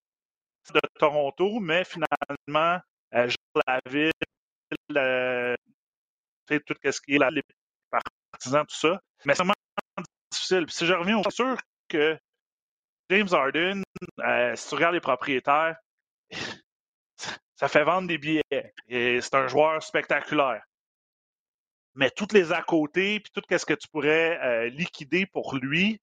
de 0.73 0.81
Toronto, 0.99 1.61
mais 1.61 1.85
finalement, 1.85 2.81
euh, 3.15 3.29
la 3.67 3.81
ville, 3.89 4.13
euh, 4.97 5.55
tout 6.47 6.75
ce 6.83 7.01
qui 7.01 7.15
est 7.15 7.19
là, 7.19 7.31
les 7.31 7.43
partisans, 7.91 8.67
tout 8.67 8.77
ça. 8.77 9.01
Mais 9.25 9.35
c'est 9.35 9.43
vraiment 9.43 9.55
difficile. 10.31 10.67
si 10.69 10.87
je 10.87 10.93
reviens 10.93 11.19
au 11.19 11.31
sûr 11.31 11.57
que 11.89 12.19
James 13.11 13.29
Harden, 13.33 13.83
euh, 14.21 14.57
si 14.57 14.69
tu 14.69 14.75
regardes 14.75 14.95
les 14.95 15.01
propriétaires, 15.01 15.77
ça 17.55 17.69
fait 17.69 17.85
vendre 17.85 18.09
des 18.09 18.19
billets. 18.19 18.73
Et 18.89 19.21
c'est 19.21 19.35
un 19.35 19.49
joueur 19.49 19.83
spectaculaire. 19.83 20.65
Mais 21.95 22.11
toutes 22.11 22.33
les 22.33 22.53
à 22.53 22.63
côté, 22.63 23.21
puis 23.21 23.33
tout 23.33 23.43
ce 23.49 23.65
que 23.65 23.73
tu 23.73 23.89
pourrais 23.89 24.69
liquider 24.69 25.25
pour 25.25 25.57
lui, 25.57 25.99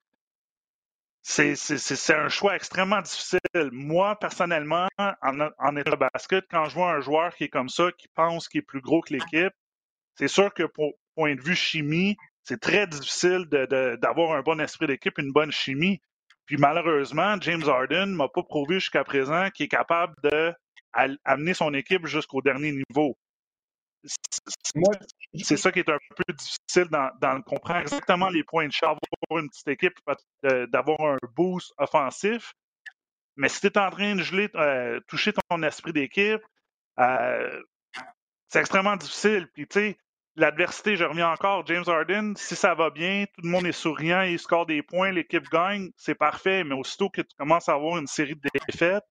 c'est 1.23 2.13
un 2.13 2.27
choix 2.29 2.55
extrêmement 2.55 3.01
difficile. 3.01 3.39
Moi, 3.71 4.17
personnellement, 4.19 4.87
en, 4.97 5.49
en 5.57 5.75
état 5.77 5.91
de 5.91 5.95
basket, 5.95 6.45
quand 6.51 6.65
je 6.65 6.75
vois 6.75 6.91
un 6.91 6.99
joueur 7.01 7.33
qui 7.35 7.45
est 7.45 7.49
comme 7.49 7.69
ça, 7.69 7.91
qui 7.97 8.07
pense 8.09 8.49
qu'il 8.49 8.59
est 8.59 8.63
plus 8.63 8.81
gros 8.81 9.01
que 9.01 9.13
l'équipe, 9.13 9.53
c'est 10.15 10.27
sûr 10.27 10.53
que 10.53 10.63
pour 10.63 10.93
point 11.15 11.35
de 11.35 11.41
vue 11.41 11.55
chimie, 11.55 12.17
c'est 12.43 12.59
très 12.59 12.87
difficile 12.87 13.45
d'avoir 14.01 14.33
un 14.33 14.41
bon 14.41 14.59
esprit 14.59 14.87
d'équipe, 14.87 15.17
une 15.17 15.31
bonne 15.31 15.51
chimie. 15.51 16.01
Puis 16.45 16.57
malheureusement, 16.57 17.37
James 17.39 17.63
Harden 17.65 18.07
m'a 18.07 18.27
pas 18.27 18.43
prouvé 18.43 18.75
jusqu'à 18.75 19.05
présent 19.05 19.49
qu'il 19.51 19.65
est 19.65 19.69
capable 19.69 20.13
d'amener 20.21 21.53
son 21.53 21.73
équipe 21.73 22.05
jusqu'au 22.05 22.41
dernier 22.41 22.73
niveau. 22.73 23.17
C'est 25.41 25.57
ça 25.57 25.71
qui 25.71 25.79
est 25.79 25.89
un 25.89 25.97
peu 26.15 26.33
difficile 26.33 26.87
dans, 26.91 27.09
dans 27.19 27.41
comprendre 27.41 27.81
exactement 27.81 28.29
les 28.29 28.43
points 28.43 28.67
de 28.67 28.71
charge 28.71 28.99
pour 29.27 29.39
une 29.39 29.49
petite 29.49 29.67
équipe, 29.67 29.93
d'avoir 30.43 31.01
un 31.01 31.17
boost 31.35 31.73
offensif. 31.77 32.53
Mais 33.35 33.49
si 33.49 33.61
tu 33.61 33.67
es 33.67 33.77
en 33.79 33.89
train 33.89 34.15
de 34.15 34.21
geler, 34.21 34.49
euh, 34.55 34.99
toucher 35.07 35.33
ton 35.49 35.63
esprit 35.63 35.91
d'équipe, 35.91 36.41
euh, 36.99 37.61
c'est 38.47 38.59
extrêmement 38.59 38.95
difficile. 38.95 39.47
Puis, 39.53 39.67
tu 39.67 39.79
sais, 39.79 39.97
l'adversité, 40.35 40.95
je 40.95 41.03
reviens 41.03 41.31
encore, 41.31 41.65
James 41.65 41.83
Harden, 41.87 42.33
si 42.35 42.55
ça 42.55 42.75
va 42.75 42.91
bien, 42.91 43.25
tout 43.33 43.41
le 43.41 43.49
monde 43.49 43.65
est 43.65 43.71
souriant, 43.71 44.21
il 44.21 44.37
score 44.37 44.67
des 44.67 44.83
points, 44.83 45.11
l'équipe 45.11 45.49
gagne, 45.49 45.89
c'est 45.97 46.15
parfait. 46.15 46.63
Mais 46.63 46.75
aussitôt 46.75 47.09
que 47.09 47.21
tu 47.21 47.35
commences 47.37 47.69
à 47.69 47.73
avoir 47.73 47.97
une 47.97 48.07
série 48.07 48.35
de 48.35 48.49
défaites, 48.67 49.03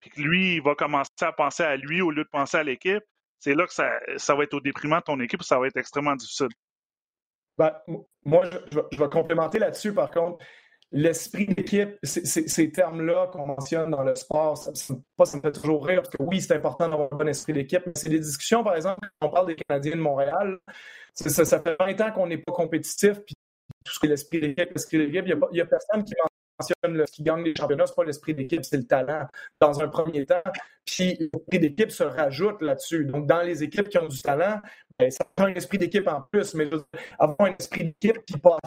puis 0.00 0.10
que 0.10 0.20
lui, 0.20 0.56
il 0.56 0.62
va 0.62 0.74
commencer 0.74 1.10
à 1.22 1.32
penser 1.32 1.62
à 1.62 1.76
lui 1.76 2.02
au 2.02 2.10
lieu 2.10 2.24
de 2.24 2.28
penser 2.28 2.58
à 2.58 2.62
l'équipe, 2.62 3.04
c'est 3.42 3.54
là 3.54 3.66
que 3.66 3.72
ça, 3.72 4.34
va 4.36 4.44
être 4.44 4.54
au 4.54 4.60
déprimant 4.60 4.98
de 4.98 5.02
ton 5.02 5.20
équipe, 5.20 5.42
ça 5.42 5.58
va 5.58 5.66
être 5.66 5.76
extrêmement 5.76 6.14
difficile? 6.14 6.48
Ben, 7.58 7.76
moi, 8.24 8.48
je, 8.70 8.98
vais 8.98 9.08
complémenter 9.08 9.58
là-dessus, 9.58 9.92
par 9.92 10.12
contre. 10.12 10.44
L'esprit 10.92 11.46
d'équipe, 11.46 11.98
ces 12.02 12.70
termes-là 12.70 13.28
qu'on 13.32 13.46
mentionne 13.46 13.90
dans 13.90 14.04
le 14.04 14.14
sport, 14.14 14.58
ça, 14.58 14.70
me 14.70 15.40
fait 15.40 15.52
toujours 15.52 15.84
rire, 15.84 16.02
parce 16.02 16.14
que 16.14 16.22
oui, 16.22 16.40
c'est 16.40 16.54
important 16.54 16.88
d'avoir 16.88 17.08
un 17.12 17.16
bon 17.16 17.26
esprit 17.26 17.54
d'équipe, 17.54 17.82
mais 17.84 17.92
c'est 17.96 18.10
des 18.10 18.20
discussions, 18.20 18.62
par 18.62 18.76
exemple, 18.76 19.00
quand 19.18 19.28
on 19.28 19.30
parle 19.30 19.46
des 19.48 19.56
Canadiens 19.56 19.96
de 19.96 20.00
Montréal, 20.02 20.58
ça, 21.14 21.44
ça, 21.44 21.60
fait 21.60 21.76
20 21.80 22.00
ans 22.00 22.12
qu'on 22.12 22.26
n'est 22.28 22.38
pas 22.38 22.52
compétitif, 22.52 23.14
puis 23.24 23.34
tout 23.84 23.92
ce 23.92 23.98
qui 23.98 24.06
est 24.06 24.10
l'esprit 24.10 24.40
d'équipe, 24.40 24.70
l'esprit 24.70 24.98
d'équipe, 24.98 25.24
il 25.26 25.36
n'y 25.52 25.60
a, 25.60 25.64
a, 25.64 25.66
personne 25.66 26.04
qui 26.04 26.14
mentionne 26.62 27.06
ce 27.06 27.12
qui 27.12 27.22
gagne 27.22 27.42
les 27.42 27.54
championnats, 27.54 27.86
ce 27.86 27.92
n'est 27.92 27.96
pas 27.96 28.04
l'esprit 28.04 28.34
d'équipe, 28.34 28.64
c'est 28.64 28.76
le 28.76 28.86
talent 28.86 29.26
dans 29.60 29.80
un 29.80 29.88
premier 29.88 30.24
temps. 30.26 30.42
Puis 30.84 31.16
l'esprit 31.18 31.58
d'équipe 31.58 31.90
se 31.90 32.04
rajoute 32.04 32.60
là-dessus. 32.62 33.04
Donc, 33.04 33.26
dans 33.26 33.42
les 33.42 33.62
équipes 33.62 33.88
qui 33.88 33.98
ont 33.98 34.08
du 34.08 34.20
talent, 34.20 34.60
ben, 34.98 35.10
ça 35.10 35.24
prend 35.36 35.46
un 35.46 35.54
esprit 35.54 35.78
d'équipe 35.78 36.06
en 36.08 36.22
plus, 36.22 36.54
mais 36.54 36.70
avoir 37.18 37.50
un 37.50 37.54
esprit 37.58 37.84
d'équipe 37.84 38.24
qui 38.24 38.38
passe 38.38 38.60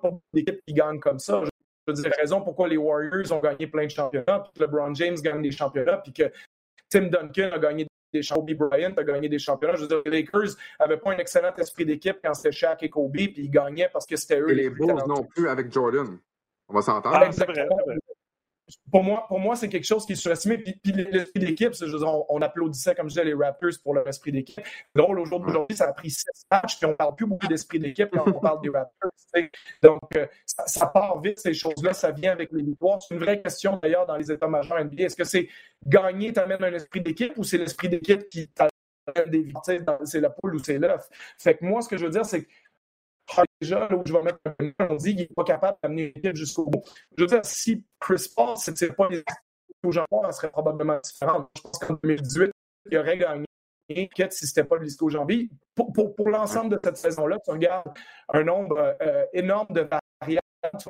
pour 0.00 0.20
une 0.32 0.40
équipe 0.40 0.60
qui 0.66 0.74
gagne 0.74 0.98
comme 0.98 1.18
ça. 1.18 1.42
Je 1.44 1.92
veux 1.92 2.02
dire, 2.02 2.12
raison 2.18 2.42
pourquoi 2.42 2.68
les 2.68 2.76
Warriors 2.76 3.32
ont 3.32 3.40
gagné 3.40 3.66
plein 3.66 3.84
de 3.84 3.90
championnats, 3.90 4.40
puis 4.40 4.52
que 4.54 4.60
LeBron 4.60 4.94
James 4.94 5.16
gagne 5.16 5.42
des 5.42 5.52
championnats, 5.52 5.98
puis 5.98 6.12
que 6.12 6.30
Tim 6.90 7.08
Duncan 7.08 7.50
a 7.52 7.58
gagné 7.58 7.86
des 8.12 8.22
championnats, 8.22 8.56
Kobe 8.58 8.70
Bryant 8.70 8.94
a 8.96 9.04
gagné 9.04 9.28
des 9.28 9.38
championnats. 9.38 9.76
Je 9.76 9.82
veux 9.82 9.88
dire, 9.88 10.02
les 10.06 10.22
Lakers 10.22 10.56
n'avaient 10.80 10.96
pas 10.96 11.12
un 11.12 11.18
excellent 11.18 11.54
esprit 11.56 11.84
d'équipe 11.84 12.18
quand 12.22 12.34
c'était 12.34 12.52
Shaq 12.52 12.82
et 12.82 12.90
Kobe, 12.90 13.12
puis 13.12 13.34
ils 13.36 13.50
gagnaient 13.50 13.90
parce 13.92 14.06
que 14.06 14.16
c'était 14.16 14.40
eux. 14.40 14.50
Et 14.50 14.54
les 14.54 14.70
Bulls 14.70 14.94
non 15.06 15.24
plus 15.24 15.48
avec 15.48 15.72
Jordan. 15.72 16.18
On 16.68 16.74
va 16.74 16.82
s'entendre? 16.82 17.16
Ah, 17.16 17.30
pour 18.90 19.02
moi, 19.02 19.24
pour 19.28 19.38
moi 19.38 19.56
c'est 19.56 19.68
quelque 19.68 19.86
chose 19.86 20.04
qui 20.04 20.12
est 20.12 20.16
surestimé. 20.16 20.58
Puis, 20.58 20.74
puis 20.82 20.92
l'esprit 20.92 21.40
d'équipe, 21.40 21.72
on, 22.02 22.26
on, 22.28 22.42
applaudissait, 22.42 22.94
comme 22.94 23.06
je 23.06 23.14
disais, 23.14 23.24
les 23.24 23.34
Raptors 23.34 23.70
pour 23.82 23.94
leur 23.94 24.06
esprit 24.06 24.32
d'équipe. 24.32 24.64
Drôle, 24.94 25.18
aujourd'hui, 25.20 25.74
ça 25.74 25.88
a 25.88 25.92
pris 25.92 26.10
six 26.10 26.24
matchs, 26.50 26.76
puis 26.76 26.86
on 26.86 26.90
ne 26.90 26.94
parle 26.94 27.14
plus 27.14 27.26
beaucoup 27.26 27.46
d'esprit 27.46 27.78
d'équipe 27.78 28.10
quand 28.12 28.26
on 28.26 28.40
parle 28.40 28.60
des 28.60 28.68
Raptors. 28.68 29.10
Donc, 29.82 30.00
euh, 30.16 30.26
ça, 30.44 30.86
part 30.86 31.20
vite, 31.20 31.38
ces 31.38 31.54
choses-là, 31.54 31.92
ça 31.92 32.10
vient 32.10 32.32
avec 32.32 32.52
les 32.52 32.62
victoires. 32.62 33.00
C'est 33.02 33.14
une 33.14 33.20
vraie 33.20 33.40
question, 33.40 33.78
d'ailleurs, 33.82 34.06
dans 34.06 34.16
les 34.16 34.30
états 34.30 34.48
majeurs 34.48 34.84
NBA. 34.84 35.04
Est-ce 35.04 35.16
que 35.16 35.24
c'est 35.24 35.48
gagner 35.86 36.32
t'amène 36.32 36.62
un 36.62 36.72
esprit 36.72 37.00
d'équipe 37.00 37.32
ou 37.36 37.44
c'est 37.44 37.58
l'esprit 37.58 37.88
d'équipe 37.88 38.28
qui 38.28 38.48
t'amène 38.48 39.30
des 39.30 39.42
victoires? 39.42 39.98
C'est 40.04 40.20
la 40.20 40.30
poule 40.30 40.56
ou 40.56 40.58
c'est 40.58 40.78
l'œuf? 40.78 41.08
Fait 41.38 41.56
que 41.56 41.64
moi, 41.64 41.80
ce 41.80 41.88
que 41.88 41.96
je 41.96 42.04
veux 42.04 42.10
dire, 42.10 42.24
c'est 42.24 42.44
que 42.44 42.48
déjà, 43.60 43.88
là 43.88 43.96
où 43.96 44.02
je 44.04 44.12
vais 44.12 44.22
mettre 44.22 44.38
un 44.46 44.88
on 44.90 44.96
dit 44.96 45.14
qu'il 45.14 45.22
n'est 45.22 45.34
pas 45.34 45.44
capable 45.44 45.78
d'amener 45.82 46.12
l'équipe 46.14 46.36
jusqu'au 46.36 46.66
bout. 46.66 46.82
Je 47.16 47.22
veux 47.22 47.28
dire, 47.28 47.44
si 47.44 47.84
Chris 48.00 48.32
Paul, 48.34 48.56
c'était 48.56 48.92
pas 48.92 49.08
les 49.08 49.22
aux 49.84 49.92
gens 49.92 50.06
ça 50.24 50.32
serait 50.32 50.50
probablement 50.50 50.98
différent. 51.02 51.48
Je 51.56 51.62
pense 51.62 51.78
qu'en 51.78 51.94
2018, 52.02 52.50
il 52.90 52.98
aurait 52.98 53.18
gagné 53.18 53.44
si 53.88 54.46
ce 54.46 54.60
n'était 54.60 54.68
pas 54.68 54.76
le. 54.76 55.48
Pour, 55.74 55.92
pour, 55.92 56.14
pour 56.14 56.28
l'ensemble 56.28 56.76
de 56.76 56.80
cette 56.82 56.96
saison-là, 56.96 57.38
tu 57.44 57.50
regardes 57.50 57.92
un 58.32 58.42
nombre 58.42 58.96
euh, 59.00 59.24
énorme 59.32 59.68
de 59.70 59.88
variables. 60.20 60.42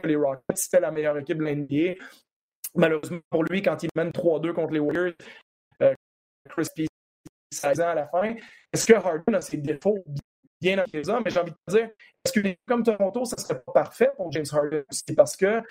Les 0.05 0.17
Rockets, 0.17 0.57
c'était 0.57 0.81
la 0.81 0.91
meilleure 0.91 1.19
équipe 1.19 1.39
de 1.39 1.45
l'NBA. 1.45 2.03
Malheureusement 2.75 3.21
pour 3.31 3.45
lui, 3.45 3.63
quand 3.63 3.83
il 3.83 3.91
mène 3.95 4.11
3-2 4.11 4.53
contre 4.53 4.73
les 4.73 4.79
Warriors, 4.79 5.13
euh, 5.83 5.95
Chris 6.49 6.69
P. 6.75 6.87
16 7.53 7.81
ans 7.81 7.89
à 7.89 7.95
la 7.95 8.07
fin, 8.09 8.35
est-ce 8.73 8.87
que 8.87 8.95
Harden 8.95 9.35
a 9.35 9.41
ses 9.41 9.59
défauts? 9.59 9.99
Bien 10.61 10.77
dans 10.77 10.85
les 10.93 11.03
mais 11.25 11.31
j'ai 11.31 11.41
envie 11.41 11.53
de 11.53 11.73
dire, 11.73 11.91
est-ce 12.25 12.33
que 12.33 12.57
comme 12.67 12.83
Toronto, 12.83 13.25
ça 13.25 13.37
serait 13.37 13.61
pas 13.61 13.73
parfait 13.73 14.11
pour 14.17 14.31
James 14.33 14.47
Harden 14.51 14.85
C'est 14.91 15.15
parce 15.15 15.37
que 15.37 15.63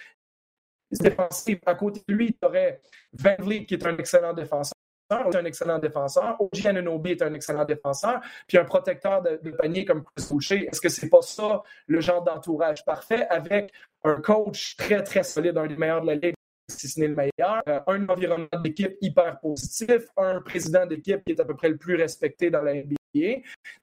défensif, 0.91 1.59
à 1.65 1.75
côté 1.75 2.01
de 2.07 2.13
lui, 2.13 2.33
tu 2.33 2.45
aurais 2.45 2.81
Van 3.13 3.35
Vliet 3.39 3.65
qui 3.65 3.73
est 3.73 3.85
un 3.85 3.97
excellent 3.97 4.33
défenseur, 4.33 4.73
un 5.09 5.45
excellent 5.45 5.79
défenseur, 5.79 6.35
OG 6.39 6.67
Ananobi 6.67 7.11
est 7.11 7.21
un 7.21 7.33
excellent 7.33 7.65
défenseur, 7.65 8.21
puis 8.47 8.57
un 8.57 8.65
protecteur 8.65 9.21
de, 9.21 9.51
panier 9.51 9.85
comme 9.85 10.03
Chris 10.03 10.27
Boucher. 10.29 10.67
Est-ce 10.67 10.81
que 10.81 10.89
c'est 10.89 11.09
pas 11.09 11.21
ça 11.21 11.63
le 11.87 11.99
genre 12.01 12.23
d'entourage 12.23 12.83
parfait 12.85 13.27
avec 13.29 13.71
un 14.03 14.21
coach 14.21 14.75
très, 14.75 15.03
très 15.03 15.23
solide, 15.23 15.57
un 15.57 15.67
des 15.67 15.77
meilleurs 15.77 16.01
de 16.01 16.07
la 16.07 16.15
Ligue, 16.15 16.35
si 16.69 16.89
ce 16.89 16.99
n'est 16.99 17.07
le 17.07 17.15
meilleur, 17.15 17.61
euh, 17.69 17.79
un 17.87 18.07
environnement 18.09 18.59
d'équipe 18.61 18.97
hyper 19.01 19.39
positif, 19.39 20.07
un 20.17 20.41
président 20.41 20.85
d'équipe 20.85 21.23
qui 21.25 21.31
est 21.31 21.39
à 21.39 21.45
peu 21.45 21.55
près 21.55 21.69
le 21.69 21.77
plus 21.77 21.95
respecté 21.95 22.49
dans 22.49 22.61
la 22.61 22.73
NBA, 22.73 22.96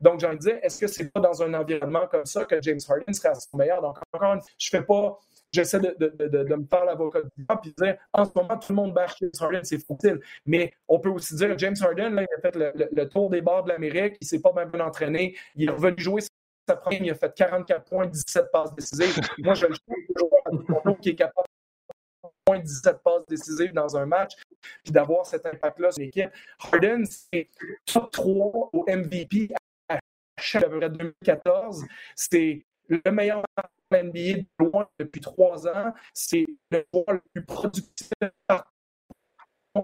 donc, 0.01 0.20
j'ai 0.20 0.27
envie 0.27 0.37
de 0.37 0.43
dire, 0.43 0.59
est-ce 0.62 0.81
que 0.81 0.87
c'est 0.87 1.11
pas 1.11 1.20
dans 1.20 1.43
un 1.43 1.55
environnement 1.55 2.07
comme 2.07 2.27
ça 2.27 2.45
que 2.45 2.61
James 2.62 2.81
Harden 2.89 3.12
serait 3.12 3.31
à 3.31 3.35
son 3.35 3.57
meilleur? 3.57 3.81
Donc, 3.83 3.99
encore 4.12 4.35
une 4.35 4.41
fois, 4.41 4.51
je 4.59 4.68
fais 4.68 4.83
pas 4.83 5.18
j'essaie 5.55 5.79
de, 5.79 6.57
me 6.57 6.66
faire 6.66 6.85
l'avocat 6.85 7.20
du 7.37 7.47
temps 7.47 7.57
puis 7.57 7.72
de 7.77 7.85
dire 7.85 7.97
en 8.12 8.25
ce 8.25 8.31
moment, 8.35 8.59
tout 8.59 8.72
le 8.72 8.75
monde 8.75 8.93
bâche 8.93 9.12
James 9.20 9.31
Harden, 9.41 9.61
c'est 9.62 9.79
futile. 9.79 10.20
Mais 10.47 10.72
on 10.89 10.99
peut 10.99 11.11
aussi 11.11 11.37
dire 11.37 11.57
James 11.59 11.77
Harden, 11.81 12.11
là, 12.11 12.22
il 12.22 12.35
a 12.37 12.41
fait 12.41 12.57
le, 12.57 13.09
tour 13.09 13.31
des 13.31 13.41
bords 13.41 13.64
de 13.64 13.68
l'Amérique, 13.68 14.16
il 14.20 14.27
s'est 14.27 14.41
pas 14.41 14.53
bien 14.53 14.81
entraîné, 14.81 15.37
il 15.55 15.68
est 15.68 15.72
revenu 15.72 15.95
jouer 15.99 16.22
sa 16.66 16.77
première, 16.77 17.03
il 17.03 17.11
a 17.11 17.14
fait 17.14 17.33
44 17.35 17.85
points, 17.85 18.07
17 18.07 18.51
passes 18.51 18.75
décisives. 18.75 19.20
Moi, 19.39 19.55
je 19.55 19.66
le 19.66 19.77
trouve 20.83 20.99
qui 20.99 21.11
est 21.11 21.14
capable 21.14 21.47
de 22.29 22.35
points, 22.45 22.59
17 22.61 23.03
passes 23.03 23.27
décisives 23.29 23.72
dans 23.72 23.97
un 23.97 24.07
match, 24.07 24.35
puis 24.83 24.93
d'avoir 24.93 25.27
cet 25.27 25.47
impact-là 25.47 25.93
sur 25.93 26.03
l'équipe. 26.03 26.31
Harden, 26.61 27.05
c'est 27.05 27.51
top 27.87 28.11
3 28.11 28.70
au 28.72 28.85
MVP 28.89 29.51
à 29.89 29.99
chaque 30.39 30.68
2014. 30.68 31.85
C'est 32.14 32.64
le 32.89 33.11
meilleur 33.11 33.43
NBA 33.91 34.12
de 34.12 34.47
loin 34.59 34.89
depuis 34.99 35.20
trois 35.20 35.66
ans. 35.66 35.93
C'est 36.12 36.45
le 36.70 36.85
joueur 36.93 37.07
le 37.09 37.20
plus 37.33 37.45
productif 37.45 38.11
de 38.20 38.33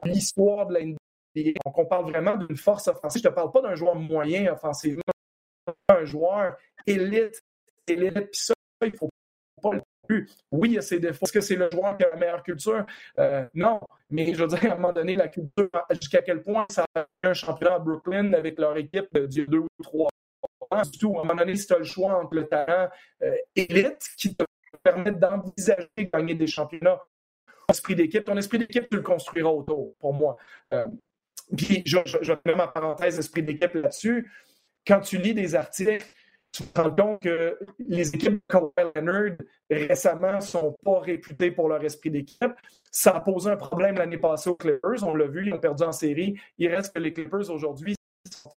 l'histoire 0.05 0.67
de 0.67 0.75
la 0.75 0.85
NBA. 0.85 1.53
Donc, 1.65 1.79
on 1.79 1.87
parle 1.87 2.11
vraiment 2.11 2.37
d'une 2.37 2.57
force 2.57 2.89
offensive. 2.89 3.23
Je 3.23 3.29
ne 3.29 3.33
te 3.33 3.35
parle 3.35 3.53
pas 3.53 3.63
d'un 3.63 3.75
joueur 3.75 3.95
moyen 3.95 4.53
offensivement, 4.53 5.03
un 5.89 6.05
joueur 6.05 6.57
élite, 6.87 7.41
élite. 7.87 8.31
Puis 8.31 8.41
ça, 8.41 8.55
il 8.83 8.93
ne 8.93 8.97
faut 8.97 9.11
pas 9.63 9.75
le 9.75 9.83
Oui, 10.51 10.71
il 10.71 10.75
y 10.75 10.79
a 10.79 10.83
ses 10.83 10.99
défauts. 10.99 11.25
Est-ce 11.25 11.33
que 11.33 11.41
c'est 11.41 11.57
le 11.57 11.69
joueur 11.73 11.97
qui 11.97 12.05
a 12.05 12.11
la 12.11 12.17
meilleure 12.17 12.43
culture? 12.43 12.85
Euh, 13.19 13.45
non. 13.55 13.81
Mais 14.11 14.35
je 14.35 14.43
veux 14.43 14.49
dire, 14.49 14.71
à 14.71 14.75
un 14.75 14.77
moment 14.77 14.93
donné, 14.93 15.17
la 15.17 15.29
culture, 15.29 15.69
jusqu'à 15.91 16.23
quel 16.23 16.43
point 16.43 16.67
ça 16.71 16.85
a 16.95 17.07
un 17.23 17.35
championnat 17.35 17.75
à 17.75 17.79
Brooklyn 17.79 18.33
avec 18.33 18.59
leur 18.59 18.77
équipe 18.77 19.09
a 19.15 19.21
deux 19.21 19.59
ou 19.59 19.69
trois 19.83 20.09
du 20.93 20.99
tout. 20.99 21.17
À 21.19 21.23
un 21.23 21.25
moment 21.25 21.41
donné, 21.41 21.57
si 21.57 21.67
tu 21.67 21.75
as 21.75 21.79
le 21.79 21.85
choix 21.85 22.23
entre 22.23 22.35
le 22.35 22.47
talent 22.47 22.89
euh, 23.23 23.35
élite 23.57 24.03
qui 24.17 24.35
te 24.35 24.45
permet 24.83 25.13
d'envisager 25.13 25.89
de 25.97 26.03
gagner 26.05 26.35
des 26.35 26.47
championnats, 26.47 27.01
ton 27.47 27.73
esprit 27.73 27.95
d'équipe, 27.95 28.25
ton 28.25 28.37
esprit 28.37 28.59
d'équipe, 28.59 28.89
tu 28.89 28.97
le 28.97 29.03
construiras 29.03 29.51
autour, 29.51 29.95
pour 29.99 30.15
moi. 30.15 30.37
Euh, 30.73 30.87
puis, 31.57 31.83
je, 31.85 31.99
je, 32.05 32.33
mets 32.45 32.55
ma 32.55 32.69
parenthèse 32.69 33.19
esprit 33.19 33.43
d'équipe 33.43 33.75
là-dessus. 33.75 34.31
Quand 34.87 35.01
tu 35.01 35.19
lis 35.19 35.35
des 35.35 35.55
articles, 35.55 36.07
tu 36.53 36.65
te 36.65 36.81
rends 36.81 36.95
compte 36.95 37.23
que 37.23 37.59
les 37.79 38.09
équipes 38.15 38.35
de 38.35 38.43
Kawhi 38.49 38.71
Leonard 38.95 39.37
récemment 39.71 40.35
ne 40.35 40.41
sont 40.41 40.77
pas 40.85 41.01
réputées 41.01 41.51
pour 41.51 41.69
leur 41.69 41.83
esprit 41.85 42.11
d'équipe. 42.11 42.53
Ça 42.91 43.17
a 43.17 43.21
posé 43.21 43.51
un 43.51 43.57
problème 43.57 43.97
l'année 43.97 44.19
passée 44.19 44.51
aux 44.51 44.57
Clippers. 44.57 45.03
On 45.03 45.15
l'a 45.15 45.27
vu, 45.27 45.47
ils 45.47 45.55
ont 45.55 45.59
perdu 45.59 45.85
en 45.85 45.93
série. 45.93 46.39
Il 46.59 46.69
reste 46.75 46.95
que 46.95 46.99
les 46.99 47.13
Clippers 47.13 47.51
aujourd'hui 47.51 47.95
sont 48.31 48.53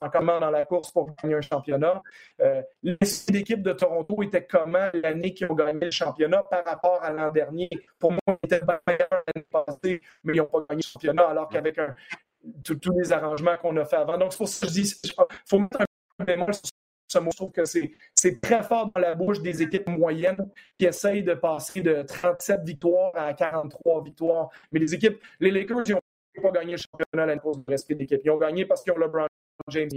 encore 0.00 0.22
dans 0.22 0.50
la 0.50 0.64
course 0.64 0.92
pour 0.92 1.10
gagner 1.16 1.36
un 1.36 1.40
championnat. 1.40 2.02
Euh, 2.40 2.62
L'équipe 2.82 3.62
de 3.62 3.72
Toronto 3.72 4.22
était 4.22 4.46
comment 4.46 4.90
l'année 4.94 5.34
qu'ils 5.34 5.50
ont 5.50 5.54
gagné 5.54 5.86
le 5.86 5.90
championnat 5.90 6.44
par 6.44 6.64
rapport 6.64 7.02
à 7.02 7.12
l'an 7.12 7.32
dernier? 7.32 7.68
Pour 7.98 8.12
moi, 8.12 8.20
ils 8.26 8.46
étaient 8.46 8.60
meilleurs 8.86 9.08
l'année 9.10 9.46
passée, 9.50 10.00
mais 10.22 10.34
ils 10.34 10.38
n'ont 10.38 10.46
pas 10.46 10.64
gagné 10.68 10.82
le 10.82 10.88
championnat, 10.88 11.28
alors 11.28 11.48
qu'avec 11.48 11.80
tous 12.64 12.92
les 12.92 13.12
arrangements 13.12 13.56
qu'on 13.56 13.76
a 13.78 13.84
fait 13.84 13.96
avant. 13.96 14.18
Donc, 14.18 14.32
c'est 14.32 14.38
pour 14.38 14.48
ça 14.48 14.66
que 14.66 14.72
je 14.72 14.80
dis, 14.80 14.94
il 15.02 15.12
faut 15.46 15.58
mettre 15.58 15.80
un 16.18 16.24
bémol 16.24 16.54
sur 16.54 16.70
ce 17.08 17.18
mot. 17.18 17.30
Je 17.32 17.36
trouve 17.36 17.52
que 17.52 17.64
c'est 17.64 18.40
très 18.40 18.62
fort 18.62 18.90
dans 18.94 19.00
la 19.00 19.14
bouche 19.14 19.40
des 19.40 19.62
équipes 19.62 19.88
moyennes 19.88 20.48
qui 20.78 20.86
essayent 20.86 21.22
de 21.22 21.34
passer 21.34 21.80
de 21.80 22.02
37 22.02 22.60
victoires 22.62 23.12
à 23.14 23.32
43 23.34 24.04
victoires. 24.04 24.50
Mais 24.70 24.80
les 24.80 24.94
équipes, 24.94 25.18
les 25.40 25.50
Lakers, 25.50 25.82
ils 25.86 25.94
n'ont 25.94 26.42
pas 26.42 26.50
gagné 26.50 26.72
le 26.72 26.78
championnat 26.78 27.24
à 27.24 27.26
la 27.26 27.38
cause 27.38 27.58
du 27.58 27.64
respect 27.68 27.94
d'équipe. 27.94 28.20
Ils 28.24 28.30
ont 28.30 28.38
gagné 28.38 28.66
parce 28.66 28.82
qu'ils 28.82 28.92
ont 28.92 28.98
LeBron 28.98 29.26
James 29.68 29.88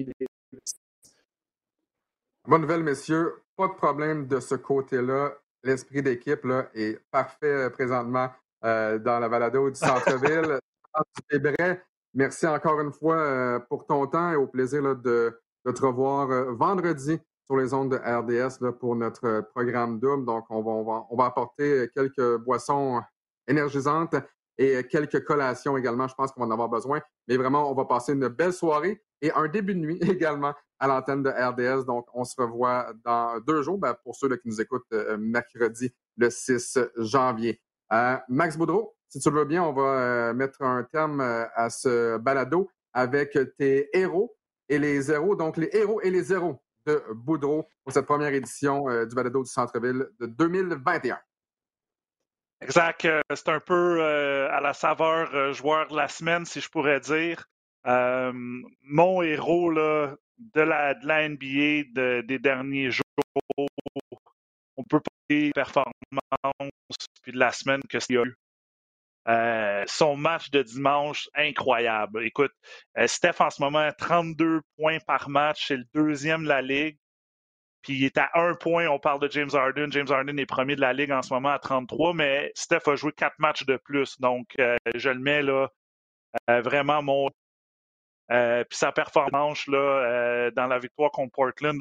Bonne 2.47 2.61
nouvelle, 2.61 2.83
messieurs. 2.83 3.43
Pas 3.55 3.67
de 3.67 3.73
problème 3.73 4.27
de 4.27 4.39
ce 4.39 4.55
côté-là. 4.55 5.33
L'esprit 5.63 6.01
d'équipe 6.01 6.45
est 6.73 6.99
parfait 7.11 7.45
euh, 7.45 7.69
présentement 7.69 8.29
euh, 8.63 8.97
dans 8.97 9.19
la 9.19 9.29
balado 9.29 9.69
du 9.69 9.75
centre-ville. 9.75 10.59
merci 12.13 12.47
encore 12.47 12.81
une 12.81 12.91
fois 12.91 13.17
euh, 13.17 13.59
pour 13.59 13.85
ton 13.85 14.07
temps 14.07 14.31
et 14.31 14.35
au 14.35 14.47
plaisir 14.47 14.95
de, 14.95 15.39
te 15.65 15.85
revoir 15.85 16.27
vendredi 16.55 17.19
sur 17.45 17.57
les 17.57 17.73
ondes 17.73 17.91
de 17.91 17.97
RDS 17.97 18.77
pour 18.79 18.95
notre 18.95 19.41
programme 19.53 19.99
double. 19.99 20.25
Donc, 20.25 20.45
on 20.49 20.61
va, 20.61 21.05
on 21.09 21.15
va 21.15 21.25
apporter 21.25 21.89
quelques 21.93 22.37
boissons 22.37 23.01
énergisantes 23.47 24.15
et 24.57 24.83
quelques 24.87 25.23
collations 25.23 25.77
également. 25.77 26.07
Je 26.07 26.15
pense 26.15 26.31
qu'on 26.31 26.41
va 26.41 26.47
en 26.47 26.51
avoir 26.51 26.69
besoin. 26.69 27.01
Mais 27.27 27.37
vraiment, 27.37 27.69
on 27.71 27.75
va 27.75 27.85
passer 27.85 28.13
une 28.13 28.27
belle 28.27 28.53
soirée 28.53 29.01
et 29.21 29.31
un 29.33 29.47
début 29.47 29.75
de 29.75 29.79
nuit 29.79 29.99
également 30.01 30.53
à 30.79 30.87
l'antenne 30.87 31.23
de 31.23 31.29
RDS. 31.29 31.85
Donc, 31.85 32.07
on 32.13 32.23
se 32.23 32.39
revoit 32.39 32.93
dans 33.03 33.39
deux 33.39 33.61
jours 33.61 33.77
ben, 33.77 33.95
pour 34.03 34.15
ceux 34.15 34.29
qui 34.29 34.47
nous 34.47 34.61
écoutent 34.61 34.85
euh, 34.93 35.17
mercredi 35.17 35.93
le 36.17 36.29
6 36.29 36.79
janvier. 36.97 37.61
Euh, 37.93 38.17
Max 38.29 38.57
Boudreau, 38.57 38.95
si 39.09 39.19
tu 39.19 39.29
le 39.29 39.39
veux 39.39 39.45
bien, 39.45 39.63
on 39.63 39.73
va 39.73 39.81
euh, 39.81 40.33
mettre 40.33 40.61
un 40.61 40.83
terme 40.83 41.21
à 41.21 41.69
ce 41.69 42.17
balado 42.17 42.69
avec 42.93 43.37
tes 43.57 43.89
héros 43.97 44.35
et 44.71 44.79
les 44.79 45.01
zéros. 45.01 45.35
Donc, 45.35 45.57
les 45.57 45.69
héros 45.73 46.01
et 46.01 46.09
les 46.09 46.23
zéros 46.23 46.61
de 46.87 47.03
Boudreau 47.13 47.67
pour 47.83 47.93
cette 47.93 48.05
première 48.05 48.33
édition 48.33 48.85
du 49.05 49.13
balado 49.13 49.43
du 49.43 49.49
centre-ville 49.49 50.07
de 50.19 50.25
2021. 50.25 51.19
Exact. 52.61 53.07
C'est 53.35 53.49
un 53.49 53.59
peu 53.59 54.03
à 54.03 54.59
la 54.61 54.73
saveur 54.73 55.53
joueur 55.53 55.87
de 55.89 55.95
la 55.95 56.07
semaine, 56.07 56.45
si 56.45 56.61
je 56.61 56.69
pourrais 56.69 56.99
dire. 56.99 57.45
mon 57.85 59.21
héros, 59.21 59.73
de 59.73 60.61
la, 60.61 61.29
NBA 61.29 62.21
des 62.23 62.39
derniers 62.39 62.91
jours. 62.91 63.67
On 64.77 64.83
peut 64.83 65.01
parler 65.29 65.49
de 65.49 65.51
performance 65.53 65.93
puis 67.21 67.31
de 67.31 67.37
la 67.37 67.51
semaine 67.51 67.81
que 67.89 67.97
a 67.97 68.23
eu. 68.23 68.35
Euh, 69.27 69.83
son 69.87 70.15
match 70.15 70.49
de 70.49 70.63
dimanche, 70.63 71.29
incroyable. 71.35 72.25
Écoute, 72.25 72.51
euh, 72.97 73.05
Steph 73.05 73.39
en 73.39 73.49
ce 73.51 73.61
moment, 73.61 73.89
32 73.97 74.61
points 74.77 74.99
par 75.05 75.29
match, 75.29 75.67
c'est 75.67 75.77
le 75.77 75.85
deuxième 75.93 76.43
de 76.43 76.47
la 76.47 76.61
Ligue. 76.61 76.97
Puis 77.83 77.93
il 77.97 78.05
est 78.05 78.17
à 78.17 78.29
un 78.35 78.53
point, 78.55 78.87
on 78.87 78.99
parle 78.99 79.19
de 79.19 79.29
James 79.31 79.49
Harden. 79.53 79.91
James 79.91 80.07
Harden 80.09 80.37
est 80.37 80.45
premier 80.45 80.75
de 80.75 80.81
la 80.81 80.93
Ligue 80.93 81.11
en 81.11 81.21
ce 81.21 81.33
moment 81.33 81.49
à 81.49 81.59
33, 81.59 82.13
mais 82.13 82.51
Steph 82.55 82.87
a 82.87 82.95
joué 82.95 83.11
quatre 83.11 83.37
matchs 83.39 83.65
de 83.65 83.77
plus. 83.77 84.19
Donc, 84.19 84.47
euh, 84.59 84.75
je 84.95 85.09
le 85.09 85.19
mets 85.19 85.41
là, 85.41 85.69
vraiment 86.47 87.01
mon 87.01 87.29
puis 88.29 88.77
sa 88.77 88.93
performance 88.93 89.67
là, 89.67 90.49
dans 90.51 90.67
la 90.67 90.79
victoire 90.79 91.11
contre 91.11 91.33
Portland. 91.33 91.77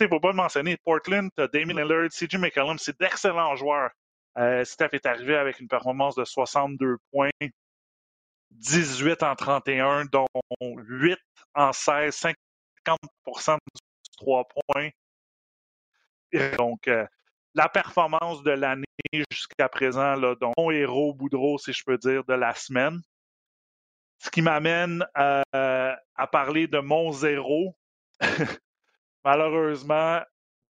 Il 0.00 0.04
ne 0.04 0.08
faut 0.08 0.18
pas 0.18 0.30
le 0.30 0.34
mentionner. 0.34 0.76
Portland, 0.84 1.30
Damien 1.52 1.74
Lillard, 1.74 2.08
CJ 2.10 2.36
McCollum, 2.36 2.78
c'est 2.78 2.98
d'excellents 2.98 3.54
joueurs. 3.54 3.90
Euh, 4.38 4.64
Steph 4.64 4.90
est 4.92 5.06
arrivé 5.06 5.36
avec 5.36 5.60
une 5.60 5.68
performance 5.68 6.14
de 6.16 6.24
62 6.24 6.98
points, 7.12 7.30
18 8.50 9.22
en 9.22 9.34
31, 9.36 10.06
dont 10.06 10.26
8 10.60 11.18
en 11.54 11.72
16, 11.72 12.26
50% 12.86 13.54
du 13.56 13.82
3 14.18 14.48
points. 14.48 14.90
Donc, 16.58 16.90
la 17.54 17.68
performance 17.68 18.42
de 18.42 18.50
l'année 18.50 18.84
jusqu'à 19.30 19.68
présent, 19.68 20.16
là, 20.16 20.34
dont 20.34 20.52
mon 20.58 20.70
héros 20.70 21.14
Boudreau, 21.14 21.58
si 21.58 21.72
je 21.72 21.84
peux 21.84 21.98
dire, 21.98 22.24
de 22.24 22.34
la 22.34 22.54
semaine. 22.54 23.00
Ce 24.18 24.30
qui 24.30 24.42
m'amène 24.42 25.04
euh, 25.16 25.42
à, 25.52 26.26
parler 26.26 26.66
de 26.66 26.78
mon 26.78 27.12
zéro. 27.12 27.76
Malheureusement, 29.24 30.20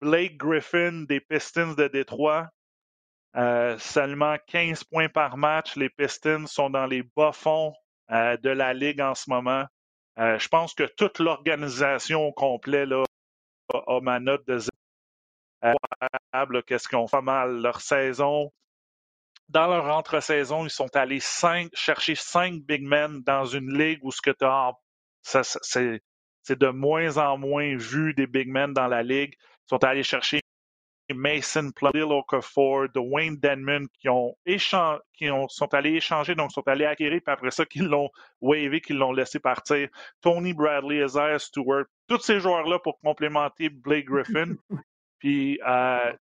Blake 0.00 0.36
Griffin 0.36 1.04
des 1.08 1.20
Pistons 1.20 1.74
de 1.74 1.88
Détroit, 1.88 2.50
euh, 3.36 3.78
seulement 3.78 4.36
15 4.46 4.84
points 4.84 5.08
par 5.08 5.36
match. 5.36 5.76
Les 5.76 5.90
Pistons 5.90 6.46
sont 6.46 6.70
dans 6.70 6.86
les 6.86 7.02
bas-fonds 7.16 7.74
euh, 8.10 8.36
de 8.36 8.50
la 8.50 8.74
Ligue 8.74 9.00
en 9.00 9.14
ce 9.14 9.28
moment. 9.30 9.64
je 10.16 10.48
pense 10.48 10.74
que 10.74 10.84
toute 10.84 11.18
l'organisation 11.18 12.22
au 12.22 12.32
complet 12.32 12.86
là, 12.86 13.04
a, 13.72 14.00
ma 14.00 14.20
note 14.20 14.46
de 14.46 14.58
zéro. 14.58 14.70
Qu'est-ce 16.66 16.88
qu'ils 16.88 16.98
ont 16.98 17.08
fait 17.08 17.22
mal 17.22 17.60
leur 17.60 17.80
saison? 17.80 18.52
dans 19.48 19.66
leur 19.68 19.86
entre-saison, 19.86 20.64
ils 20.64 20.70
sont 20.70 20.94
allés 20.96 21.20
chercher 21.20 22.14
cinq 22.14 22.62
big 22.62 22.82
men 22.82 23.22
dans 23.22 23.44
une 23.44 23.76
ligue 23.76 24.00
où 24.02 24.10
ce 24.10 24.22
que 24.22 24.30
tu 24.30 24.44
as, 24.44 24.72
c'est 25.22 26.58
de 26.58 26.68
moins 26.68 27.16
en 27.18 27.38
moins 27.38 27.76
vu 27.76 28.14
des 28.14 28.26
big 28.26 28.48
men 28.48 28.72
dans 28.72 28.88
la 28.88 29.02
ligue. 29.02 29.34
Ils 29.34 29.68
sont 29.68 29.84
allés 29.84 30.02
chercher 30.02 30.40
Mason 31.12 31.70
Plumlee, 31.72 32.02
Okafor, 32.02 32.88
Dwayne 32.94 33.36
Denman 33.36 33.86
qui 34.00 34.08
ont 34.08 34.34
échangé, 34.46 35.00
qui 35.12 35.30
ont, 35.30 35.48
sont 35.48 35.72
allés 35.74 35.92
échanger, 35.92 36.34
donc 36.34 36.52
sont 36.52 36.66
allés 36.66 36.86
acquérir, 36.86 37.20
puis 37.24 37.32
après 37.32 37.50
ça, 37.50 37.66
qu'ils 37.66 37.86
l'ont 37.86 38.10
wavé, 38.40 38.80
qu'ils 38.80 38.96
l'ont 38.96 39.12
laissé 39.12 39.38
partir. 39.38 39.88
Tony 40.22 40.54
Bradley, 40.54 41.04
Isaiah 41.04 41.38
Stewart, 41.38 41.84
tous 42.08 42.20
ces 42.20 42.40
joueurs-là 42.40 42.78
pour 42.78 42.98
complémenter 43.00 43.68
Blake 43.68 44.06
Griffin. 44.06 44.54
puis 45.18 45.60
euh, 45.66 46.12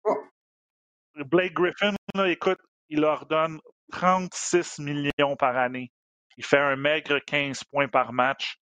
Blake 1.16 1.54
Griffin, 1.54 1.94
là, 2.16 2.28
écoute, 2.28 2.60
il 2.90 3.00
leur 3.00 3.26
donne 3.26 3.60
36 3.92 4.80
millions 4.80 5.36
par 5.38 5.58
année. 5.58 5.92
Il 6.38 6.44
fait 6.44 6.58
un 6.58 6.76
maigre 6.76 7.20
15 7.20 7.64
points 7.66 7.88
par 7.88 8.12
match. 8.12 8.58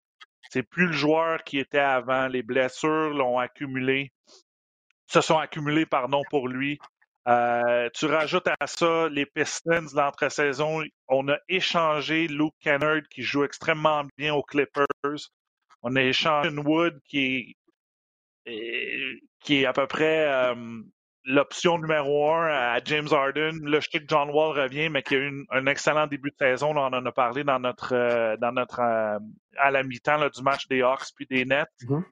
C'est 0.50 0.64
plus 0.64 0.88
le 0.88 0.94
joueur 0.94 1.44
qui 1.44 1.60
était 1.60 1.78
avant. 1.78 2.28
Les 2.28 2.42
blessures 2.42 3.12
l'ont 3.12 3.38
accumulé, 3.38 4.12
se 5.10 5.22
sont 5.22 5.38
accumulées, 5.38 5.86
pardon, 5.86 6.24
pour 6.30 6.48
lui. 6.48 6.80
Euh, 7.28 7.90
tu 7.94 8.06
rajoutes 8.06 8.48
à 8.48 8.68
ça 8.68 9.10
les 9.10 9.26
Pistons 9.26 9.86
l'entre-saison. 9.94 10.84
On 11.08 11.28
a 11.30 11.38
échangé 11.48 12.28
Luke 12.28 12.56
Kennard 12.60 13.02
qui 13.10 13.22
joue 13.22 13.44
extrêmement 13.44 14.06
bien 14.18 14.34
aux 14.34 14.44
Clippers. 14.44 14.88
On 15.84 15.96
a 15.96 16.02
échangé 16.02 16.50
Wood 16.50 17.00
qui 17.08 17.56
est, 18.46 19.22
qui 19.42 19.62
est 19.62 19.66
à 19.66 19.74
peu 19.74 19.88
près 19.88 20.28
euh, 20.28 20.82
l'option 21.26 21.78
numéro 21.78 22.32
un 22.32 22.48
à 22.48 22.84
James 22.84 23.08
Harden. 23.12 23.60
Là, 23.64 23.80
je 23.80 23.90
sais 23.90 24.00
que 24.00 24.06
John 24.08 24.30
Wall 24.30 24.58
revient, 24.58 24.90
mais 24.90 25.04
qui 25.04 25.16
a 25.16 25.20
eu 25.20 25.46
un 25.52 25.66
excellent 25.68 26.08
début 26.08 26.32
de 26.32 26.36
saison. 26.38 26.76
on 26.76 26.78
en 26.78 27.06
a 27.06 27.12
parlé 27.12 27.44
dans 27.44 27.60
notre, 27.60 27.94
euh, 27.94 28.38
dans 28.38 28.52
notre 28.52 28.80
euh, 28.80 29.20
à 29.58 29.72
la 29.72 29.84
mi-temps 29.84 30.28
du 30.30 30.42
match 30.42 30.68
des 30.68 30.82
Hawks 30.82 31.12
puis 31.16 31.28
des 31.30 31.46
Nets. 31.46 31.68
Mm-hmm. 31.84 32.04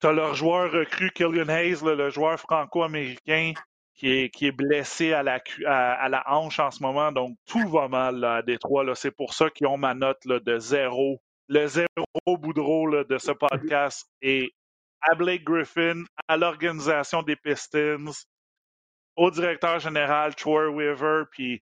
Tu 0.00 0.06
as 0.06 0.12
leur 0.12 0.34
joueur 0.34 0.70
recru, 0.72 1.10
Killian 1.10 1.48
Hayes, 1.48 1.82
le 1.82 2.10
joueur 2.10 2.38
franco-américain, 2.38 3.52
qui 3.94 4.10
est, 4.12 4.30
qui 4.30 4.46
est 4.46 4.52
blessé 4.52 5.12
à 5.12 5.22
la, 5.22 5.40
à, 5.66 6.08
la 6.08 6.22
hanche 6.30 6.60
en 6.60 6.70
ce 6.70 6.82
moment. 6.82 7.12
Donc, 7.12 7.36
tout 7.46 7.66
va 7.68 7.88
mal 7.88 8.22
à 8.24 8.42
Détroit. 8.42 8.94
C'est 8.94 9.10
pour 9.10 9.32
ça 9.32 9.48
qu'ils 9.50 9.66
ont 9.66 9.78
ma 9.78 9.94
note 9.94 10.26
de 10.26 10.58
zéro. 10.58 11.20
Le 11.48 11.66
zéro 11.66 11.86
boudreau 12.26 13.04
de 13.04 13.18
ce 13.18 13.32
podcast 13.32 14.06
est 14.20 14.50
à 15.00 15.14
Blake 15.14 15.44
Griffin, 15.44 16.04
à 16.28 16.36
l'organisation 16.36 17.22
des 17.22 17.36
Pistons, 17.36 18.12
au 19.16 19.30
directeur 19.30 19.78
général 19.78 20.34
Troy 20.34 20.68
Weaver, 20.68 21.24
puis 21.30 21.62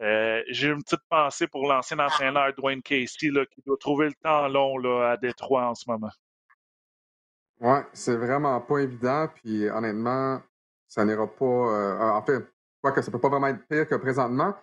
euh, 0.00 0.42
j'ai 0.48 0.68
une 0.68 0.82
petite 0.82 1.02
pensée 1.08 1.46
pour 1.46 1.66
l'ancien 1.66 1.98
entraîneur 1.98 2.52
Dwayne 2.54 2.82
Casey 2.82 3.30
qui 3.54 3.62
doit 3.64 3.76
trouver 3.78 4.06
le 4.06 4.14
temps 4.22 4.48
long 4.48 4.76
là, 4.78 5.12
à 5.12 5.16
Détroit 5.16 5.64
en 5.66 5.74
ce 5.74 5.84
moment. 5.88 6.10
Oui, 7.62 7.78
c'est 7.92 8.16
vraiment 8.16 8.60
pas 8.60 8.78
évident. 8.78 9.28
Puis 9.34 9.68
honnêtement, 9.70 10.40
ça 10.88 11.04
n'ira 11.04 11.26
pas. 11.26 11.44
Euh, 11.44 12.10
en 12.10 12.22
fait, 12.22 12.44
quoi 12.82 12.92
que 12.92 13.00
ça 13.00 13.10
peut 13.10 13.20
pas 13.20 13.28
vraiment 13.28 13.46
être 13.46 13.66
pire 13.68 13.88
que 13.88 13.94
présentement, 13.94 14.54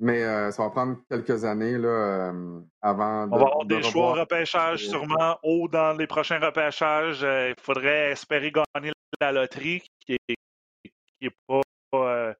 mais 0.00 0.22
euh, 0.22 0.50
ça 0.50 0.64
va 0.64 0.70
prendre 0.70 0.98
quelques 1.10 1.44
années 1.44 1.78
là, 1.78 1.88
euh, 1.88 2.60
avant 2.82 3.26
de. 3.26 3.32
On 3.32 3.38
va 3.38 3.46
avoir 3.46 3.64
des 3.64 3.82
choix 3.82 4.14
de 4.14 4.20
repêchage 4.20 4.86
sûrement 4.86 5.38
haut 5.42 5.68
dans 5.68 5.96
les 5.96 6.06
prochains 6.06 6.38
repêchages. 6.38 7.24
Euh, 7.24 7.54
il 7.56 7.62
faudrait 7.62 8.10
espérer 8.12 8.52
gagner 8.52 8.92
la 9.20 9.32
loterie, 9.32 9.82
qui 10.04 10.16
est, 10.28 11.30
pas 11.46 12.34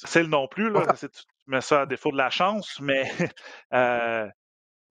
facile 0.00 0.28
non 0.28 0.48
plus. 0.48 0.70
Là, 0.70 0.86
tu 0.98 1.08
mets 1.46 1.60
ça 1.60 1.82
à 1.82 1.86
défaut 1.86 2.10
de 2.10 2.16
la 2.16 2.30
chance, 2.30 2.80
mais 2.80 3.04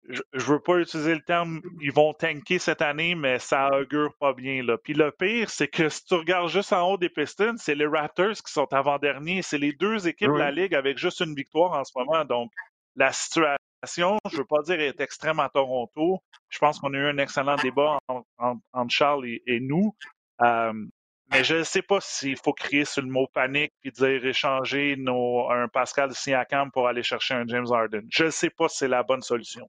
je, 0.08 0.22
ne 0.32 0.40
veux 0.40 0.60
pas 0.60 0.78
utiliser 0.78 1.14
le 1.14 1.20
terme 1.20 1.60
ils 1.80 1.92
vont 1.92 2.14
tanker 2.14 2.58
cette 2.58 2.82
année, 2.82 3.14
mais 3.14 3.38
ça 3.38 3.68
augure 3.78 4.14
pas 4.18 4.32
bien. 4.32 4.62
Là. 4.62 4.78
Puis 4.78 4.94
le 4.94 5.10
pire, 5.10 5.50
c'est 5.50 5.68
que 5.68 5.88
si 5.88 6.04
tu 6.04 6.14
regardes 6.14 6.48
juste 6.48 6.72
en 6.72 6.90
haut 6.90 6.96
des 6.96 7.10
Pistons, 7.10 7.56
c'est 7.58 7.74
les 7.74 7.86
Raptors 7.86 8.36
qui 8.44 8.52
sont 8.52 8.72
avant-derniers. 8.72 9.42
C'est 9.42 9.58
les 9.58 9.72
deux 9.72 10.08
équipes 10.08 10.32
de 10.32 10.38
la 10.38 10.50
Ligue 10.50 10.74
avec 10.74 10.98
juste 10.98 11.20
une 11.20 11.34
victoire 11.34 11.72
en 11.72 11.84
ce 11.84 11.92
moment. 11.96 12.24
Donc, 12.24 12.50
la 12.96 13.12
situation, 13.12 14.18
je 14.30 14.38
veux 14.38 14.46
pas 14.46 14.62
dire, 14.62 14.80
est 14.80 15.00
extrême 15.00 15.40
à 15.40 15.48
Toronto. 15.50 16.22
Je 16.48 16.58
pense 16.58 16.78
qu'on 16.80 16.94
a 16.94 16.96
eu 16.96 17.08
un 17.08 17.18
excellent 17.18 17.56
débat 17.56 17.98
entre 18.08 18.90
Charles 18.90 19.26
et, 19.26 19.60
nous. 19.60 19.94
mais 20.40 21.44
je 21.44 21.56
ne 21.56 21.62
sais 21.64 21.82
pas 21.82 22.00
s'il 22.00 22.38
faut 22.38 22.54
crier 22.54 22.86
sur 22.86 23.02
le 23.02 23.08
mot 23.08 23.26
panique 23.26 23.74
puis 23.82 23.92
dire 23.92 24.24
échanger 24.24 24.96
nos, 24.96 25.50
un 25.50 25.68
Pascal 25.68 26.14
Siakam 26.14 26.70
pour 26.70 26.88
aller 26.88 27.02
chercher 27.02 27.34
un 27.34 27.46
James 27.46 27.70
Harden. 27.70 28.06
Je 28.10 28.24
ne 28.24 28.30
sais 28.30 28.50
pas 28.50 28.68
si 28.68 28.78
c'est 28.78 28.88
la 28.88 29.02
bonne 29.02 29.22
solution. 29.22 29.68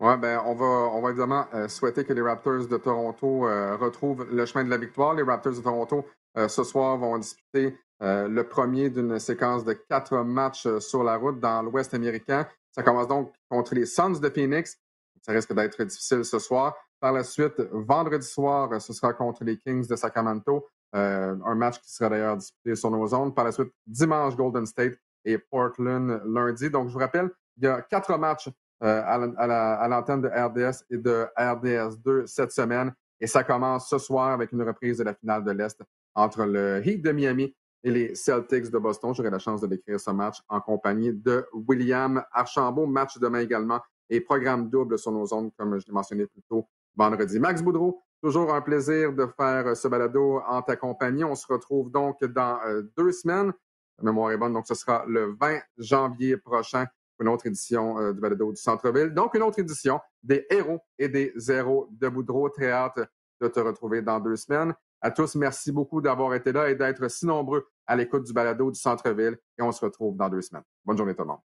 Oui, 0.00 0.16
ben, 0.18 0.42
on 0.44 0.54
va, 0.54 0.64
on 0.64 1.00
va 1.00 1.10
évidemment 1.10 1.46
euh, 1.54 1.68
souhaiter 1.68 2.04
que 2.04 2.12
les 2.12 2.20
Raptors 2.20 2.66
de 2.66 2.76
Toronto 2.76 3.46
euh, 3.46 3.76
retrouvent 3.76 4.26
le 4.28 4.44
chemin 4.44 4.64
de 4.64 4.70
la 4.70 4.76
victoire. 4.76 5.14
Les 5.14 5.22
Raptors 5.22 5.52
de 5.52 5.60
Toronto, 5.60 6.04
euh, 6.36 6.48
ce 6.48 6.64
soir, 6.64 6.96
vont 6.98 7.16
disputer 7.18 7.78
le 8.00 8.42
premier 8.42 8.90
d'une 8.90 9.18
séquence 9.18 9.64
de 9.64 9.72
quatre 9.72 10.18
matchs 10.18 10.68
sur 10.80 11.02
la 11.04 11.16
route 11.16 11.40
dans 11.40 11.62
l'Ouest 11.62 11.94
américain. 11.94 12.46
Ça 12.70 12.82
commence 12.82 13.08
donc 13.08 13.32
contre 13.48 13.74
les 13.74 13.86
Suns 13.86 14.20
de 14.20 14.28
Phoenix. 14.28 14.76
Ça 15.22 15.32
risque 15.32 15.54
d'être 15.54 15.82
difficile 15.82 16.22
ce 16.22 16.38
soir. 16.38 16.76
Par 17.00 17.12
la 17.12 17.24
suite, 17.24 17.62
vendredi 17.72 18.26
soir, 18.26 18.78
ce 18.82 18.92
sera 18.92 19.14
contre 19.14 19.42
les 19.44 19.56
Kings 19.56 19.86
de 19.86 19.96
Sacramento. 19.96 20.68
un 20.92 21.54
match 21.54 21.80
qui 21.80 21.90
sera 21.90 22.10
d'ailleurs 22.10 22.36
disputé 22.36 22.74
sur 22.74 22.90
nos 22.90 23.06
zones. 23.06 23.32
Par 23.32 23.46
la 23.46 23.52
suite, 23.52 23.72
dimanche, 23.86 24.36
Golden 24.36 24.66
State 24.66 24.98
et 25.24 25.38
Portland 25.38 26.20
lundi. 26.26 26.68
Donc, 26.68 26.88
je 26.88 26.92
vous 26.92 26.98
rappelle, 26.98 27.30
il 27.56 27.64
y 27.64 27.68
a 27.68 27.80
quatre 27.80 28.18
matchs 28.18 28.50
à 28.80 29.88
l'antenne 29.88 30.20
de 30.20 30.28
RDS 30.28 30.84
et 30.90 30.98
de 30.98 31.26
RDS2 31.38 32.26
cette 32.26 32.52
semaine. 32.52 32.92
Et 33.20 33.26
ça 33.26 33.44
commence 33.44 33.88
ce 33.88 33.98
soir 33.98 34.30
avec 34.30 34.52
une 34.52 34.62
reprise 34.62 34.98
de 34.98 35.04
la 35.04 35.14
finale 35.14 35.44
de 35.44 35.50
l'Est 35.50 35.80
entre 36.14 36.44
le 36.44 36.86
Heat 36.86 37.02
de 37.02 37.12
Miami 37.12 37.54
et 37.82 37.90
les 37.90 38.14
Celtics 38.14 38.70
de 38.70 38.78
Boston. 38.78 39.14
J'aurai 39.14 39.30
la 39.30 39.38
chance 39.38 39.60
de 39.60 39.66
décrire 39.66 40.00
ce 40.00 40.10
match 40.10 40.38
en 40.48 40.60
compagnie 40.60 41.12
de 41.12 41.46
William 41.52 42.22
Archambault. 42.32 42.86
Match 42.86 43.18
demain 43.18 43.40
également 43.40 43.80
et 44.10 44.20
programme 44.20 44.68
double 44.68 44.98
sur 44.98 45.12
nos 45.12 45.32
ondes, 45.32 45.52
comme 45.56 45.78
je 45.78 45.86
l'ai 45.86 45.92
mentionné 45.92 46.26
plus 46.26 46.42
tôt 46.48 46.66
vendredi. 46.96 47.38
Max 47.38 47.62
Boudreau, 47.62 48.02
toujours 48.22 48.54
un 48.54 48.60
plaisir 48.60 49.12
de 49.12 49.26
faire 49.38 49.76
ce 49.76 49.88
balado 49.88 50.40
en 50.46 50.62
ta 50.62 50.76
compagnie. 50.76 51.24
On 51.24 51.34
se 51.34 51.46
retrouve 51.46 51.90
donc 51.90 52.22
dans 52.24 52.58
euh, 52.66 52.82
deux 52.96 53.12
semaines. 53.12 53.52
La 53.98 54.04
mémoire 54.04 54.32
est 54.32 54.36
bonne, 54.36 54.52
donc 54.52 54.66
ce 54.66 54.74
sera 54.74 55.04
le 55.06 55.36
20 55.40 55.60
janvier 55.78 56.36
prochain 56.36 56.86
une 57.20 57.28
autre 57.28 57.46
édition 57.46 57.98
euh, 57.98 58.12
du 58.12 58.20
balado 58.20 58.50
du 58.50 58.60
Centre-Ville. 58.60 59.10
Donc, 59.10 59.34
une 59.34 59.42
autre 59.42 59.58
édition 59.58 60.00
des 60.22 60.46
héros 60.50 60.80
et 60.98 61.08
des 61.08 61.32
zéros 61.36 61.88
de 61.90 62.08
Boudreau. 62.08 62.48
Très 62.48 62.70
hâte 62.70 63.00
de 63.40 63.48
te 63.48 63.60
retrouver 63.60 64.02
dans 64.02 64.20
deux 64.20 64.36
semaines. 64.36 64.74
À 65.00 65.10
tous, 65.10 65.34
merci 65.34 65.70
beaucoup 65.70 66.00
d'avoir 66.00 66.34
été 66.34 66.52
là 66.52 66.70
et 66.70 66.74
d'être 66.74 67.10
si 67.10 67.26
nombreux 67.26 67.66
à 67.86 67.94
l'écoute 67.96 68.24
du 68.24 68.32
balado 68.32 68.70
du 68.70 68.80
Centre-Ville. 68.80 69.36
Et 69.58 69.62
on 69.62 69.72
se 69.72 69.84
retrouve 69.84 70.16
dans 70.16 70.28
deux 70.28 70.42
semaines. 70.42 70.64
Bonne 70.84 70.96
journée 70.96 71.14
tout 71.14 71.22
le 71.22 71.28
monde. 71.28 71.53